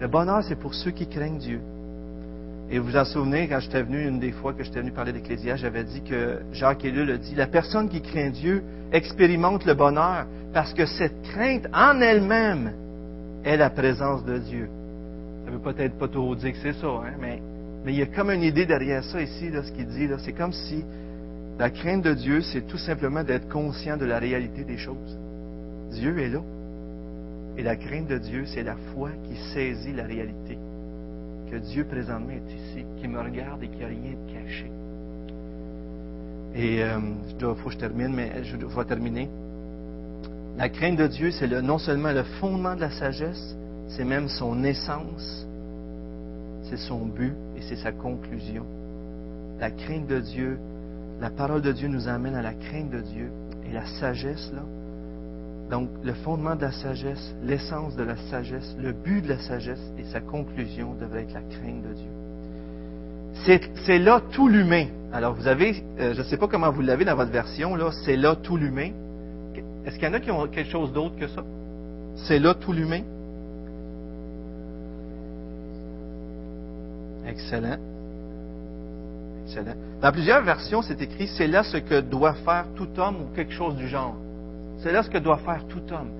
Le 0.00 0.08
bonheur, 0.08 0.42
c'est 0.42 0.58
pour 0.58 0.74
ceux 0.74 0.90
qui 0.90 1.06
craignent 1.06 1.38
Dieu. 1.38 1.60
Et 2.72 2.78
vous 2.78 2.86
vous 2.86 2.96
en 2.96 3.04
souvenez, 3.04 3.48
quand 3.48 3.58
j'étais 3.58 3.82
venu, 3.82 4.06
une 4.06 4.20
des 4.20 4.30
fois 4.30 4.52
que 4.52 4.62
j'étais 4.62 4.78
venu 4.78 4.92
parler 4.92 5.12
d'Ecclésias, 5.12 5.56
j'avais 5.56 5.82
dit 5.82 6.02
que 6.02 6.38
Jacques 6.52 6.84
Ellul 6.84 7.10
a 7.10 7.16
dit, 7.16 7.34
la 7.34 7.48
personne 7.48 7.88
qui 7.88 8.00
craint 8.00 8.30
Dieu 8.30 8.62
expérimente 8.92 9.64
le 9.64 9.74
bonheur 9.74 10.26
parce 10.52 10.72
que 10.72 10.86
cette 10.86 11.20
crainte 11.22 11.66
en 11.72 12.00
elle-même 12.00 12.72
est 13.44 13.56
la 13.56 13.70
présence 13.70 14.24
de 14.24 14.38
Dieu. 14.38 14.68
Ça 15.44 15.50
veut 15.50 15.58
peut-être 15.58 15.98
pas 15.98 16.06
trop 16.06 16.34
dire 16.36 16.52
que 16.52 16.58
c'est 16.58 16.74
ça, 16.74 16.86
hein, 16.86 17.14
mais, 17.20 17.42
il 17.86 17.96
y 17.96 18.02
a 18.02 18.06
comme 18.06 18.30
une 18.30 18.42
idée 18.42 18.66
derrière 18.66 19.02
ça 19.02 19.20
ici, 19.20 19.50
là, 19.50 19.64
ce 19.64 19.72
qu'il 19.72 19.86
dit, 19.86 20.08
c'est 20.18 20.32
comme 20.32 20.52
si 20.52 20.84
la 21.58 21.70
crainte 21.70 22.02
de 22.02 22.14
Dieu, 22.14 22.40
c'est 22.40 22.66
tout 22.68 22.78
simplement 22.78 23.24
d'être 23.24 23.48
conscient 23.48 23.96
de 23.96 24.04
la 24.04 24.18
réalité 24.18 24.62
des 24.64 24.78
choses. 24.78 25.18
Dieu 25.90 26.18
est 26.18 26.28
là. 26.28 26.40
Et 27.56 27.62
la 27.62 27.74
crainte 27.74 28.06
de 28.06 28.18
Dieu, 28.18 28.44
c'est 28.46 28.62
la 28.62 28.76
foi 28.94 29.10
qui 29.24 29.36
saisit 29.52 29.92
la 29.92 30.04
réalité. 30.04 30.56
Que 31.50 31.56
Dieu 31.56 31.84
présentement 31.84 32.30
est 32.30 32.52
ici, 32.54 32.84
qui 33.00 33.08
me 33.08 33.18
regarde 33.18 33.62
et 33.62 33.68
qui 33.68 33.80
n'a 33.80 33.88
rien 33.88 34.12
de 34.12 34.32
caché. 34.32 34.70
Et 36.54 36.76
il 36.76 36.82
euh, 36.82 37.54
faut 37.56 37.68
que 37.68 37.74
je 37.74 37.78
termine, 37.78 38.14
mais 38.14 38.44
je 38.44 38.56
vais 38.56 38.84
terminer. 38.84 39.28
La 40.56 40.68
crainte 40.68 40.96
de 40.96 41.06
Dieu, 41.06 41.30
c'est 41.32 41.48
non 41.62 41.78
seulement 41.78 42.12
le 42.12 42.22
fondement 42.38 42.76
de 42.76 42.80
la 42.80 42.90
sagesse, 42.90 43.56
c'est 43.88 44.04
même 44.04 44.28
son 44.28 44.62
essence, 44.62 45.46
c'est 46.64 46.76
son 46.76 47.06
but 47.06 47.34
et 47.56 47.62
c'est 47.62 47.76
sa 47.76 47.92
conclusion. 47.92 48.64
La 49.58 49.70
crainte 49.70 50.06
de 50.06 50.20
Dieu, 50.20 50.58
la 51.20 51.30
parole 51.30 51.62
de 51.62 51.72
Dieu 51.72 51.88
nous 51.88 52.06
amène 52.06 52.34
à 52.34 52.42
la 52.42 52.54
crainte 52.54 52.90
de 52.90 53.00
Dieu 53.00 53.30
et 53.68 53.72
la 53.72 53.86
sagesse, 53.86 54.52
là. 54.54 54.62
Donc, 55.70 55.88
le 56.02 56.12
fondement 56.12 56.56
de 56.56 56.62
la 56.62 56.72
sagesse, 56.72 57.34
l'essence 57.44 57.94
de 57.94 58.02
la 58.02 58.16
sagesse, 58.28 58.76
le 58.78 58.92
but 58.92 59.22
de 59.22 59.28
la 59.28 59.38
sagesse 59.38 59.92
et 59.98 60.04
sa 60.04 60.20
conclusion 60.20 60.94
devrait 60.94 61.22
être 61.22 61.32
la 61.32 61.42
crainte 61.42 61.82
de 61.82 61.94
Dieu. 61.94 63.60
C'est 63.86 63.98
là 63.98 64.20
tout 64.32 64.48
l'humain. 64.48 64.86
Alors, 65.12 65.34
vous 65.34 65.46
avez, 65.46 65.82
euh, 66.00 66.12
je 66.12 66.18
ne 66.18 66.24
sais 66.24 66.36
pas 66.36 66.48
comment 66.48 66.72
vous 66.72 66.82
l'avez 66.82 67.04
dans 67.04 67.14
votre 67.14 67.30
version, 67.30 67.76
là, 67.76 67.90
c'est 68.04 68.16
là 68.16 68.34
tout 68.34 68.56
l'humain. 68.56 68.90
Est-ce 69.86 69.94
qu'il 69.94 70.08
y 70.08 70.10
en 70.10 70.14
a 70.14 70.20
qui 70.20 70.30
ont 70.30 70.46
quelque 70.48 70.70
chose 70.70 70.92
d'autre 70.92 71.16
que 71.16 71.28
ça? 71.28 71.44
C'est 72.16 72.40
là 72.40 72.54
tout 72.54 72.72
l'humain? 72.72 73.02
Excellent. 77.26 77.78
Dans 80.02 80.12
plusieurs 80.12 80.42
versions, 80.42 80.82
c'est 80.82 81.00
écrit 81.00 81.28
c'est 81.28 81.46
là 81.46 81.62
ce 81.62 81.76
que 81.76 82.00
doit 82.00 82.34
faire 82.34 82.66
tout 82.74 82.88
homme 82.98 83.16
ou 83.22 83.34
quelque 83.34 83.52
chose 83.52 83.76
du 83.76 83.88
genre. 83.88 84.16
C'est 84.82 84.92
là 84.92 85.02
ce 85.02 85.10
que 85.10 85.18
doit 85.18 85.38
faire 85.38 85.64
tout 85.68 85.82
homme. 85.92 86.10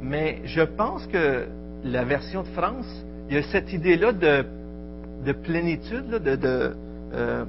Mais 0.00 0.40
je 0.44 0.62
pense 0.62 1.06
que 1.06 1.46
la 1.84 2.04
version 2.04 2.42
de 2.42 2.48
France, 2.48 3.04
il 3.28 3.36
y 3.36 3.38
a 3.38 3.42
cette 3.42 3.72
idée-là 3.72 4.12
de, 4.12 5.32
plénitude, 5.32 6.10
de, 6.10 6.74
euh, 7.14 7.44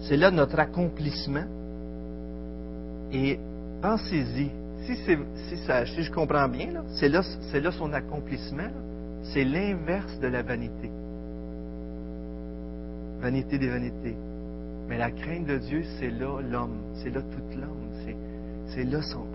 c'est 0.00 0.16
là 0.16 0.30
notre 0.30 0.58
accomplissement. 0.58 1.44
Et 3.12 3.38
pensez-y, 3.80 4.50
si, 4.84 4.96
si, 4.96 5.56
ça, 5.66 5.86
si 5.86 6.02
je 6.02 6.10
comprends 6.10 6.48
bien, 6.48 6.82
c'est 6.88 7.08
là, 7.08 7.22
là 7.52 7.72
son 7.72 7.92
accomplissement, 7.92 8.70
c'est 9.22 9.44
l'inverse 9.44 10.18
de 10.20 10.28
la 10.28 10.42
vanité 10.42 10.90
vanité 13.22 13.56
des 13.56 13.68
vanités. 13.68 14.16
Mais 14.88 14.98
la 14.98 15.10
crainte 15.10 15.46
de 15.46 15.56
Dieu, 15.58 15.82
c'est 15.98 16.10
là 16.10 16.40
l'homme, 16.42 16.80
c'est 16.94 17.10
là 17.10 17.22
toute 17.22 17.54
l'homme, 17.54 17.88
c'est, 18.74 18.84
là 18.84 19.00
son, 19.00 19.26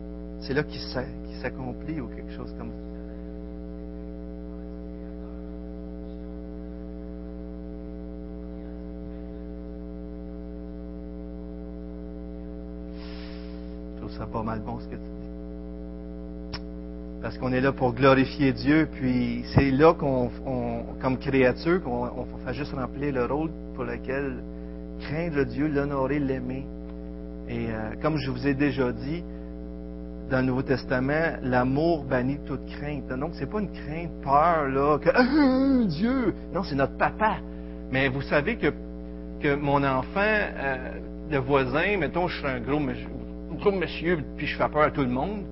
c'est 0.41 0.53
là 0.53 0.63
qui, 0.63 0.77
qui 0.77 1.35
s'accomplit 1.41 1.99
ou 1.99 2.07
quelque 2.07 2.31
chose 2.31 2.53
comme 2.57 2.69
ça. 2.69 2.75
Je 13.95 14.01
trouve 14.01 14.11
ça 14.11 14.25
pas 14.25 14.43
mal 14.43 14.61
bon 14.61 14.79
ce 14.79 14.85
que 14.87 14.95
tu 14.95 15.01
dis. 15.01 15.17
parce 17.21 17.37
qu'on 17.37 17.51
est 17.51 17.61
là 17.61 17.71
pour 17.73 17.93
glorifier 17.93 18.53
Dieu, 18.53 18.87
puis 18.91 19.43
c'est 19.53 19.71
là 19.71 19.93
qu'on, 19.93 20.29
comme 21.01 21.17
créature, 21.17 21.83
qu'on 21.83 22.05
on 22.05 22.25
fait 22.45 22.53
juste 22.53 22.73
remplir 22.73 23.13
le 23.13 23.25
rôle 23.25 23.49
pour 23.75 23.83
lequel 23.83 24.43
craindre 25.01 25.43
Dieu, 25.43 25.67
l'honorer, 25.67 26.19
l'aimer. 26.19 26.65
Et 27.49 27.67
euh, 27.69 27.91
comme 28.01 28.17
je 28.17 28.29
vous 28.31 28.47
ai 28.47 28.53
déjà 28.53 28.91
dit, 28.91 29.23
dans 30.29 30.39
le 30.39 30.47
Nouveau 30.47 30.61
Testament, 30.61 31.37
l'amour 31.41 32.03
bannit 32.03 32.39
toute 32.45 32.65
crainte. 32.65 33.07
Donc, 33.07 33.31
c'est 33.33 33.49
pas 33.49 33.59
une 33.59 33.71
crainte, 33.71 34.11
peur, 34.21 34.67
là, 34.67 34.97
que 34.99 35.09
ah, 35.13 35.85
Dieu. 35.87 36.33
Non, 36.53 36.63
c'est 36.63 36.75
notre 36.75 36.97
papa. 36.97 37.37
Mais 37.91 38.09
vous 38.09 38.21
savez 38.21 38.57
que, 38.57 38.67
que 39.41 39.55
mon 39.55 39.83
enfant, 39.83 40.19
euh, 40.19 40.99
le 41.29 41.37
voisin, 41.37 41.97
mettons, 41.97 42.27
je 42.27 42.37
suis 42.37 42.47
un 42.47 42.59
gros, 42.59 42.79
gros 43.57 43.71
monsieur, 43.71 44.19
puis 44.35 44.47
je 44.47 44.57
fais 44.57 44.67
peur 44.69 44.83
à 44.83 44.91
tout 44.91 45.01
le 45.01 45.09
monde. 45.09 45.43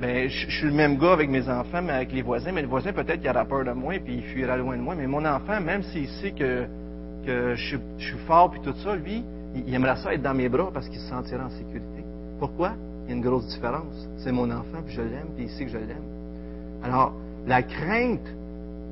Ben, 0.00 0.28
je, 0.28 0.50
suis 0.50 0.66
le 0.66 0.72
même 0.72 0.98
gars 0.98 1.12
avec 1.12 1.30
mes 1.30 1.48
enfants, 1.48 1.80
mais 1.80 1.92
avec 1.92 2.12
les 2.12 2.22
voisins. 2.22 2.50
Mais 2.52 2.62
le 2.62 2.68
voisin, 2.68 2.92
peut-être 2.92 3.20
qu'il 3.20 3.30
aura 3.30 3.44
peur 3.44 3.64
de 3.64 3.72
moi, 3.72 3.94
puis 4.04 4.16
il 4.16 4.22
fuira 4.22 4.56
loin 4.56 4.76
de 4.76 4.82
moi. 4.82 4.94
Mais 4.96 5.06
mon 5.06 5.24
enfant, 5.24 5.60
même 5.60 5.82
s'il 5.84 6.08
sait 6.08 6.32
que, 6.32 6.64
que 7.24 7.54
je, 7.54 7.76
suis 7.98 8.18
fort, 8.26 8.50
puis 8.50 8.60
tout 8.60 8.74
ça, 8.82 8.96
lui, 8.96 9.24
il, 9.54 9.68
il 9.68 9.74
aimerait 9.74 9.96
ça 9.96 10.12
être 10.12 10.22
dans 10.22 10.34
mes 10.34 10.48
bras 10.48 10.70
parce 10.74 10.88
qu'il 10.88 10.98
se 10.98 11.08
sentira 11.08 11.44
en 11.44 11.50
sécurité. 11.50 12.04
Pourquoi? 12.40 12.72
Il 13.04 13.10
y 13.10 13.12
a 13.12 13.16
une 13.16 13.22
grosse 13.22 13.46
différence. 13.48 14.08
C'est 14.18 14.32
mon 14.32 14.50
enfant, 14.50 14.82
puis 14.84 14.94
je 14.94 15.02
l'aime, 15.02 15.28
puis 15.36 15.44
il 15.44 15.50
sait 15.50 15.64
que 15.64 15.70
je 15.70 15.78
l'aime. 15.78 16.14
Alors, 16.82 17.12
la 17.46 17.62
crainte 17.62 18.26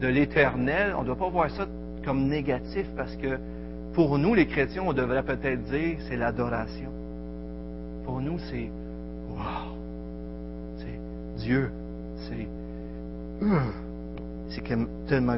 de 0.01 0.09
l'éternel, 0.09 0.95
on 0.97 1.03
ne 1.03 1.07
doit 1.07 1.17
pas 1.17 1.29
voir 1.29 1.51
ça 1.51 1.67
comme 2.05 2.27
négatif 2.29 2.87
parce 2.97 3.15
que 3.17 3.39
pour 3.95 4.19
nous, 4.19 4.35
les 4.35 4.47
chrétiens, 4.47 4.83
on 4.87 4.93
devrait 4.93 5.23
peut-être 5.23 5.63
dire 5.65 5.99
c'est 6.09 6.17
l'adoration. 6.17 6.91
Pour 8.05 8.21
nous, 8.21 8.39
c'est 8.51 8.71
wow, 9.31 9.77
c'est 10.79 11.43
Dieu, 11.45 11.71
c'est 12.29 12.49
c'est 14.49 14.63
tellement 15.09 15.37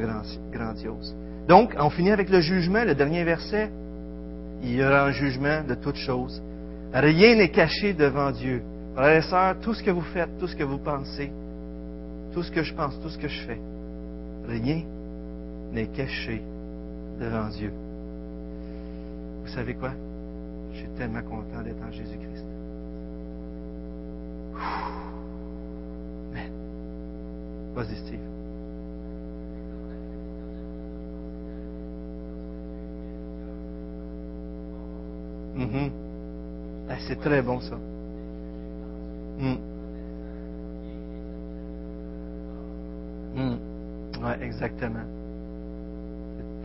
grandiose. 0.52 1.14
Donc, 1.48 1.74
on 1.78 1.90
finit 1.90 2.10
avec 2.10 2.30
le 2.30 2.40
jugement, 2.40 2.84
le 2.84 2.94
dernier 2.94 3.24
verset. 3.24 3.70
Il 4.62 4.74
y 4.74 4.84
aura 4.84 5.04
un 5.04 5.10
jugement 5.10 5.62
de 5.62 5.74
toutes 5.74 5.96
choses. 5.96 6.42
Rien 6.94 7.34
n'est 7.34 7.50
caché 7.50 7.92
devant 7.92 8.30
Dieu. 8.30 8.62
Frères 8.94 9.16
et 9.16 9.22
sœurs, 9.22 9.58
tout 9.60 9.74
ce 9.74 9.82
que 9.82 9.90
vous 9.90 10.00
faites, 10.00 10.38
tout 10.38 10.46
ce 10.46 10.54
que 10.54 10.62
vous 10.62 10.78
pensez, 10.78 11.32
tout 12.32 12.44
ce 12.44 12.52
que 12.52 12.62
je 12.62 12.72
pense, 12.72 13.00
tout 13.00 13.08
ce 13.08 13.18
que 13.18 13.26
je 13.26 13.40
fais, 13.42 13.58
rien 14.46 14.82
n'est 15.72 15.88
caché 15.88 16.40
devant 17.18 17.48
Dieu. 17.48 17.72
Vous 19.42 19.48
savez 19.48 19.74
quoi? 19.74 19.90
Je 20.72 20.78
suis 20.78 20.88
tellement 20.96 21.22
content 21.22 21.62
d'être 21.64 21.82
en 21.84 21.90
Jésus-Christ. 21.90 22.44
Vas-y, 27.74 27.96
Steve. 27.96 28.20
Mm-hmm. 35.56 36.03
Ah, 36.88 36.96
c'est 37.08 37.18
très 37.20 37.42
bon 37.42 37.60
ça. 37.60 37.76
Mm. 39.38 39.54
Mm. 43.34 43.58
Oui, 44.22 44.30
exactement. 44.42 45.04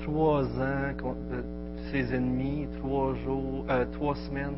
Trois 0.04 0.44
ans 0.44 0.94
contre 1.02 1.44
ses 1.92 2.14
ennemis, 2.14 2.68
trois 2.80 3.16
jours, 3.16 3.66
euh, 3.70 3.86
trois 3.94 4.16
semaines, 4.16 4.56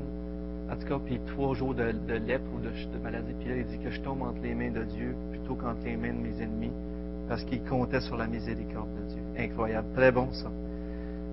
en 0.70 0.76
tout 0.76 0.88
cas, 0.88 0.99
puis 1.05 1.20
trois 1.28 1.53
jours 1.55 1.74
de, 1.74 1.84
lèpre 1.84 2.45
ou 2.55 2.59
de, 2.59 3.03
maladie. 3.03 3.34
Puis 3.39 3.49
là, 3.49 3.55
il 3.57 3.66
dit 3.66 3.78
que 3.80 3.91
je 3.91 4.01
tombe 4.01 4.22
entre 4.22 4.41
les 4.41 4.53
mains 4.53 4.72
de 4.72 4.84
Dieu 4.84 5.16
plutôt 5.32 5.55
qu'entre 5.55 5.84
les 5.86 5.95
mains 5.95 6.14
de 6.14 6.20
mes 6.20 6.41
ennemis, 6.41 6.72
parce 7.28 7.43
qu'il 7.43 7.64
comptait 7.64 8.01
sur 8.01 8.18
la 8.18 8.28
miséricorde 8.28 8.89
de 8.95 9.14
Dieu. 9.14 9.22
Incroyable, 9.38 9.88
très 9.95 10.12
bon 10.12 10.32
ça. 10.32 10.51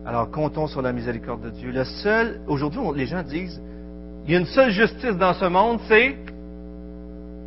Alors, 0.07 0.31
comptons 0.31 0.67
sur 0.67 0.81
la 0.81 0.93
miséricorde 0.93 1.43
de 1.43 1.51
Dieu. 1.51 1.71
Le 1.71 1.85
seul, 1.85 2.41
aujourd'hui, 2.47 2.81
les 2.95 3.07
gens 3.07 3.23
disent, 3.23 3.61
il 4.29 4.33
y 4.33 4.37
a 4.37 4.41
une 4.41 4.47
seule 4.47 4.71
justice 4.71 5.17
dans 5.17 5.33
ce 5.33 5.47
monde, 5.47 5.81
c'est 5.89 6.15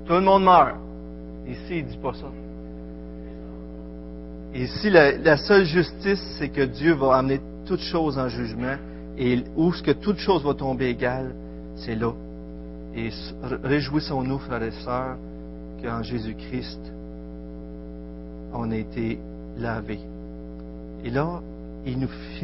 tout 0.07 0.13
le 0.13 0.21
monde 0.21 0.43
meurt. 0.43 0.77
Ici, 1.47 1.77
il 1.77 1.85
ne 1.85 1.89
dit 1.89 1.97
pas 1.97 2.13
ça. 2.13 2.25
Ici, 4.55 4.89
la, 4.89 5.37
seule 5.37 5.65
justice, 5.65 6.19
c'est 6.39 6.49
que 6.49 6.63
Dieu 6.63 6.93
va 6.93 7.17
amener 7.17 7.39
toutes 7.67 7.81
choses 7.81 8.17
en 8.17 8.29
jugement 8.29 8.77
et 9.15 9.43
où 9.55 9.71
ce 9.71 9.83
que 9.83 9.91
toute 9.91 10.17
chose 10.17 10.43
va 10.43 10.55
tomber 10.55 10.87
égale, 10.87 11.35
c'est 11.75 11.93
là. 11.93 12.13
Et 12.95 13.11
réjouissons-nous, 13.63 14.39
frères 14.39 14.63
et 14.63 14.71
sœurs, 14.71 15.17
qu'en 15.83 16.01
Jésus-Christ, 16.01 16.81
on 18.53 18.71
a 18.71 18.75
été 18.75 19.19
lavés. 19.55 19.99
Et 21.03 21.11
là, 21.11 21.41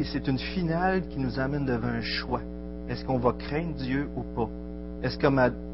c'est 0.04 0.28
une 0.28 0.38
finale 0.38 1.08
qui 1.08 1.18
nous 1.18 1.40
amène 1.40 1.64
devant 1.64 1.88
un 1.88 2.02
choix. 2.02 2.40
Est-ce 2.88 3.04
qu'on 3.04 3.18
va 3.18 3.32
craindre 3.32 3.74
Dieu 3.74 4.08
ou 4.16 4.22
pas? 4.34 4.48
Est-ce 5.02 5.18
que 5.18 5.26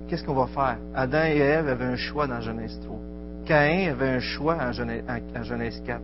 qu'est-ce 0.08 0.24
qu'on 0.24 0.34
va 0.34 0.46
faire? 0.46 0.78
Adam 0.94 1.24
et 1.24 1.38
Ève 1.38 1.68
avaient 1.68 1.84
un 1.84 1.96
choix 1.96 2.26
dans 2.26 2.40
Genèse 2.40 2.78
3. 2.84 2.98
Caïn 3.46 3.90
avait 3.90 4.08
un 4.08 4.20
choix 4.20 4.56
en 4.56 4.72
Genèse, 4.72 5.82
4. 5.86 6.00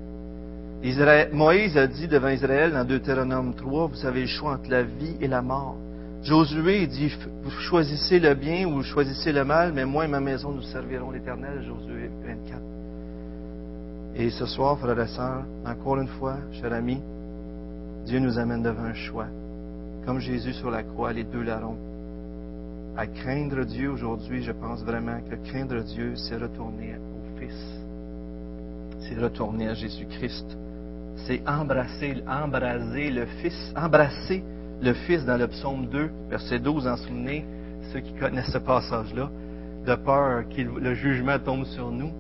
Moïse 1.32 1.76
a 1.76 1.86
dit 1.86 2.08
devant 2.08 2.28
Israël 2.28 2.72
dans 2.72 2.84
Deutéronome 2.84 3.54
3, 3.54 3.88
vous 3.88 4.06
avez 4.06 4.22
le 4.22 4.26
choix 4.26 4.52
entre 4.52 4.70
la 4.70 4.82
vie 4.82 5.16
et 5.20 5.28
la 5.28 5.42
mort. 5.42 5.76
Josué 6.22 6.86
dit, 6.86 7.12
vous 7.42 7.50
choisissez 7.50 8.20
le 8.20 8.34
bien 8.34 8.66
ou 8.66 8.76
vous 8.76 8.82
choisissez 8.82 9.32
le 9.32 9.44
mal, 9.44 9.72
mais 9.72 9.86
moi 9.86 10.04
et 10.04 10.08
ma 10.08 10.20
maison 10.20 10.52
nous 10.52 10.62
servirons 10.62 11.10
l'Éternel, 11.10 11.62
Josué 11.62 12.10
24. 12.26 12.60
Et 14.16 14.30
ce 14.30 14.44
soir, 14.44 14.78
frères 14.78 15.00
et 15.00 15.08
sœurs, 15.08 15.44
encore 15.64 15.98
une 15.98 16.08
fois, 16.08 16.36
chers 16.52 16.72
amis, 16.72 17.02
Dieu 18.04 18.18
nous 18.18 18.38
amène 18.38 18.62
devant 18.62 18.84
un 18.84 18.94
choix. 18.94 19.26
Comme 20.04 20.18
Jésus 20.18 20.54
sur 20.54 20.70
la 20.70 20.82
croix, 20.82 21.12
les 21.12 21.24
deux 21.24 21.42
larrons. 21.42 21.76
À 22.96 23.06
craindre 23.06 23.64
Dieu 23.64 23.90
aujourd'hui, 23.90 24.42
je 24.42 24.52
pense 24.52 24.82
vraiment 24.82 25.20
que 25.20 25.36
craindre 25.48 25.82
Dieu, 25.82 26.14
c'est 26.16 26.36
retourner 26.36 26.96
au 26.96 27.38
Fils. 27.38 27.80
C'est 29.00 29.18
retourner 29.18 29.68
à 29.68 29.74
Jésus-Christ. 29.74 30.56
C'est 31.26 31.42
embrasser, 31.46 32.22
embraser 32.26 33.10
le 33.10 33.26
Fils, 33.40 33.72
embrasser 33.76 34.42
le 34.82 34.92
Fils 34.92 35.24
dans 35.24 35.36
le 35.36 35.46
psaume 35.48 35.86
2, 35.86 36.10
verset 36.30 36.58
12, 36.58 36.86
en 36.86 36.96
souvenez, 36.96 37.44
ceux 37.92 38.00
qui 38.00 38.14
connaissent 38.14 38.52
ce 38.52 38.58
passage-là, 38.58 39.30
de 39.86 39.94
peur 39.94 40.44
que 40.48 40.62
le 40.62 40.94
jugement 40.94 41.38
tombe 41.38 41.64
sur 41.64 41.90
nous, 41.90 42.10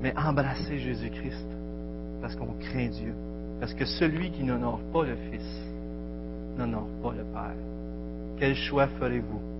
mais 0.00 0.12
embrasser 0.16 0.78
Jésus-Christ, 0.78 1.46
parce 2.20 2.36
qu'on 2.36 2.54
craint 2.60 2.88
Dieu. 2.88 3.14
Parce 3.60 3.74
que 3.74 3.84
celui 3.84 4.30
qui 4.30 4.44
n'honore 4.44 4.80
pas 4.92 5.04
le 5.04 5.16
Fils 5.30 5.67
n'honore 6.58 6.88
pas 7.02 7.12
le 7.12 7.24
Père. 7.32 7.54
Quel 8.38 8.54
choix 8.54 8.88
ferez-vous? 8.98 9.57